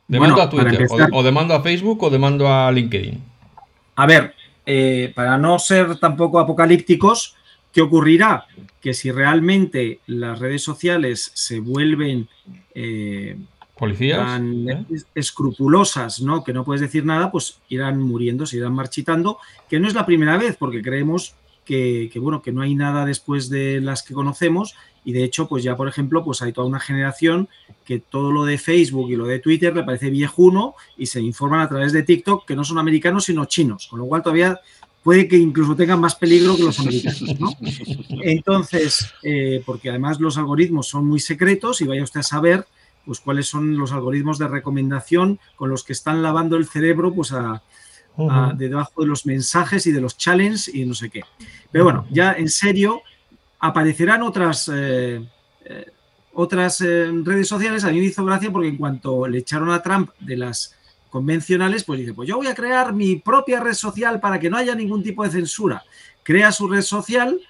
¿Demando 0.06 0.42
a 0.42 0.50
Twitter 0.50 0.86
o, 1.12 1.22
demando 1.22 1.54
a 1.54 1.62
Facebook 1.62 2.02
o 2.02 2.10
demando 2.10 2.48
a 2.48 2.70
LinkedIn? 2.70 3.22
A 3.96 4.06
ver, 4.06 4.34
eh, 4.66 5.12
para 5.14 5.38
no 5.38 5.58
ser 5.58 5.96
tampoco 5.96 6.38
apocalípticos, 6.38 7.36
¿qué 7.72 7.80
ocurrirá? 7.80 8.46
Que 8.80 8.92
si 8.92 9.10
realmente 9.10 10.00
las 10.06 10.38
redes 10.38 10.62
sociales 10.62 11.30
se 11.34 11.60
vuelven 11.60 12.28
eh, 12.74 13.36
policías 13.78 14.18
tan 14.18 14.68
¿eh? 14.68 14.84
escrupulosas, 15.14 16.20
¿no? 16.20 16.44
Que 16.44 16.52
no 16.52 16.64
puedes 16.64 16.80
decir 16.80 17.04
nada, 17.04 17.30
pues 17.30 17.60
irán 17.68 18.00
muriendo, 18.02 18.46
se 18.46 18.58
irán 18.58 18.74
marchitando, 18.74 19.38
que 19.68 19.80
no 19.80 19.88
es 19.88 19.94
la 19.94 20.06
primera 20.06 20.36
vez, 20.36 20.56
porque 20.56 20.82
creemos 20.82 21.34
que, 21.64 22.10
bueno, 22.16 22.42
que 22.42 22.52
no 22.52 22.62
hay 22.62 22.74
nada 22.74 23.04
después 23.04 23.48
de 23.48 23.80
las 23.80 24.02
que 24.02 24.14
conocemos 24.14 24.74
y 25.04 25.12
de 25.12 25.24
hecho, 25.24 25.48
pues 25.48 25.62
ya 25.64 25.76
por 25.76 25.88
ejemplo, 25.88 26.24
pues 26.24 26.42
hay 26.42 26.52
toda 26.52 26.66
una 26.66 26.80
generación 26.80 27.48
que 27.84 27.98
todo 27.98 28.32
lo 28.32 28.44
de 28.44 28.58
Facebook 28.58 29.10
y 29.10 29.16
lo 29.16 29.26
de 29.26 29.38
Twitter 29.38 29.74
le 29.74 29.82
parece 29.82 30.10
viejuno 30.10 30.74
y 30.96 31.06
se 31.06 31.20
informan 31.20 31.60
a 31.60 31.68
través 31.68 31.92
de 31.92 32.02
TikTok 32.02 32.46
que 32.46 32.56
no 32.56 32.64
son 32.64 32.78
americanos 32.78 33.24
sino 33.24 33.44
chinos, 33.44 33.88
con 33.88 33.98
lo 33.98 34.06
cual 34.06 34.22
todavía 34.22 34.60
puede 35.02 35.28
que 35.28 35.36
incluso 35.36 35.76
tengan 35.76 36.00
más 36.00 36.14
peligro 36.14 36.56
que 36.56 36.62
los 36.62 36.80
americanos, 36.80 37.38
¿no? 37.38 37.52
Entonces, 38.22 39.12
eh, 39.22 39.62
porque 39.66 39.90
además 39.90 40.18
los 40.18 40.38
algoritmos 40.38 40.88
son 40.88 41.06
muy 41.06 41.20
secretos 41.20 41.82
y 41.82 41.84
vaya 41.84 42.02
usted 42.02 42.20
a 42.20 42.24
saber 42.24 42.66
pues 43.04 43.20
cuáles 43.20 43.46
son 43.46 43.76
los 43.76 43.92
algoritmos 43.92 44.38
de 44.38 44.48
recomendación 44.48 45.38
con 45.56 45.68
los 45.68 45.84
que 45.84 45.92
están 45.92 46.22
lavando 46.22 46.56
el 46.56 46.66
cerebro 46.66 47.12
pues 47.12 47.32
a, 47.32 47.62
de 48.16 48.68
debajo 48.68 49.02
de 49.02 49.08
los 49.08 49.26
mensajes 49.26 49.86
y 49.86 49.92
de 49.92 50.00
los 50.00 50.16
challenges 50.16 50.68
y 50.72 50.84
no 50.84 50.94
sé 50.94 51.10
qué. 51.10 51.22
Pero 51.70 51.84
bueno, 51.84 52.06
ya 52.10 52.32
en 52.32 52.48
serio, 52.48 53.02
aparecerán 53.58 54.22
otras, 54.22 54.70
eh, 54.72 55.24
eh, 55.64 55.86
otras 56.34 56.80
eh, 56.80 57.10
redes 57.24 57.48
sociales. 57.48 57.84
A 57.84 57.90
mí 57.90 57.98
me 57.98 58.06
hizo 58.06 58.24
gracia 58.24 58.52
porque 58.52 58.68
en 58.68 58.76
cuanto 58.76 59.26
le 59.26 59.38
echaron 59.38 59.70
a 59.70 59.82
Trump 59.82 60.10
de 60.20 60.36
las 60.36 60.76
convencionales, 61.10 61.84
pues 61.84 62.00
dice, 62.00 62.12
pues 62.12 62.28
yo 62.28 62.36
voy 62.36 62.48
a 62.48 62.54
crear 62.54 62.92
mi 62.92 63.16
propia 63.16 63.60
red 63.60 63.74
social 63.74 64.20
para 64.20 64.38
que 64.38 64.50
no 64.50 64.56
haya 64.56 64.74
ningún 64.74 65.02
tipo 65.02 65.24
de 65.24 65.30
censura. 65.30 65.82
Crea 66.22 66.52
su 66.52 66.68
red 66.68 66.82
social 66.82 67.40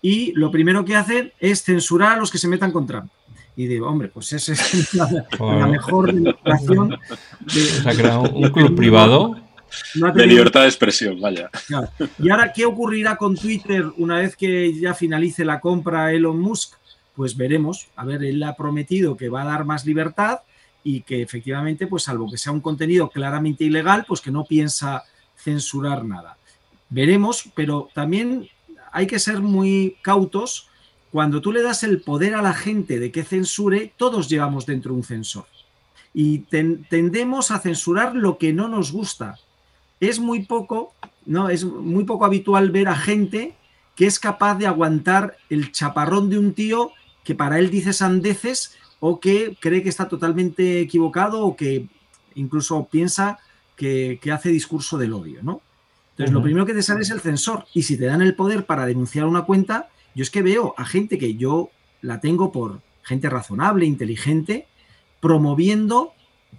y 0.00 0.32
lo 0.32 0.50
primero 0.50 0.84
que 0.84 0.96
hacen 0.96 1.32
es 1.40 1.62
censurar 1.62 2.12
a 2.12 2.20
los 2.20 2.30
que 2.30 2.38
se 2.38 2.48
metan 2.48 2.70
con 2.70 2.86
Trump. 2.86 3.10
Y 3.56 3.66
digo, 3.66 3.88
hombre, 3.88 4.08
pues 4.08 4.32
esa 4.32 4.52
es 4.52 4.94
la, 5.38 5.66
mejor 5.66 6.12
demostración. 6.12 6.98
¿Se 7.46 7.88
ha 7.88 7.94
creado 7.94 8.22
un 8.22 8.50
club 8.50 8.74
privado? 8.74 9.43
De 9.94 10.26
libertad 10.26 10.62
de 10.62 10.68
expresión, 10.68 11.20
vaya. 11.20 11.50
Y 12.18 12.30
ahora, 12.30 12.52
¿qué 12.52 12.64
ocurrirá 12.64 13.16
con 13.16 13.36
Twitter 13.36 13.84
una 13.96 14.18
vez 14.18 14.36
que 14.36 14.72
ya 14.78 14.94
finalice 14.94 15.44
la 15.44 15.60
compra 15.60 16.12
Elon 16.12 16.38
Musk? 16.38 16.74
Pues 17.14 17.36
veremos. 17.36 17.88
A 17.96 18.04
ver, 18.04 18.24
él 18.24 18.42
ha 18.42 18.56
prometido 18.56 19.16
que 19.16 19.28
va 19.28 19.42
a 19.42 19.46
dar 19.46 19.64
más 19.64 19.86
libertad 19.86 20.40
y 20.82 21.00
que 21.00 21.22
efectivamente, 21.22 21.86
pues 21.86 22.04
salvo 22.04 22.30
que 22.30 22.38
sea 22.38 22.52
un 22.52 22.60
contenido 22.60 23.08
claramente 23.08 23.64
ilegal, 23.64 24.04
pues 24.06 24.20
que 24.20 24.30
no 24.30 24.44
piensa 24.44 25.04
censurar 25.36 26.04
nada. 26.04 26.36
Veremos, 26.90 27.50
pero 27.54 27.88
también 27.94 28.48
hay 28.92 29.06
que 29.06 29.18
ser 29.18 29.40
muy 29.40 29.96
cautos. 30.02 30.68
Cuando 31.10 31.40
tú 31.40 31.52
le 31.52 31.62
das 31.62 31.82
el 31.82 32.00
poder 32.02 32.34
a 32.34 32.42
la 32.42 32.54
gente 32.54 32.98
de 32.98 33.10
que 33.10 33.24
censure, 33.24 33.92
todos 33.96 34.28
llevamos 34.28 34.66
dentro 34.66 34.94
un 34.94 35.04
censor. 35.04 35.46
Y 36.12 36.40
tendemos 36.90 37.50
a 37.50 37.58
censurar 37.58 38.14
lo 38.14 38.38
que 38.38 38.52
no 38.52 38.68
nos 38.68 38.92
gusta 38.92 39.36
es 40.08 40.18
muy 40.18 40.44
poco, 40.44 40.94
¿no? 41.26 41.48
Es 41.48 41.64
muy 41.64 42.04
poco 42.04 42.24
habitual 42.24 42.70
ver 42.70 42.88
a 42.88 42.96
gente 42.96 43.54
que 43.94 44.06
es 44.06 44.18
capaz 44.18 44.56
de 44.56 44.66
aguantar 44.66 45.36
el 45.50 45.72
chaparrón 45.72 46.30
de 46.30 46.38
un 46.38 46.52
tío 46.54 46.92
que 47.22 47.34
para 47.34 47.58
él 47.58 47.70
dice 47.70 47.92
sandeces 47.92 48.76
o 49.00 49.20
que 49.20 49.56
cree 49.60 49.82
que 49.82 49.88
está 49.88 50.08
totalmente 50.08 50.80
equivocado 50.80 51.44
o 51.44 51.56
que 51.56 51.86
incluso 52.34 52.88
piensa 52.90 53.38
que, 53.76 54.18
hace 54.32 54.50
discurso 54.50 54.98
del 54.98 55.12
odio, 55.12 55.42
¿no? 55.42 55.60
Entonces, 56.12 56.32
lo 56.32 56.42
primero 56.42 56.64
que 56.64 56.74
te 56.74 56.82
sale 56.82 57.02
es 57.02 57.10
el 57.10 57.20
censor. 57.20 57.66
Y 57.74 57.82
si 57.82 57.96
te 57.96 58.06
dan 58.06 58.22
el 58.22 58.36
poder 58.36 58.66
para 58.66 58.86
denunciar 58.86 59.26
una 59.26 59.42
cuenta, 59.42 59.88
yo 60.14 60.22
es 60.22 60.30
que 60.30 60.42
veo 60.42 60.74
a 60.76 60.84
gente 60.84 61.18
que 61.18 61.34
yo 61.34 61.70
la 62.02 62.20
tengo 62.20 62.52
por 62.52 62.80
gente 63.02 63.28
razonable, 63.28 63.84
inteligente, 63.84 64.68
promoviendo 65.20 66.12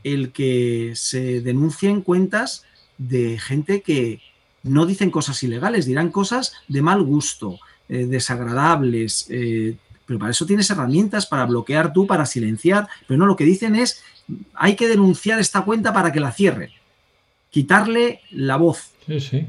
el 0.03 0.33
que 0.33 0.91
se 0.95 1.41
denuncien 1.41 2.01
cuentas 2.01 2.65
de 2.97 3.39
gente 3.39 3.81
que 3.81 4.21
no 4.63 4.85
dicen 4.85 5.11
cosas 5.11 5.41
ilegales, 5.43 5.85
dirán 5.85 6.09
cosas 6.09 6.53
de 6.67 6.81
mal 6.81 7.03
gusto, 7.03 7.59
eh, 7.87 8.05
desagradables, 8.05 9.27
eh, 9.29 9.77
pero 10.05 10.19
para 10.19 10.31
eso 10.31 10.45
tienes 10.45 10.69
herramientas 10.69 11.25
para 11.27 11.45
bloquear 11.45 11.93
tú, 11.93 12.07
para 12.07 12.25
silenciar, 12.25 12.87
pero 13.07 13.17
no, 13.17 13.25
lo 13.25 13.35
que 13.35 13.45
dicen 13.45 13.75
es, 13.75 14.03
hay 14.55 14.75
que 14.75 14.87
denunciar 14.87 15.39
esta 15.39 15.61
cuenta 15.61 15.93
para 15.93 16.11
que 16.11 16.19
la 16.19 16.31
cierre, 16.31 16.71
quitarle 17.49 18.21
la 18.31 18.57
voz. 18.57 18.91
Sí, 19.05 19.19
sí. 19.19 19.47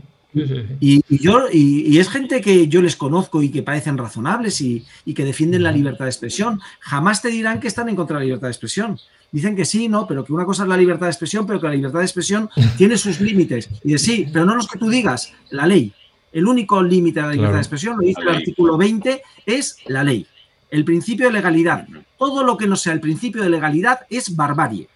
Y, 0.81 1.01
yo, 1.09 1.47
y, 1.51 1.99
es 1.99 2.11
gente 2.11 2.43
que 2.43 2.69
yo 2.69 2.83
les 2.83 2.95
conozco 2.95 3.43
y 3.43 3.51
que 3.51 3.63
parecen 3.63 3.97
razonables 3.97 4.61
y, 4.61 4.85
y, 5.07 5.15
que 5.15 5.25
defienden 5.25 5.63
la 5.63 5.73
libertad 5.73 6.05
de 6.05 6.11
expresión. 6.11 6.61
Jamás 6.81 7.23
te 7.23 7.29
dirán 7.29 7.59
que 7.59 7.69
están 7.69 7.89
en 7.89 7.97
contra 7.97 8.17
de 8.17 8.21
la 8.21 8.27
libertad 8.27 8.49
de 8.49 8.53
expresión 8.53 8.99
dicen 9.33 9.57
que 9.57 9.65
sí, 9.65 9.89
no, 9.89 10.07
pero 10.07 10.25
que 10.25 10.33
una 10.33 10.45
cosa 10.45 10.63
es 10.63 10.69
la 10.69 10.77
libertad 10.77 11.07
de 11.07 11.13
expresión, 11.13 11.47
pero 11.47 11.61
que 11.61 11.67
la 11.67 11.75
libertad 11.75 12.01
de 12.01 12.05
expresión 12.05 12.49
tiene 12.77 12.97
sus 12.97 13.21
límites. 13.21 13.69
Y 13.85 13.93
de 13.93 13.99
sí, 13.99 14.27
pero 14.33 14.45
no 14.45 14.55
los 14.55 14.69
que 14.69 14.79
tú 14.79 14.89
digas, 14.89 15.33
la 15.51 15.67
ley. 15.67 15.93
El 16.33 16.47
único 16.47 16.83
límite 16.83 17.21
de 17.21 17.27
la 17.27 17.33
libertad 17.33 17.55
de 17.55 17.61
expresión, 17.61 17.97
lo 17.97 18.03
dice 18.03 18.21
el 18.21 18.29
artículo 18.29 18.77
20, 18.77 19.23
es 19.47 19.79
la 19.87 20.05
ley. 20.05 20.27
El 20.71 20.85
principio 20.85 21.27
de 21.27 21.33
legalidad. 21.33 21.87
Todo 22.19 22.43
lo 22.43 22.57
que 22.57 22.67
no 22.67 22.77
sea 22.77 22.93
el 22.93 23.01
principio 23.01 23.43
de 23.43 23.51
legalidad 23.51 24.01
es 24.11 24.35
barbarie. 24.35 24.89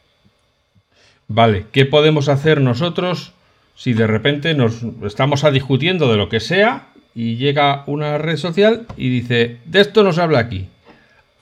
Vale, 1.28 1.66
¿qué 1.70 1.87
podemos 1.87 2.28
hacer 2.28 2.61
nosotros 2.61 3.33
si 3.76 3.93
de 3.93 4.07
repente 4.07 4.53
nos 4.55 4.83
estamos 5.05 5.45
discutiendo 5.53 6.11
de 6.11 6.16
lo 6.16 6.28
que 6.28 6.41
sea 6.41 6.89
y 7.14 7.37
llega 7.37 7.85
una 7.87 8.18
red 8.18 8.37
social 8.37 8.87
y 8.97 9.09
dice, 9.09 9.59
de 9.64 9.81
esto 9.81 10.03
no 10.03 10.12
se 10.12 10.20
habla 10.20 10.41
aquí? 10.41 10.68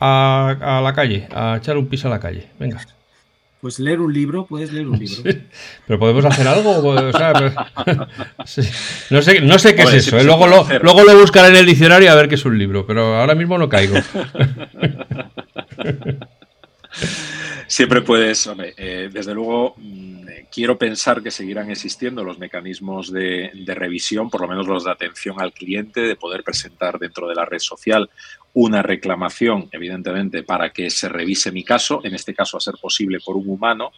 A, 0.01 0.81
la 0.83 0.93
calle, 0.95 1.29
a 1.33 1.57
echar 1.59 1.77
un 1.77 1.89
piso 1.89 2.09
a 2.09 2.11
la 2.11 2.21
calle. 2.21 2.49
Venga. 2.59 2.81
Pues 3.61 3.81
leer 3.81 4.01
un 4.01 4.13
libro, 4.13 4.47
puedes 4.47 4.73
leer 4.73 4.87
un 4.87 4.99
libro. 4.99 5.23
Pero 5.87 5.99
podemos 5.99 6.25
hacer 6.25 6.47
algo. 6.47 6.83
no, 9.11 9.23
sé, 9.23 9.41
no 9.41 9.59
sé 9.59 9.75
qué 9.75 9.83
es 9.83 9.95
eso. 9.95 10.19
¿eh? 10.19 10.25
Luego, 10.25 10.47
lo, 10.47 10.67
luego 10.81 11.05
lo 11.05 11.19
buscaré 11.19 11.49
en 11.49 11.57
el 11.57 11.67
diccionario 11.67 12.11
a 12.11 12.15
ver 12.15 12.29
qué 12.29 12.37
es 12.37 12.45
un 12.45 12.59
libro, 12.59 12.87
pero 12.87 13.17
ahora 13.17 13.35
mismo 13.35 13.59
no 13.59 13.69
caigo. 13.69 13.97
Siempre 17.67 18.01
puedes, 18.01 18.47
hombre, 18.47 18.73
eh, 18.79 19.11
desde 19.13 19.35
luego 19.35 19.75
mm, 19.77 20.19
quiero 20.51 20.79
pensar 20.79 21.23
que 21.23 21.31
seguirán 21.31 21.71
existiendo 21.71 22.25
los 22.25 22.39
mecanismos 22.39 23.13
de, 23.13 23.51
revisión, 23.67 24.31
por 24.31 24.41
lo 24.41 24.49
menos 24.49 24.67
los 24.67 24.85
de 24.85 24.91
atención 24.91 25.37
al 25.39 25.53
cliente, 25.53 26.01
de 26.01 26.17
poder 26.17 26.43
presentar 26.43 26.99
dentro 26.99 27.29
de 27.29 27.35
la 27.35 27.45
red 27.45 27.59
social 27.59 28.09
una 28.55 28.83
reclamación, 28.83 29.69
evidentemente, 29.73 30.43
para 30.43 30.71
que 30.71 30.91
se 30.91 31.09
revise 31.09 31.53
mi 31.53 31.65
caso, 31.65 32.01
en 32.05 32.15
este 32.15 32.35
caso 32.35 32.57
a 32.57 32.61
ser 32.61 32.75
posible 32.81 33.19
por 33.25 33.37
un 33.37 33.49
humano, 33.49 33.93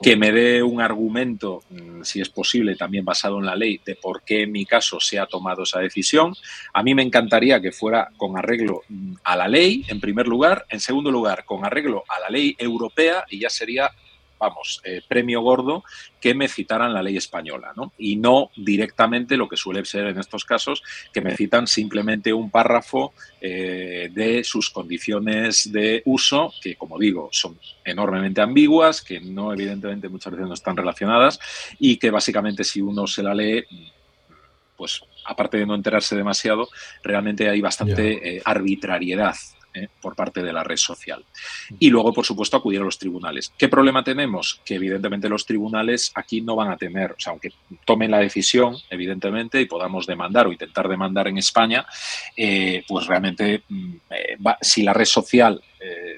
que 0.00 0.16
me 0.16 0.30
dé 0.30 0.62
un 0.62 0.80
argumento, 0.80 1.62
mm, 1.70 2.02
si 2.02 2.20
es 2.20 2.28
posible, 2.28 2.76
también 2.76 3.04
basado 3.04 3.38
en 3.38 3.46
la 3.46 3.56
ley, 3.56 3.80
de 3.84 3.96
por 3.96 4.22
qué 4.22 4.42
en 4.42 4.52
mi 4.52 4.64
caso 4.64 5.00
se 5.00 5.18
ha 5.18 5.26
tomado 5.26 5.64
esa 5.64 5.80
decisión. 5.80 6.34
A 6.72 6.82
mí 6.82 6.94
me 6.94 7.02
encantaría 7.02 7.60
que 7.60 7.72
fuera 7.72 8.10
con 8.16 8.38
arreglo 8.38 8.82
mm, 8.88 9.14
a 9.24 9.36
la 9.36 9.48
ley, 9.48 9.84
en 9.88 10.00
primer 10.00 10.28
lugar. 10.28 10.66
En 10.68 10.78
segundo 10.78 11.10
lugar, 11.10 11.44
con 11.44 11.64
arreglo 11.64 12.04
a 12.08 12.20
la 12.20 12.28
ley 12.28 12.54
europea 12.58 13.24
y 13.28 13.40
ya 13.40 13.50
sería 13.50 13.90
vamos, 14.38 14.80
eh, 14.84 15.02
premio 15.06 15.40
gordo 15.40 15.84
que 16.20 16.34
me 16.34 16.48
citaran 16.48 16.92
la 16.92 17.02
ley 17.02 17.16
española, 17.16 17.72
¿no? 17.76 17.92
Y 17.98 18.16
no 18.16 18.50
directamente 18.56 19.36
lo 19.36 19.48
que 19.48 19.56
suele 19.56 19.84
ser 19.84 20.06
en 20.06 20.18
estos 20.18 20.44
casos, 20.44 20.82
que 21.12 21.20
me 21.20 21.36
citan 21.36 21.66
simplemente 21.66 22.32
un 22.32 22.50
párrafo 22.50 23.12
eh, 23.40 24.10
de 24.12 24.44
sus 24.44 24.70
condiciones 24.70 25.70
de 25.72 26.02
uso, 26.06 26.52
que 26.60 26.76
como 26.76 26.98
digo, 26.98 27.28
son 27.32 27.58
enormemente 27.84 28.40
ambiguas, 28.40 29.02
que 29.02 29.20
no, 29.20 29.52
evidentemente, 29.52 30.08
muchas 30.08 30.32
veces 30.32 30.48
no 30.48 30.54
están 30.54 30.76
relacionadas, 30.76 31.38
y 31.78 31.96
que 31.96 32.10
básicamente 32.10 32.64
si 32.64 32.80
uno 32.80 33.06
se 33.06 33.22
la 33.22 33.34
lee, 33.34 33.64
pues 34.76 35.02
aparte 35.26 35.58
de 35.58 35.66
no 35.66 35.74
enterarse 35.74 36.16
demasiado, 36.16 36.68
realmente 37.02 37.48
hay 37.48 37.60
bastante 37.60 38.36
eh, 38.36 38.42
arbitrariedad 38.44 39.34
¿eh? 39.78 39.88
por 40.00 40.14
parte 40.14 40.42
de 40.42 40.52
la 40.52 40.64
red 40.64 40.76
social. 40.76 41.24
Y 41.78 41.90
luego, 41.90 42.12
por 42.12 42.24
supuesto, 42.24 42.56
acudir 42.56 42.80
a 42.80 42.84
los 42.84 42.98
tribunales. 42.98 43.52
¿Qué 43.56 43.68
problema 43.68 44.04
tenemos? 44.04 44.60
Que 44.64 44.74
evidentemente 44.74 45.28
los 45.28 45.46
tribunales 45.46 46.12
aquí 46.14 46.40
no 46.40 46.56
van 46.56 46.70
a 46.70 46.76
tener, 46.76 47.12
o 47.12 47.18
sea, 47.18 47.32
aunque 47.32 47.52
tomen 47.84 48.10
la 48.10 48.18
decisión, 48.18 48.76
evidentemente, 48.90 49.60
y 49.60 49.66
podamos 49.66 50.06
demandar 50.06 50.46
o 50.46 50.52
intentar 50.52 50.88
demandar 50.88 51.28
en 51.28 51.38
España, 51.38 51.86
eh, 52.36 52.84
pues 52.86 53.06
realmente 53.06 53.62
mm, 53.68 53.94
eh, 54.10 54.36
si 54.60 54.82
la 54.82 54.92
red 54.92 55.04
social 55.04 55.60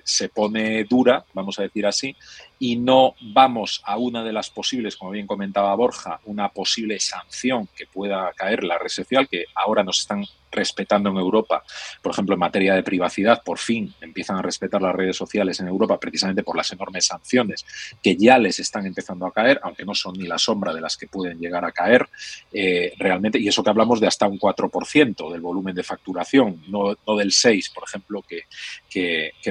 se 0.05 0.29
pone 0.29 0.85
dura, 0.85 1.25
vamos 1.35 1.59
a 1.59 1.63
decir 1.63 1.87
así, 1.87 2.17
y 2.59 2.77
no 2.77 3.15
vamos 3.21 3.83
a 3.85 3.97
una 3.97 4.23
de 4.23 4.33
las 4.33 4.51
posibles, 4.51 4.97
como 4.97 5.13
bien 5.13 5.27
comentaba 5.27 5.75
Borja, 5.75 6.21
una 6.27 6.51
posible 6.51 7.01
sanción 7.01 7.69
que 7.75 7.87
pueda 7.87 8.31
caer 8.37 8.65
la 8.65 8.79
red 8.79 8.89
social, 8.89 9.29
que 9.29 9.47
ahora 9.55 9.83
nos 9.83 10.01
están 10.01 10.25
respetando 10.53 11.11
en 11.11 11.17
Europa, 11.17 11.63
por 12.03 12.13
ejemplo, 12.13 12.35
en 12.35 12.41
materia 12.41 12.75
de 12.75 12.83
privacidad, 12.83 13.43
por 13.43 13.59
fin 13.59 13.95
empiezan 14.01 14.37
a 14.37 14.43
respetar 14.43 14.83
las 14.83 14.95
redes 14.95 15.17
sociales 15.17 15.61
en 15.61 15.69
Europa 15.69 15.99
precisamente 15.99 16.43
por 16.43 16.57
las 16.57 16.73
enormes 16.73 17.07
sanciones 17.07 17.65
que 18.03 18.17
ya 18.17 18.39
les 18.39 18.59
están 18.59 18.87
empezando 18.87 19.27
a 19.27 19.33
caer, 19.33 19.61
aunque 19.63 19.85
no 19.85 19.95
son 19.95 20.15
ni 20.15 20.27
la 20.27 20.39
sombra 20.39 20.75
de 20.75 20.81
las 20.81 20.97
que 20.97 21.07
pueden 21.07 21.39
llegar 21.39 21.65
a 21.65 21.73
caer 21.73 22.09
eh, 22.53 22.93
realmente, 22.99 23.39
y 23.39 23.49
eso 23.49 23.63
que 23.63 23.71
hablamos 23.71 24.01
de 24.01 24.09
hasta 24.09 24.27
un 24.27 24.39
4% 24.39 25.33
del 25.33 25.41
volumen 25.41 25.75
de 25.75 25.83
facturación, 25.83 26.63
no, 26.69 26.97
del 27.17 27.31
6%, 27.31 27.73
por 27.73 27.85
ejemplo, 27.85 28.23
que, 28.23 28.43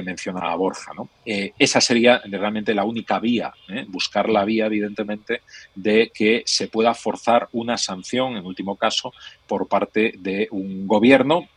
mencionaba 0.02 0.54
Borja. 0.54 0.92
¿no? 0.94 1.08
Eh, 1.24 1.52
esa 1.58 1.80
sería 1.80 2.20
realmente 2.24 2.74
la 2.74 2.84
única 2.84 3.18
vía, 3.18 3.52
¿eh? 3.68 3.84
buscar 3.88 4.28
la 4.28 4.44
vía, 4.44 4.66
evidentemente, 4.66 5.42
de 5.74 6.10
que 6.12 6.42
se 6.46 6.68
pueda 6.68 6.94
forzar 6.94 7.48
una 7.52 7.76
sanción, 7.76 8.36
en 8.36 8.46
último 8.46 8.76
caso, 8.76 9.12
por 9.46 9.68
parte 9.68 10.14
de 10.18 10.48
un 10.50 10.86
gobierno, 10.86 11.48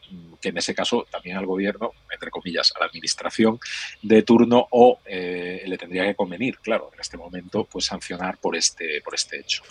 que 0.41 0.49
en 0.49 0.57
ese 0.57 0.75
caso 0.75 1.07
también 1.09 1.37
al 1.37 1.45
gobierno, 1.45 1.91
entre 2.11 2.29
comillas, 2.29 2.73
a 2.75 2.79
la 2.81 2.85
administración 2.85 3.59
de 4.01 4.23
turno, 4.23 4.67
o 4.71 4.99
eh, 5.05 5.63
le 5.65 5.77
tendría 5.77 6.05
que 6.05 6.15
convenir, 6.15 6.59
claro, 6.59 6.91
en 6.93 6.99
este 6.99 7.17
momento, 7.17 7.63
pues 7.63 7.85
sancionar 7.85 8.37
por 8.37 8.55
este, 8.55 9.01
por 9.01 9.15
este 9.15 9.39
hecho. 9.39 9.63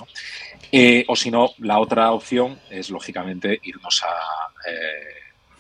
O 1.09 1.17
si 1.17 1.31
no, 1.31 1.51
la 1.59 1.79
otra 1.79 2.11
opción 2.13 2.59
es, 2.71 2.91
lógicamente, 2.91 3.61
irnos 3.63 4.03
a 4.03 4.09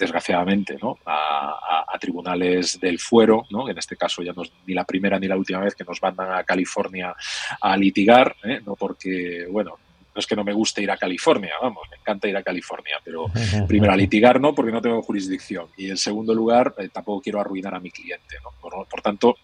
desgraciadamente, 0.03 0.77
¿no? 0.83 0.99
A, 1.07 1.97
tribunales 2.01 2.81
del 2.81 2.99
fuero, 2.99 3.47
¿no? 3.51 3.69
en 3.69 3.79
este 3.79 3.97
caso 3.97 4.25
ya 4.25 4.33
no 4.33 4.43
es 4.43 4.51
ni 4.67 4.75
la 4.75 4.83
primera 4.85 5.21
ni 5.21 5.29
la 5.29 5.37
última 5.37 5.61
vez 5.61 5.77
que 5.77 5.85
nos 5.85 6.03
mandan 6.03 6.33
a 6.33 6.43
California 6.43 7.15
a 7.61 7.77
litigar, 7.77 8.35
no 8.67 8.75
porque, 8.75 9.47
bueno, 9.49 9.79
no 10.15 10.19
es 10.19 10.27
que 10.27 10.37
no 10.37 10.45
me 10.45 10.53
guste 10.53 10.83
ir 10.83 10.91
a 10.91 10.97
California, 10.97 11.53
vamos, 11.61 11.85
me 11.91 11.97
encanta 11.97 12.29
ir 12.29 12.37
a 12.37 12.43
California, 12.43 12.97
pero 13.05 13.27
primero 13.69 13.93
a 13.93 13.97
litigar 13.97 14.41
no, 14.41 14.55
porque 14.55 14.73
no 14.73 14.83
tengo 14.83 15.01
jurisdicción. 15.03 15.69
Y 15.77 15.91
en 15.91 15.97
segundo 15.97 16.35
lugar, 16.35 16.75
eh, 16.79 16.89
tampoco 16.93 17.23
quiero 17.23 17.41
arruinar 17.41 17.75
a 17.75 17.81
mi 17.81 17.91
cliente. 17.91 18.37
¿no? 18.43 18.51
Por, 18.61 19.01
tanto, 19.01 19.37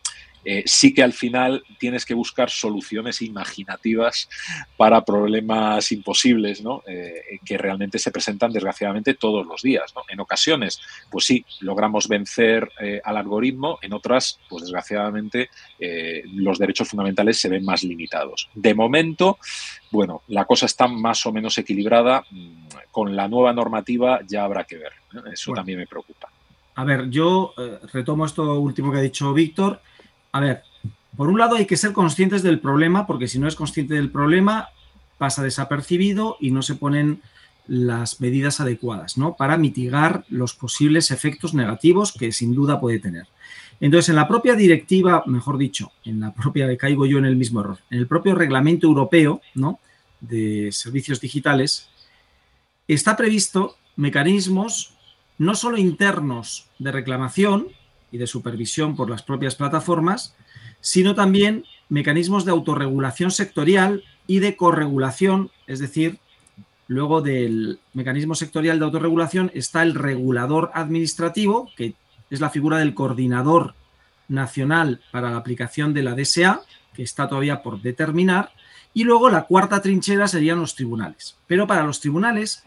eh, 0.45 0.63
sí 0.67 0.95
que 0.95 1.03
al 1.03 1.13
final 1.13 1.63
tienes 1.79 2.05
que 2.05 2.15
buscar 2.15 2.51
soluciones 2.51 3.23
imaginativas 3.23 4.29
para 4.77 5.05
problemas 5.05 5.91
imposibles, 5.93 6.63
¿no? 6.63 6.83
Eh, 6.87 7.39
que 7.45 7.59
realmente 7.59 7.99
se 7.99 8.11
presentan 8.11 8.53
desgraciadamente 8.53 9.15
todos 9.15 9.47
los 9.47 9.63
días. 9.63 9.93
En 10.09 10.21
ocasiones, 10.21 10.81
pues 11.11 11.27
sí, 11.27 11.45
logramos 11.61 12.09
vencer 12.09 12.71
eh, 12.81 13.01
al 13.05 13.17
algoritmo, 13.17 13.79
en 13.83 13.93
otras, 13.93 14.39
pues 14.49 14.63
desgraciadamente, 14.63 15.51
los 16.35 16.59
derechos 16.59 16.89
fundamentales 16.89 17.39
se 17.39 17.49
ven 17.49 17.65
más 17.65 17.83
limitados. 17.83 18.49
De 18.55 18.75
momento, 18.75 19.39
bueno, 19.91 20.23
la 20.29 20.45
cosa 20.45 20.67
está 20.67 20.89
más 20.89 21.25
o 21.27 21.33
menos 21.33 21.57
equilibrada. 21.59 22.25
Mm, 22.31 22.67
con 22.91 23.15
la 23.15 23.29
nueva 23.29 23.53
normativa 23.53 24.21
ya 24.27 24.45
habrá 24.45 24.65
que 24.65 24.77
ver. 24.77 24.93
Eso 25.33 25.53
también 25.53 25.79
me 25.79 25.87
preocupa. 25.87 26.29
A 26.75 26.85
ver, 26.85 27.09
yo 27.11 27.55
retomo 27.93 28.25
esto 28.25 28.59
último 28.59 28.91
que 28.91 28.99
ha 28.99 29.03
dicho 29.03 29.33
Víctor 29.33 29.81
a 30.33 30.41
ver, 30.41 30.63
por 31.17 31.29
un 31.29 31.39
lado 31.39 31.57
hay 31.57 31.67
que 31.67 31.77
ser 31.77 31.93
conscientes 31.93 32.43
del 32.43 32.61
problema, 32.61 33.07
porque 33.07 33.29
si 33.29 33.39
no 33.39 33.49
es 33.49 33.57
consciente 33.57 33.95
del 33.95 34.11
problema, 34.11 34.69
pasa 35.19 35.43
desapercibido 35.43 36.37
y 36.41 36.51
no 36.51 36.63
se 36.63 36.77
ponen 36.77 37.23
las 37.67 38.21
medidas 38.21 38.61
adecuadas, 38.61 39.19
¿no? 39.19 39.37
Para 39.37 39.59
mitigar 39.59 40.25
los 40.29 40.55
posibles 40.55 41.11
efectos 41.11 41.53
negativos 41.55 42.13
que 42.13 42.33
sin 42.33 42.55
duda 42.55 42.81
puede 42.81 42.99
tener. 42.99 43.27
Entonces, 43.81 44.09
en 44.09 44.17
la 44.17 44.27
propia 44.27 44.55
directiva, 44.55 45.23
mejor 45.27 45.59
dicho, 45.59 45.93
en 46.05 46.21
la 46.21 46.33
propia, 46.33 46.75
caigo 46.77 47.07
yo 47.07 47.19
en 47.19 47.27
el 47.27 47.37
mismo 47.37 47.61
error, 47.61 47.79
en 47.91 47.99
el 47.99 48.07
propio 48.07 48.35
reglamento 48.35 48.87
europeo, 48.87 49.43
¿no? 49.55 49.79
De 50.21 50.71
servicios 50.73 51.21
digitales, 51.21 51.89
está 52.89 53.17
previsto 53.17 53.77
mecanismos 53.97 54.95
no 55.37 55.55
solo 55.55 55.77
internos 55.77 56.67
de 56.79 56.91
reclamación, 56.91 57.69
y 58.11 58.19
de 58.19 58.27
supervisión 58.27 58.97
por 58.97 59.11
las 59.11 59.23
propias 59.23 59.55
plataformas, 59.55 60.35
sino 60.81 61.15
también 61.15 61.65
mecanismos 61.89 62.45
de 62.45 62.51
autorregulación 62.51 63.31
sectorial 63.31 64.05
y 64.27 64.41
de 64.41 64.57
corregulación, 64.57 65.51
es 65.67 65.79
decir, 65.79 66.19
luego 66.87 67.21
del 67.21 67.81
mecanismo 67.93 68.35
sectorial 68.35 68.79
de 68.79 68.85
autorregulación 68.85 69.51
está 69.55 69.83
el 69.83 69.95
regulador 69.95 70.71
administrativo, 70.75 71.71
que 71.77 71.95
es 72.31 72.41
la 72.41 72.51
figura 72.51 72.79
del 72.79 72.95
coordinador 72.95 73.75
nacional 74.29 75.01
para 75.11 75.31
la 75.31 75.39
aplicación 75.39 75.95
de 75.95 76.03
la 76.03 76.15
DSA, 76.15 76.61
que 76.95 77.03
está 77.03 77.29
todavía 77.29 77.63
por 77.63 77.81
determinar, 77.81 78.51
y 78.93 79.05
luego 79.05 79.31
la 79.31 79.45
cuarta 79.45 79.81
trinchera 79.81 80.29
serían 80.29 80.61
los 80.61 80.75
tribunales. 80.75 81.37
Pero 81.47 81.67
para 81.67 81.85
los 81.85 82.01
tribunales 82.01 82.65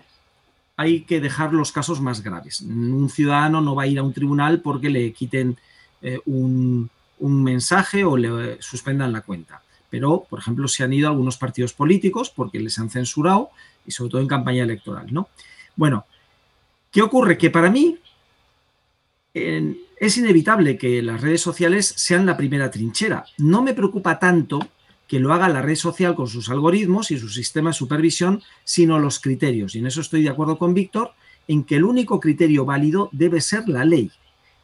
hay 0.82 1.02
que 1.02 1.22
dejar 1.22 1.54
los 1.54 1.72
casos 1.72 2.02
más 2.02 2.24
graves. 2.24 2.62
Un 2.62 3.08
ciudadano 3.10 3.62
no 3.62 3.76
va 3.76 3.84
a 3.84 3.88
ir 3.88 4.00
a 4.00 4.04
un 4.04 4.14
tribunal 4.14 4.62
porque 4.62 4.90
le 4.90 5.14
quiten 5.14 5.58
eh, 6.02 6.20
un, 6.26 6.90
mensaje 7.20 8.04
o 8.04 8.18
le 8.18 8.60
suspendan 8.62 9.12
la 9.14 9.22
cuenta. 9.22 9.62
Pero, 9.92 10.26
por 10.28 10.40
ejemplo, 10.40 10.68
se 10.68 10.84
han 10.84 10.92
ido 10.92 11.08
algunos 11.08 11.38
partidos 11.38 11.74
políticos 11.74 12.32
porque 12.36 12.60
les 12.60 12.80
han 12.80 12.90
censurado 12.90 13.52
y 13.86 13.92
sobre 13.92 14.10
todo 14.10 14.22
en 14.22 14.28
campaña 14.28 14.64
electoral, 14.64 15.06
¿no? 15.12 15.30
Bueno, 15.76 16.06
¿qué 16.90 17.04
ocurre? 17.04 17.38
Que 17.38 17.52
para 17.52 17.70
mí 17.70 18.00
es 19.34 20.18
inevitable 20.18 20.78
que 20.78 21.02
las 21.04 21.22
redes 21.22 21.42
sociales 21.42 21.94
sean 21.96 22.26
la 22.26 22.38
primera 22.38 22.72
trinchera. 22.72 23.24
No 23.38 23.62
me 23.62 23.76
preocupa 23.76 24.18
tanto 24.18 24.60
que 25.12 25.20
lo 25.20 25.34
haga 25.34 25.50
la 25.50 25.62
red 25.62 25.76
social 25.76 26.16
con 26.16 26.30
sus 26.30 26.48
algoritmos 26.48 27.12
y 27.12 27.20
su 27.20 27.28
sistema 27.28 27.72
de 27.72 27.74
supervisión, 27.74 28.42
sino 28.64 28.98
los 28.98 29.20
criterios. 29.20 29.76
Y 29.76 29.80
en 29.80 29.88
eso 29.88 30.00
estoy 30.00 30.24
de 30.24 30.30
acuerdo 30.30 30.58
con 30.58 30.74
Víctor, 30.74 31.12
en 31.50 31.66
que 31.66 31.76
el 31.76 31.84
único 31.84 32.22
criterio 32.22 32.64
válido 32.64 33.10
debe 33.12 33.42
ser 33.42 33.68
la 33.68 33.84
ley. 33.84 34.10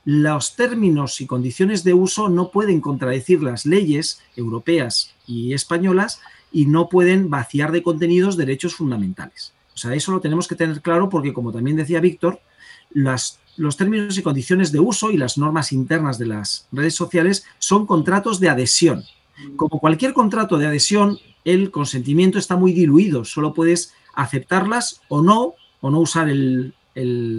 Los 0.06 0.56
términos 0.56 1.20
y 1.20 1.26
condiciones 1.26 1.84
de 1.84 1.94
uso 1.94 2.30
no 2.30 2.50
pueden 2.50 2.80
contradecir 2.80 3.44
las 3.44 3.66
leyes 3.66 4.22
europeas 4.38 5.14
y 5.28 5.52
españolas 5.52 6.22
y 6.50 6.66
no 6.66 6.88
pueden 6.88 7.30
vaciar 7.30 7.74
de 7.74 7.84
contenidos 7.84 8.38
derechos 8.38 8.74
fundamentales. 8.74 9.52
O 9.76 9.78
sea, 9.78 9.96
eso 9.96 10.14
lo 10.14 10.22
tenemos 10.22 10.48
que 10.48 10.56
tener 10.56 10.82
claro 10.82 11.10
porque, 11.10 11.34
como 11.34 11.52
también 11.52 11.76
decía 11.76 12.00
Víctor, 12.00 12.40
los 12.94 13.38
términos 13.76 14.18
y 14.18 14.24
condiciones 14.24 14.72
de 14.72 14.80
uso 14.80 15.12
y 15.12 15.18
las 15.18 15.38
normas 15.38 15.74
internas 15.74 16.18
de 16.18 16.28
las 16.28 16.70
redes 16.72 16.96
sociales 16.96 17.44
son 17.60 17.86
contratos 17.86 18.40
de 18.40 18.48
adhesión 18.48 19.04
como 19.56 19.80
cualquier 19.80 20.14
contrato 20.14 20.58
de 20.58 20.68
adhesión, 20.68 21.20
el 21.46 21.72
consentimiento 21.72 22.40
está 22.40 22.56
muy 22.56 22.74
diluido, 22.74 23.24
solo 23.24 23.54
puedes 23.54 23.94
aceptarlas 24.14 25.02
o 25.08 25.22
no, 25.22 25.54
o 25.80 25.90
no 25.90 26.00
usar 26.00 26.30
el, 26.30 26.74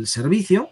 servicio, 0.06 0.70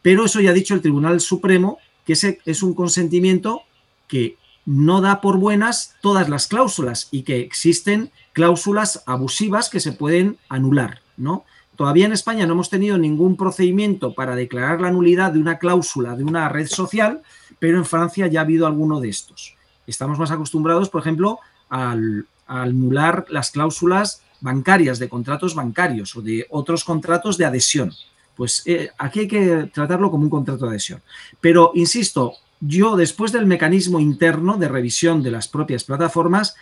pero 0.00 0.24
eso 0.24 0.40
ya 0.40 0.50
ha 0.50 0.54
dicho 0.54 0.72
el 0.72 0.80
Tribunal 0.80 1.20
Supremo, 1.20 1.76
que 2.06 2.14
ese 2.14 2.40
es 2.46 2.62
un 2.62 2.72
consentimiento 2.72 3.62
que 4.08 4.38
no 4.64 5.02
da 5.02 5.20
por 5.20 5.36
buenas 5.36 5.96
todas 6.00 6.30
las 6.30 6.46
cláusulas 6.46 7.08
y 7.10 7.24
que 7.24 7.40
existen 7.40 8.10
cláusulas 8.32 9.02
abusivas 9.04 9.68
que 9.68 9.80
se 9.80 9.92
pueden 9.92 10.38
anular, 10.48 11.02
¿no? 11.18 11.44
Todavía 11.76 12.06
en 12.06 12.12
España 12.12 12.46
no 12.46 12.54
hemos 12.54 12.70
tenido 12.70 12.96
ningún 12.96 13.36
procedimiento 13.36 14.14
para 14.14 14.34
declarar 14.34 14.80
la 14.80 14.90
nulidad 14.90 15.32
de 15.32 15.40
una 15.40 15.58
cláusula 15.58 16.16
de 16.16 16.24
una 16.24 16.48
red 16.48 16.68
social, 16.68 17.22
pero 17.58 17.76
en 17.76 17.84
Francia 17.84 18.26
ya 18.28 18.40
ha 18.40 18.44
habido 18.44 18.66
alguno 18.66 18.98
de 19.00 19.10
estos. 19.10 19.56
Estamos 19.86 20.18
más 20.18 20.30
acostumbrados, 20.30 20.88
por 20.88 21.00
ejemplo, 21.00 21.38
al, 21.68 22.26
a 22.46 22.62
anular 22.62 23.26
las 23.30 23.50
cláusulas 23.50 24.22
bancarias 24.40 24.98
de 24.98 25.08
contratos 25.08 25.54
bancarios 25.54 26.14
o 26.16 26.22
de 26.22 26.46
otros 26.50 26.84
contratos 26.84 27.38
de 27.38 27.44
adhesión. 27.44 27.92
Pues 28.36 28.62
eh, 28.66 28.90
aquí 28.98 29.20
hay 29.20 29.28
que 29.28 29.70
tratarlo 29.72 30.10
como 30.10 30.24
un 30.24 30.30
contrato 30.30 30.64
de 30.64 30.72
adhesión. 30.72 31.00
Pero, 31.40 31.72
insisto, 31.74 32.34
yo 32.60 32.96
después 32.96 33.32
del 33.32 33.46
mecanismo 33.46 34.00
interno 34.00 34.56
de 34.56 34.68
revisión 34.68 35.22
de 35.22 35.30
las 35.30 35.48
propias 35.48 35.84
plataformas, 35.84 36.54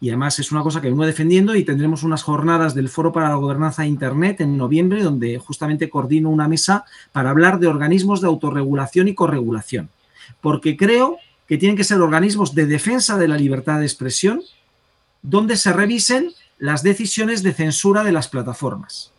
y 0.00 0.10
además 0.10 0.38
es 0.38 0.52
una 0.52 0.62
cosa 0.62 0.80
que 0.80 0.88
vengo 0.88 1.06
defendiendo 1.06 1.54
y 1.54 1.64
tendremos 1.64 2.02
unas 2.02 2.22
jornadas 2.22 2.74
del 2.74 2.88
Foro 2.88 3.12
para 3.12 3.28
la 3.28 3.36
Gobernanza 3.36 3.82
de 3.82 3.88
Internet 3.88 4.40
en 4.40 4.56
noviembre, 4.56 5.02
donde 5.02 5.38
justamente 5.38 5.88
coordino 5.88 6.30
una 6.30 6.48
mesa 6.48 6.84
para 7.12 7.30
hablar 7.30 7.58
de 7.58 7.68
organismos 7.68 8.20
de 8.20 8.26
autorregulación 8.26 9.08
y 9.08 9.14
corregulación. 9.14 9.88
Porque 10.40 10.76
creo 10.76 11.18
que 11.48 11.58
tienen 11.58 11.76
que 11.76 11.84
ser 11.84 12.00
organismos 12.00 12.54
de 12.54 12.66
defensa 12.66 13.18
de 13.18 13.28
la 13.28 13.36
libertad 13.36 13.78
de 13.78 13.86
expresión, 13.86 14.42
donde 15.22 15.56
se 15.56 15.72
revisen 15.72 16.32
las 16.58 16.82
decisiones 16.82 17.42
de 17.42 17.52
censura 17.52 18.04
de 18.04 18.12
las 18.12 18.28
plataformas. 18.28 19.12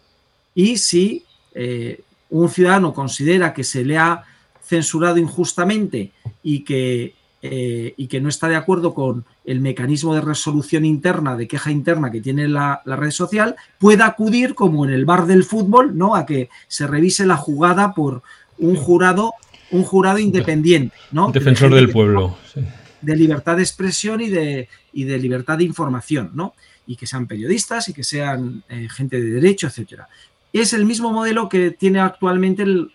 Y 0.54 0.78
si 0.78 1.24
eh, 1.54 2.02
un 2.30 2.50
ciudadano 2.50 2.94
considera 2.94 3.54
que 3.54 3.64
se 3.64 3.84
le 3.84 3.98
ha 3.98 4.24
censurado 4.64 5.18
injustamente 5.18 6.12
y 6.42 6.62
que, 6.62 7.14
eh, 7.42 7.94
y 7.98 8.08
que 8.08 8.22
no 8.22 8.30
está 8.30 8.48
de 8.48 8.56
acuerdo 8.56 8.94
con 8.96 9.26
el 9.44 9.60
mecanismo 9.60 10.16
de 10.16 10.22
resolución 10.22 10.86
interna, 10.86 11.36
de 11.36 11.48
queja 11.48 11.70
interna 11.70 12.12
que 12.12 12.22
tiene 12.22 12.48
la, 12.48 12.82
la, 12.86 12.96
red 12.96 13.12
social, 13.12 13.56
pueda 13.78 14.08
acudir, 14.08 14.56
como 14.56 14.86
en 14.86 14.92
el 14.92 15.06
bar 15.06 15.28
del 15.28 15.44
fútbol, 15.44 15.96
¿no? 15.96 16.16
a 16.16 16.26
que 16.26 16.50
se 16.68 16.88
revise 16.88 17.26
la 17.26 17.38
jugada 17.38 17.94
por 17.94 18.24
un 18.58 18.76
jurado 18.76 19.34
un 19.76 19.84
jurado 19.84 20.20
independiente, 20.20 20.96
¿no? 21.12 21.32
Defensor 21.32 21.74
del 21.74 21.90
pueblo. 21.90 22.38
De 23.02 23.16
libertad 23.16 23.58
de 23.58 23.64
expresión 23.64 24.22
y 24.22 24.30
de, 24.30 24.70
de 24.94 25.20
libertad 25.20 25.58
de 25.58 25.64
información, 25.64 26.32
¿no? 26.34 26.54
Y 26.88 26.96
que 26.96 27.08
sean 27.08 27.28
periodistas 27.28 27.90
y 27.90 27.94
que 27.94 28.04
sean 28.04 28.64
eh, 28.70 28.88
gente 28.90 29.22
de 29.22 29.32
derecho, 29.32 29.68
etcétera. 29.68 30.08
Es 30.54 30.74
el 30.74 30.86
mismo 30.86 31.12
modelo 31.12 31.50
que 31.50 31.72
tiene 31.72 32.00
actualmente 32.00 32.64
el 32.64 32.92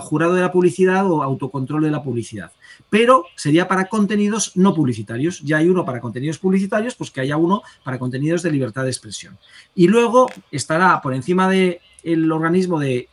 jurado 0.00 0.34
de 0.34 0.42
la 0.42 0.52
publicidad 0.52 1.10
o 1.10 1.22
autocontrol 1.22 1.82
de 1.82 1.90
la 1.90 2.02
publicidad. 2.02 2.52
Pero 2.90 3.24
sería 3.34 3.66
para 3.66 3.86
contenidos 3.86 4.56
no 4.56 4.74
publicitarios. 4.74 5.40
Ya 5.40 5.58
hay 5.58 5.68
uno 5.68 5.84
para 5.84 6.00
contenidos 6.00 6.38
publicitarios, 6.38 6.94
pues 6.94 7.10
que 7.10 7.20
haya 7.22 7.36
uno 7.36 7.62
para 7.82 7.98
contenidos 7.98 8.42
de 8.42 8.50
libertad 8.50 8.82
de 8.84 8.90
expresión. 8.90 9.38
Y 9.74 9.88
luego 9.88 10.30
estará 10.50 11.00
por 11.00 11.14
encima 11.14 11.48
del 11.48 12.30
organismo 12.30 12.78
de 12.78 13.08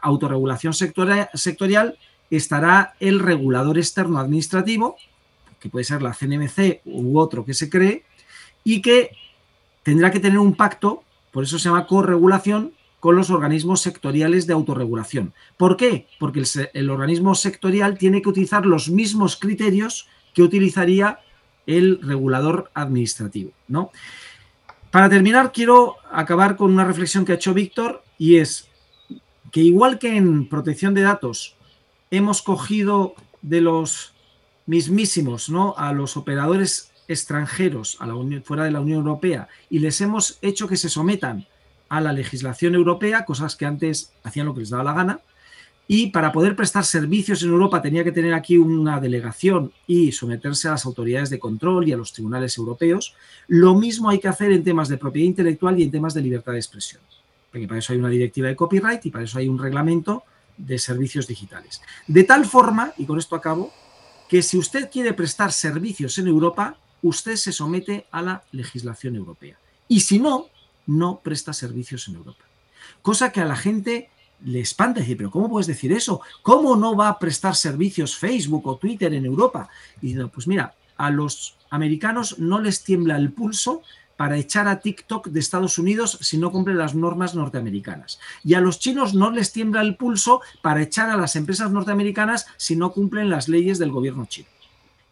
autorregulación 0.00 0.74
sectorial 0.74 1.98
estará 2.30 2.94
el 3.00 3.20
regulador 3.20 3.78
externo 3.78 4.18
administrativo, 4.18 4.96
que 5.60 5.68
puede 5.68 5.84
ser 5.84 6.02
la 6.02 6.14
CNMC 6.14 6.82
u 6.84 7.18
otro 7.18 7.44
que 7.44 7.54
se 7.54 7.70
cree, 7.70 8.04
y 8.64 8.82
que 8.82 9.10
tendrá 9.82 10.10
que 10.10 10.20
tener 10.20 10.38
un 10.38 10.54
pacto, 10.54 11.02
por 11.32 11.44
eso 11.44 11.58
se 11.58 11.68
llama 11.68 11.86
corregulación, 11.86 12.72
con 13.00 13.14
los 13.14 13.30
organismos 13.30 13.80
sectoriales 13.80 14.46
de 14.46 14.52
autorregulación. 14.52 15.32
¿Por 15.56 15.76
qué? 15.76 16.06
Porque 16.18 16.42
el, 16.74 16.90
organismo 16.90 17.34
sectorial 17.34 17.96
tiene 17.96 18.22
que 18.22 18.28
utilizar 18.28 18.66
los 18.66 18.90
mismos 18.90 19.36
criterios 19.36 20.08
que 20.34 20.42
utilizaría 20.42 21.20
el 21.66 22.00
regulador 22.02 22.70
administrativo. 22.74 23.52
¿no? 23.68 23.92
Para 24.90 25.08
terminar, 25.08 25.52
quiero 25.52 25.96
acabar 26.10 26.56
con 26.56 26.72
una 26.72 26.84
reflexión 26.84 27.24
que 27.24 27.32
ha 27.32 27.36
hecho 27.36 27.54
Víctor 27.54 28.02
y 28.16 28.36
es 28.36 28.68
que 29.52 29.60
igual 29.60 29.98
que 29.98 30.16
en 30.16 30.48
protección 30.48 30.92
de 30.94 31.02
datos 31.02 31.56
hemos 32.10 32.42
cogido 32.42 33.14
de 33.42 33.60
los 33.60 34.12
mismísimos, 34.66 35.48
¿no? 35.48 35.74
A 35.76 35.92
los 35.92 36.16
operadores 36.16 36.92
extranjeros 37.08 37.98
fuera 38.44 38.64
de 38.64 38.70
la 38.70 38.80
Unión 38.80 38.98
Europea 38.98 39.48
y 39.70 39.78
les 39.78 40.00
hemos 40.00 40.38
hecho 40.42 40.68
que 40.68 40.76
se 40.76 40.90
sometan 40.90 41.46
a 41.88 42.02
la 42.02 42.12
legislación 42.12 42.74
europea, 42.74 43.24
cosas 43.24 43.56
que 43.56 43.64
antes 43.64 44.12
hacían 44.22 44.46
lo 44.46 44.54
que 44.54 44.60
les 44.60 44.70
daba 44.70 44.84
la 44.84 44.92
gana. 44.92 45.20
y 45.90 46.08
para 46.08 46.32
poder 46.32 46.54
prestar 46.54 46.84
servicios 46.84 47.42
en 47.42 47.48
Europa 47.48 47.80
tenía 47.80 48.04
que 48.04 48.12
tener 48.12 48.34
aquí 48.34 48.58
una 48.58 49.00
delegación 49.00 49.72
y 49.86 50.12
someterse 50.12 50.68
a 50.68 50.72
las 50.72 50.84
autoridades 50.84 51.30
de 51.30 51.38
control 51.38 51.88
y 51.88 51.92
a 51.92 51.96
los 51.96 52.12
tribunales 52.12 52.58
europeos. 52.58 53.14
Lo 53.46 53.74
mismo 53.74 54.10
hay 54.10 54.18
que 54.18 54.28
hacer 54.28 54.52
en 54.52 54.62
temas 54.62 54.90
de 54.90 54.98
propiedad 54.98 55.26
intelectual 55.26 55.80
y 55.80 55.84
en 55.84 55.90
temas 55.90 56.12
de 56.12 56.20
libertad 56.20 56.52
de 56.52 56.58
expresión. 56.58 57.00
Porque 57.50 57.66
para 57.66 57.78
eso 57.78 57.94
hay 57.94 58.00
una 58.00 58.10
directiva 58.10 58.48
de 58.48 58.56
copyright 58.56 59.06
y 59.06 59.10
para 59.10 59.24
eso 59.24 59.38
hay 59.38 59.48
un 59.48 59.58
reglamento 59.58 60.24
de 60.58 60.78
servicios 60.78 61.26
digitales. 61.26 61.80
De 62.06 62.24
tal 62.24 62.44
forma, 62.44 62.92
y 62.98 63.06
con 63.06 63.18
esto 63.18 63.36
acabo, 63.36 63.72
que 64.28 64.42
si 64.42 64.58
usted 64.58 64.90
quiere 64.90 65.14
prestar 65.14 65.52
servicios 65.52 66.18
en 66.18 66.26
Europa, 66.26 66.76
usted 67.02 67.36
se 67.36 67.52
somete 67.52 68.06
a 68.10 68.20
la 68.20 68.42
legislación 68.52 69.16
europea. 69.16 69.56
Y 69.88 70.00
si 70.00 70.18
no, 70.18 70.48
no 70.86 71.20
presta 71.20 71.52
servicios 71.52 72.08
en 72.08 72.16
Europa. 72.16 72.44
Cosa 73.00 73.32
que 73.32 73.40
a 73.40 73.46
la 73.46 73.56
gente 73.56 74.10
le 74.44 74.60
espanta 74.60 75.00
decir, 75.00 75.16
pero 75.16 75.30
¿cómo 75.30 75.48
puedes 75.48 75.66
decir 75.66 75.92
eso? 75.92 76.20
¿Cómo 76.42 76.76
no 76.76 76.94
va 76.94 77.08
a 77.08 77.18
prestar 77.18 77.56
servicios 77.56 78.16
Facebook 78.16 78.66
o 78.66 78.76
Twitter 78.76 79.12
en 79.14 79.24
Europa? 79.24 79.68
Y 80.02 80.14
no, 80.14 80.28
pues 80.28 80.46
mira, 80.46 80.74
a 80.96 81.10
los 81.10 81.56
americanos 81.70 82.38
no 82.38 82.60
les 82.60 82.82
tiembla 82.82 83.16
el 83.16 83.32
pulso 83.32 83.82
para 84.18 84.36
echar 84.36 84.66
a 84.66 84.80
TikTok 84.80 85.28
de 85.28 85.38
Estados 85.38 85.78
Unidos 85.78 86.18
si 86.20 86.38
no 86.38 86.50
cumple 86.50 86.74
las 86.74 86.96
normas 86.96 87.36
norteamericanas. 87.36 88.18
Y 88.42 88.54
a 88.54 88.60
los 88.60 88.80
chinos 88.80 89.14
no 89.14 89.30
les 89.30 89.52
tiembla 89.52 89.80
el 89.80 89.94
pulso 89.94 90.40
para 90.60 90.82
echar 90.82 91.08
a 91.08 91.16
las 91.16 91.36
empresas 91.36 91.70
norteamericanas 91.70 92.46
si 92.56 92.74
no 92.74 92.90
cumplen 92.90 93.30
las 93.30 93.48
leyes 93.48 93.78
del 93.78 93.92
gobierno 93.92 94.26
chino. 94.26 94.48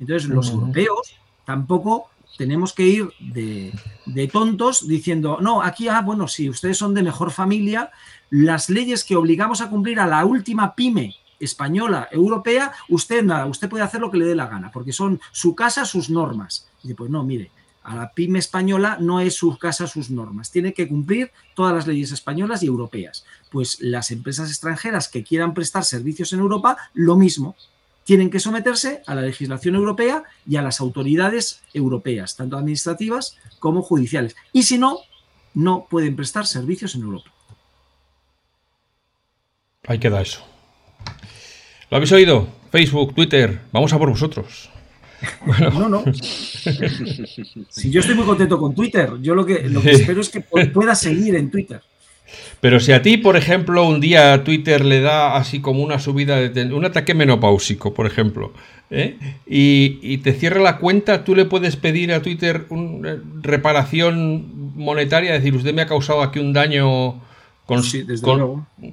Entonces, 0.01 0.29
los 0.29 0.51
europeos 0.51 1.15
tampoco 1.45 2.11
tenemos 2.37 2.73
que 2.73 2.83
ir 2.83 3.09
de, 3.21 3.73
de, 4.07 4.27
tontos 4.27 4.89
diciendo, 4.89 5.39
no, 5.41 5.63
aquí, 5.63 5.87
ah, 5.87 6.01
bueno, 6.01 6.27
si 6.27 6.51
ustedes 6.51 6.77
son 6.77 6.93
de 6.93 7.05
mejor 7.05 7.31
familia, 7.31 7.93
las 8.31 8.69
leyes 8.69 9.05
que 9.05 9.15
obligamos 9.15 9.61
a 9.61 9.71
cumplir 9.71 10.01
a 10.01 10.09
la 10.09 10.25
última 10.25 10.75
pyme 10.75 11.15
española, 11.39 12.09
europea, 12.11 12.73
usted 12.89 13.23
nada, 13.23 13.47
usted 13.47 13.69
puede 13.69 13.85
hacer 13.85 14.01
lo 14.01 14.11
que 14.11 14.19
le 14.19 14.27
dé 14.27 14.35
la 14.35 14.49
gana, 14.49 14.73
porque 14.73 14.93
son 14.93 15.21
su 15.31 15.55
casa, 15.55 15.85
sus 15.85 16.11
normas. 16.11 16.69
Y 16.83 16.93
pues 16.95 17.09
no, 17.09 17.23
mire, 17.23 17.53
a 17.87 17.95
la 17.95 18.13
pyme 18.13 18.41
española 18.41 18.99
no 19.01 19.21
es 19.21 19.35
su 19.35 19.57
casa, 19.59 19.87
sus 19.87 20.11
normas. 20.11 20.51
Tiene 20.51 20.75
que 20.75 20.89
cumplir 20.89 21.31
todas 21.55 21.73
las 21.73 21.87
leyes 21.87 22.11
españolas 22.11 22.65
y 22.65 22.67
europeas. 22.67 23.25
Pues 23.49 23.81
las 23.81 24.11
empresas 24.11 24.49
extranjeras 24.49 25.09
que 25.09 25.23
quieran 25.23 25.55
prestar 25.55 25.85
servicios 25.85 26.33
en 26.33 26.41
Europa, 26.41 26.77
lo 26.95 27.17
mismo. 27.17 27.55
Tienen 28.03 28.29
que 28.29 28.41
someterse 28.41 29.03
a 29.07 29.15
la 29.15 29.23
legislación 29.23 29.77
europea 29.77 30.25
y 30.49 30.57
a 30.57 30.63
las 30.63 30.81
autoridades 30.81 31.61
europeas, 31.75 32.35
tanto 32.35 32.57
administrativas 32.57 33.37
como 33.61 33.83
judiciales. 33.83 34.35
Y 34.53 34.65
si 34.65 34.79
no, 34.79 34.99
no 35.55 35.87
pueden 35.89 36.17
prestar 36.17 36.47
servicios 36.47 36.97
en 36.97 37.03
Europa. 37.03 37.31
Ahí 39.87 40.01
queda 40.01 40.21
eso. 40.21 40.45
¿Lo 41.89 41.99
habéis 41.99 42.11
oído? 42.11 42.49
Facebook, 42.73 43.15
Twitter, 43.15 43.61
vamos 43.71 43.93
a 43.93 43.99
por 43.99 44.11
vosotros. 44.11 44.71
No, 45.73 45.89
no. 45.89 46.05
Si 47.71 47.91
yo 47.91 48.01
estoy 48.01 48.15
muy 48.15 48.25
contento 48.25 48.59
con 48.59 48.75
Twitter, 48.75 49.13
yo 49.23 49.35
lo 49.35 49.47
que, 49.47 49.69
lo 49.69 49.81
que 49.81 49.93
espero 49.93 50.21
es 50.21 50.29
que 50.29 50.41
pueda 50.41 50.95
seguir 50.95 51.35
en 51.37 51.51
Twitter. 51.51 51.81
Pero 52.61 52.81
si 52.81 52.93
a 52.93 53.03
ti, 53.03 53.17
por 53.17 53.37
ejemplo, 53.37 53.87
un 53.87 54.01
día 54.01 54.43
Twitter 54.43 54.85
le 54.85 55.01
da 55.01 55.37
así 55.37 55.61
como 55.61 55.83
una 55.83 55.99
subida, 55.99 56.49
de 56.49 56.73
un 56.73 56.85
ataque 56.85 57.15
menopáusico, 57.15 57.95
por 57.95 58.07
ejemplo, 58.07 58.53
¿eh? 58.91 59.17
y, 59.47 60.19
te 60.19 60.33
cierra 60.33 60.61
la 60.61 60.79
cuenta, 60.79 61.25
tú 61.25 61.35
le 61.35 61.45
puedes 61.45 61.77
pedir 61.77 62.13
a 62.13 62.23
Twitter 62.23 62.67
una 62.71 63.13
eh, 63.13 63.21
reparación 63.43 64.75
monetaria, 64.75 65.33
decir, 65.33 65.55
usted 65.55 65.75
me 65.75 65.83
ha 65.83 65.87
causado 65.87 66.23
aquí 66.23 66.39
un 66.39 66.53
daño 66.53 67.23
con, 67.67 67.83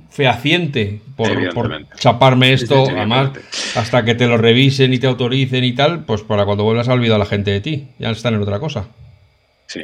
fehaciente 0.09 1.01
por, 1.15 1.29
chaparme 1.95 2.53
esto, 2.53 2.85
además, 2.89 3.31
hasta 3.75 4.03
que 4.03 4.15
te 4.15 4.27
lo 4.27 4.37
revisen 4.37 4.93
y 4.93 4.99
te 4.99 5.05
autoricen 5.05 5.63
y 5.63 5.73
tal, 5.73 6.05
pues 6.05 6.21
para 6.21 6.45
cuando 6.45 6.63
vuelvas 6.63 6.89
a 6.89 6.93
olvidar 6.93 7.15
a 7.15 7.19
la 7.19 7.25
gente 7.25 7.51
de 7.51 7.61
ti, 7.61 7.87
ya 7.99 8.09
están 8.09 8.33
en 8.33 8.41
otra 8.41 8.59
cosa. 8.59 8.87
Sí. 9.67 9.81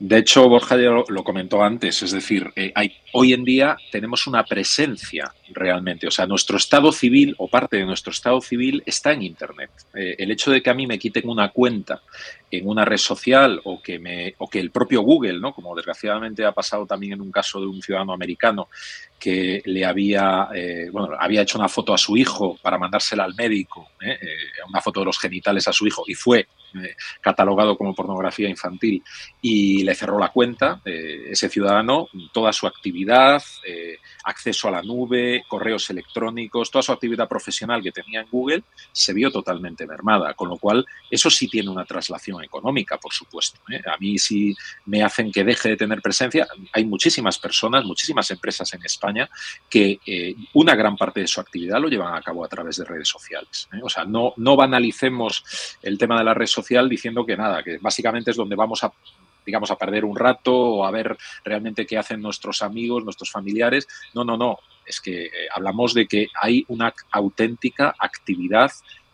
De 0.00 0.16
hecho, 0.16 0.48
Borja 0.48 0.78
ya 0.78 0.90
lo, 1.06 1.24
comentó 1.24 1.62
antes, 1.62 2.02
es 2.02 2.12
decir, 2.12 2.50
eh, 2.56 2.72
hay, 2.74 2.96
hoy 3.12 3.34
en 3.34 3.44
día 3.44 3.76
tenemos 3.92 4.26
una 4.26 4.44
presencia 4.44 5.30
realmente, 5.50 6.06
o 6.06 6.10
sea, 6.10 6.26
nuestro 6.26 6.56
estado 6.56 6.90
civil 6.90 7.34
o 7.36 7.48
parte 7.48 7.76
de 7.76 7.84
nuestro 7.84 8.10
estado 8.10 8.40
civil 8.40 8.82
está 8.86 9.12
en 9.12 9.20
Internet. 9.20 9.70
Eh, 9.92 10.16
el 10.18 10.30
hecho 10.30 10.52
de 10.52 10.62
que 10.62 10.70
a 10.70 10.74
mí 10.74 10.86
me 10.86 10.98
quiten 10.98 11.28
una 11.28 11.50
cuenta 11.50 12.00
en 12.50 12.66
una 12.66 12.86
red 12.86 12.96
social 12.96 13.60
o 13.64 13.82
que, 13.82 13.98
me, 13.98 14.34
o 14.38 14.48
que 14.48 14.58
el 14.58 14.70
propio 14.70 15.02
Google, 15.02 15.38
¿no? 15.38 15.52
como 15.52 15.76
desgraciadamente 15.76 16.46
ha 16.46 16.52
pasado 16.52 16.86
también 16.86 17.12
en 17.12 17.20
un 17.20 17.30
caso 17.30 17.60
de 17.60 17.66
un 17.66 17.82
ciudadano 17.82 18.14
americano 18.14 18.68
que 19.18 19.60
le 19.66 19.84
había, 19.84 20.48
eh, 20.54 20.88
bueno, 20.90 21.14
había 21.20 21.42
hecho 21.42 21.58
una 21.58 21.68
foto 21.68 21.92
a 21.92 21.98
su 21.98 22.16
hijo 22.16 22.58
para 22.62 22.78
mandársela 22.78 23.24
al 23.24 23.34
médico, 23.34 23.90
una 24.66 24.80
foto 24.80 25.00
de 25.00 25.06
los 25.06 25.18
genitales 25.18 25.68
a 25.68 25.74
su 25.74 25.86
hijo 25.86 26.04
y 26.06 26.14
fue 26.14 26.46
catalogado 27.20 27.76
como 27.76 27.94
pornografía 27.94 28.48
infantil 28.48 29.02
y 29.40 29.82
le 29.84 29.94
cerró 29.94 30.18
la 30.18 30.30
cuenta, 30.30 30.80
eh, 30.84 31.28
ese 31.30 31.48
ciudadano, 31.48 32.08
toda 32.32 32.52
su 32.52 32.66
actividad, 32.66 33.42
eh, 33.66 33.98
acceso 34.24 34.68
a 34.68 34.70
la 34.70 34.82
nube, 34.82 35.44
correos 35.48 35.88
electrónicos, 35.90 36.70
toda 36.70 36.82
su 36.82 36.92
actividad 36.92 37.28
profesional 37.28 37.82
que 37.82 37.92
tenía 37.92 38.20
en 38.20 38.28
Google 38.30 38.62
se 38.92 39.12
vio 39.12 39.30
totalmente 39.30 39.86
mermada, 39.86 40.34
con 40.34 40.48
lo 40.48 40.56
cual 40.56 40.84
eso 41.10 41.30
sí 41.30 41.48
tiene 41.48 41.70
una 41.70 41.84
traslación 41.84 42.42
económica, 42.42 42.98
por 42.98 43.12
supuesto. 43.12 43.60
¿eh? 43.70 43.80
A 43.86 43.96
mí 43.98 44.18
sí 44.18 44.54
me 44.86 45.02
hacen 45.02 45.32
que 45.32 45.44
deje 45.44 45.70
de 45.70 45.76
tener 45.76 46.00
presencia. 46.02 46.46
Hay 46.72 46.84
muchísimas 46.84 47.38
personas, 47.38 47.84
muchísimas 47.84 48.30
empresas 48.30 48.72
en 48.74 48.84
España 48.84 49.28
que 49.68 50.00
una 50.54 50.74
gran 50.74 50.96
parte 50.96 51.20
de 51.20 51.26
su 51.26 51.40
actividad 51.40 51.80
lo 51.80 51.88
llevan 51.88 52.14
a 52.14 52.22
cabo 52.22 52.44
a 52.44 52.48
través 52.48 52.76
de 52.76 52.84
redes 52.84 53.08
sociales. 53.08 53.68
O 53.82 53.88
sea, 53.88 54.04
no, 54.04 54.34
no 54.36 54.56
banalicemos 54.56 55.44
el 55.82 55.98
tema 55.98 56.18
de 56.18 56.24
la 56.24 56.34
red 56.34 56.46
social 56.46 56.88
diciendo 56.88 57.24
que 57.24 57.36
nada, 57.36 57.62
que 57.62 57.78
básicamente 57.78 58.30
es 58.30 58.36
donde 58.36 58.56
vamos 58.56 58.82
a 58.84 58.92
digamos, 59.44 59.70
a 59.70 59.76
perder 59.76 60.04
un 60.04 60.16
rato 60.16 60.54
o 60.54 60.84
a 60.84 60.90
ver 60.90 61.16
realmente 61.44 61.86
qué 61.86 61.98
hacen 61.98 62.20
nuestros 62.20 62.62
amigos, 62.62 63.04
nuestros 63.04 63.30
familiares. 63.30 63.88
No, 64.14 64.24
no, 64.24 64.36
no. 64.36 64.58
Es 64.84 65.00
que 65.00 65.26
eh, 65.26 65.30
hablamos 65.54 65.94
de 65.94 66.06
que 66.06 66.28
hay 66.40 66.64
una 66.68 66.92
auténtica 67.12 67.94
actividad 67.98 68.72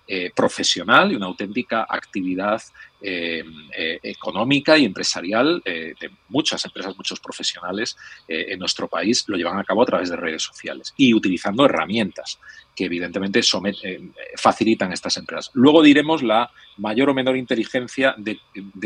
eh, 0.09 0.31
profesional 0.35 1.11
y 1.11 1.16
una 1.16 1.27
auténtica 1.27 1.85
actividad 1.89 2.62
eh, 3.03 3.45
económica 4.03 4.79
y 4.79 4.85
empresarial 4.85 5.62
de 5.64 6.11
muchas 6.29 6.64
empresas, 6.64 6.97
muchos 6.97 7.20
profesionales 7.20 7.97
en 8.27 8.59
nuestro 8.59 8.89
país 8.89 9.24
lo 9.29 9.37
llevan 9.37 9.59
a 9.59 9.64
cabo 9.64 9.83
a 9.83 9.87
través 9.87 10.09
de 10.09 10.16
redes 10.16 10.43
sociales 10.43 10.95
y 10.97 11.12
utilizando 11.12 11.66
herramientas 11.66 12.39
que 12.74 12.85
evidentemente 12.85 13.41
facilitan 14.37 14.93
estas 14.93 15.16
empresas. 15.18 15.51
Luego 15.55 15.83
diremos 15.83 16.22
la 16.22 16.51
mayor 16.79 17.11
o 17.11 17.14
menor 17.14 17.37
inteligencia 17.37 18.14
de, 18.18 18.39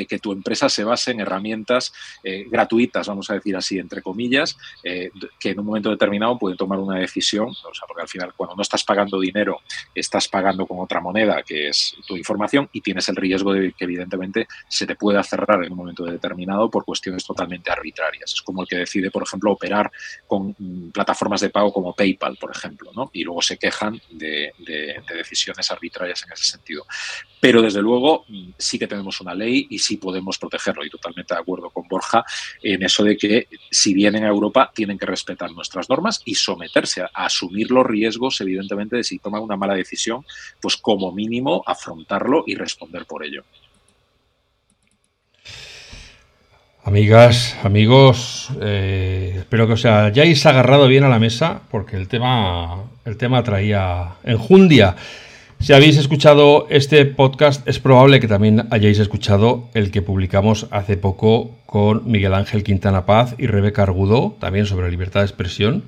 que 0.07 0.19
tu 0.19 0.33
empresa 0.33 0.69
se 0.69 0.85
base 0.85 1.11
en 1.11 1.21
herramientas 1.21 1.93
eh, 2.25 2.47
gratuitas, 2.49 3.07
vamos 3.09 3.31
a 3.31 3.35
decir 3.35 3.57
así, 3.57 3.79
entre 3.79 4.03
comillas, 4.03 4.57
eh, 4.85 5.11
que 5.39 5.51
en 5.51 5.61
un 5.61 5.67
momento 5.67 5.91
determinado 5.91 6.39
pueden 6.39 6.57
tomar 6.57 6.79
una 6.79 6.99
decisión, 6.99 7.49
o 7.49 7.75
sea, 7.75 7.87
porque 7.87 8.03
al 8.03 8.09
final 8.09 8.33
cuando 8.37 8.57
no 8.57 8.63
estás 8.63 8.85
pagando 8.85 9.21
dinero, 9.21 9.61
estás 9.95 10.29
pagando 10.29 10.67
con 10.67 10.79
otra 10.81 11.01
moneda, 11.01 11.43
que 11.43 11.69
es 11.69 11.95
tu 12.07 12.17
información, 12.17 12.69
y 12.73 12.81
tienes 12.81 13.09
el 13.09 13.17
riesgo 13.17 13.53
de 13.53 13.73
que 13.73 13.85
evidentemente 13.85 14.47
se 14.69 14.87
te 14.87 14.97
pueda 14.97 15.23
cerrar 15.23 15.65
en 15.65 15.73
un 15.73 15.79
momento 15.79 16.05
determinado 16.05 16.71
por 16.71 16.85
cuestiones 16.85 17.25
totalmente 17.25 17.71
arbitrarias. 17.71 18.33
Es 18.35 18.43
como 18.43 18.63
el 18.63 18.69
que 18.69 18.77
decide, 18.77 19.11
por 19.11 19.23
ejemplo, 19.23 19.53
operar 19.53 19.91
con 20.27 20.55
mm, 20.59 20.91
plataformas 20.91 21.41
de 21.41 21.51
pago 21.51 21.73
como 21.73 21.95
PayPal, 21.95 22.37
por 22.37 22.51
ejemplo, 22.51 22.91
¿no? 22.95 23.11
y 23.13 23.25
luego 23.25 23.43
se 23.43 23.59
queja 23.59 23.93
de, 24.11 24.53
decisiones 25.15 25.71
arbitrarias 25.71 26.25
en 26.25 26.33
ese 26.33 26.45
sentido. 26.45 26.85
Pero 27.41 27.63
desde 27.63 27.81
luego 27.81 28.27
sí 28.59 28.79
que 28.79 28.87
tenemos 28.87 29.21
una 29.21 29.35
ley 29.35 29.67
y 29.71 29.79
sí 29.79 29.97
podemos 29.97 30.39
protegerlo. 30.39 30.85
Y 30.85 30.91
totalmente 30.91 31.35
de 31.35 31.41
acuerdo 31.41 31.71
con 31.71 31.89
Borja 31.89 32.25
en 32.63 32.83
eso 32.83 33.03
de 33.03 33.17
que 33.17 33.49
si 33.71 33.95
vienen 33.95 34.25
a 34.25 34.29
Europa 34.29 34.71
tienen 34.75 34.99
que 34.99 35.07
respetar 35.07 35.51
nuestras 35.53 35.89
normas 35.89 36.21
y 36.25 36.35
someterse 36.35 37.03
a, 37.03 37.11
asumir 37.15 37.71
los 37.71 37.87
riesgos, 37.87 38.41
evidentemente, 38.41 38.97
de 38.97 39.05
si 39.05 39.19
toman 39.19 39.43
una 39.43 39.57
mala 39.57 39.75
decisión, 39.75 40.25
pues 40.61 40.77
como 40.77 41.13
mínimo 41.13 41.63
afrontarlo 41.67 42.45
y 42.47 42.55
responder 42.55 43.07
por 43.07 43.25
ello. 43.25 43.45
Amigas, 46.83 47.57
amigos, 47.63 48.49
eh, 48.61 49.35
espero 49.37 49.67
que 49.67 49.75
os 49.75 49.85
hayáis 49.85 50.45
agarrado 50.47 50.89
bien 50.89 51.05
a 51.05 51.11
la 51.11 51.19
mesa 51.19 51.61
porque 51.71 51.97
el 51.97 52.09
tema, 52.09 52.85
el 53.05 53.19
tema 53.19 53.43
traía 53.43 54.15
enjundia. 54.25 54.97
Si 55.61 55.75
habéis 55.75 55.99
escuchado 55.99 56.67
este 56.71 57.05
podcast, 57.05 57.69
es 57.69 57.79
probable 57.79 58.19
que 58.19 58.27
también 58.27 58.67
hayáis 58.71 58.99
escuchado 58.99 59.69
el 59.75 59.91
que 59.91 60.01
publicamos 60.01 60.67
hace 60.71 60.97
poco 60.97 61.51
con 61.67 62.11
Miguel 62.11 62.33
Ángel 62.33 62.65
Quintana 62.65 63.05
Paz 63.05 63.35
y 63.37 63.47
Rebeca 63.47 63.83
Argudo, 63.83 64.37
también 64.41 64.65
sobre 64.65 64.91
libertad 64.91 65.21
de 65.21 65.27
expresión, 65.27 65.85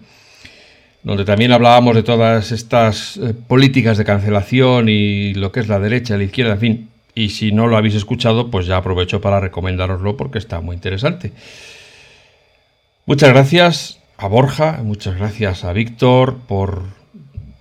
donde 1.02 1.24
también 1.24 1.52
hablábamos 1.52 1.96
de 1.96 2.02
todas 2.02 2.52
estas 2.52 3.16
eh, 3.16 3.32
políticas 3.32 3.96
de 3.96 4.04
cancelación 4.04 4.90
y 4.90 5.32
lo 5.32 5.52
que 5.52 5.60
es 5.60 5.68
la 5.68 5.80
derecha, 5.80 6.18
la 6.18 6.24
izquierda, 6.24 6.52
en 6.52 6.60
fin, 6.60 6.88
y 7.14 7.30
si 7.30 7.50
no 7.50 7.66
lo 7.66 7.78
habéis 7.78 7.94
escuchado, 7.94 8.50
pues 8.50 8.66
ya 8.66 8.76
aprovecho 8.76 9.22
para 9.22 9.40
recomendároslo 9.40 10.18
porque 10.18 10.36
está 10.36 10.60
muy 10.60 10.76
interesante. 10.76 11.32
Muchas 13.06 13.30
gracias 13.30 14.00
a 14.18 14.26
Borja, 14.26 14.80
muchas 14.84 15.16
gracias 15.16 15.64
a 15.64 15.72
Víctor 15.72 16.36
por 16.46 17.01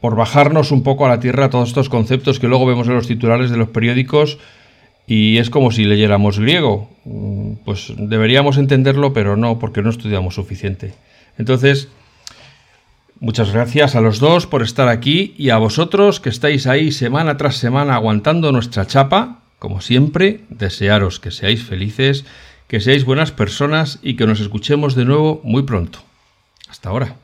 por 0.02 0.16
bajarnos 0.16 0.72
un 0.72 0.84
poco 0.84 1.06
a 1.06 1.10
la 1.10 1.20
tierra 1.20 1.52
todos 1.52 1.70
estos 1.70 1.88
conceptos 1.88 2.40
que 2.40 2.48
luego 2.48 2.66
vemos 2.66 2.88
en 2.88 2.96
los 2.96 3.08
titulares 3.08 3.52
de 3.52 3.58
los 3.58 3.70
periódicos 3.70 4.40
y 5.08 5.38
es 5.38 5.50
como 5.50 5.72
si 5.72 5.86
leyéramos 5.86 6.40
griego. 6.40 6.90
Mm, 7.06 7.54
pues 7.64 7.94
deberíamos 7.98 8.58
entenderlo, 8.58 9.14
pero 9.14 9.38
no, 9.38 9.60
porque 9.60 9.82
no 9.82 9.90
estudiamos 9.90 10.36
suficiente. 10.36 10.94
Entonces, 11.38 11.90
muchas 13.20 13.52
gracias 13.52 13.96
a 13.96 14.02
los 14.02 14.20
dos 14.20 14.48
por 14.48 14.64
estar 14.64 14.88
aquí 14.88 15.36
y 15.38 15.52
a 15.52 15.58
vosotros 15.58 16.20
que 16.20 16.30
estáis 16.30 16.66
ahí 16.66 16.92
semana 16.92 17.38
tras 17.38 17.58
semana 17.58 17.96
aguantando 17.96 18.52
nuestra 18.52 18.88
chapa. 18.88 19.44
Como 19.60 19.82
siempre, 19.82 20.42
desearos 20.50 21.20
que 21.20 21.30
seáis 21.30 21.64
felices, 21.64 22.26
que 22.68 22.80
seáis 22.80 23.06
buenas 23.06 23.32
personas 23.32 24.00
y 24.02 24.16
que 24.16 24.26
nos 24.26 24.40
escuchemos 24.40 24.96
de 24.96 25.06
nuevo 25.06 25.42
muy 25.44 25.62
pronto. 25.62 26.00
Hasta 26.68 26.90
ahora. 26.90 27.18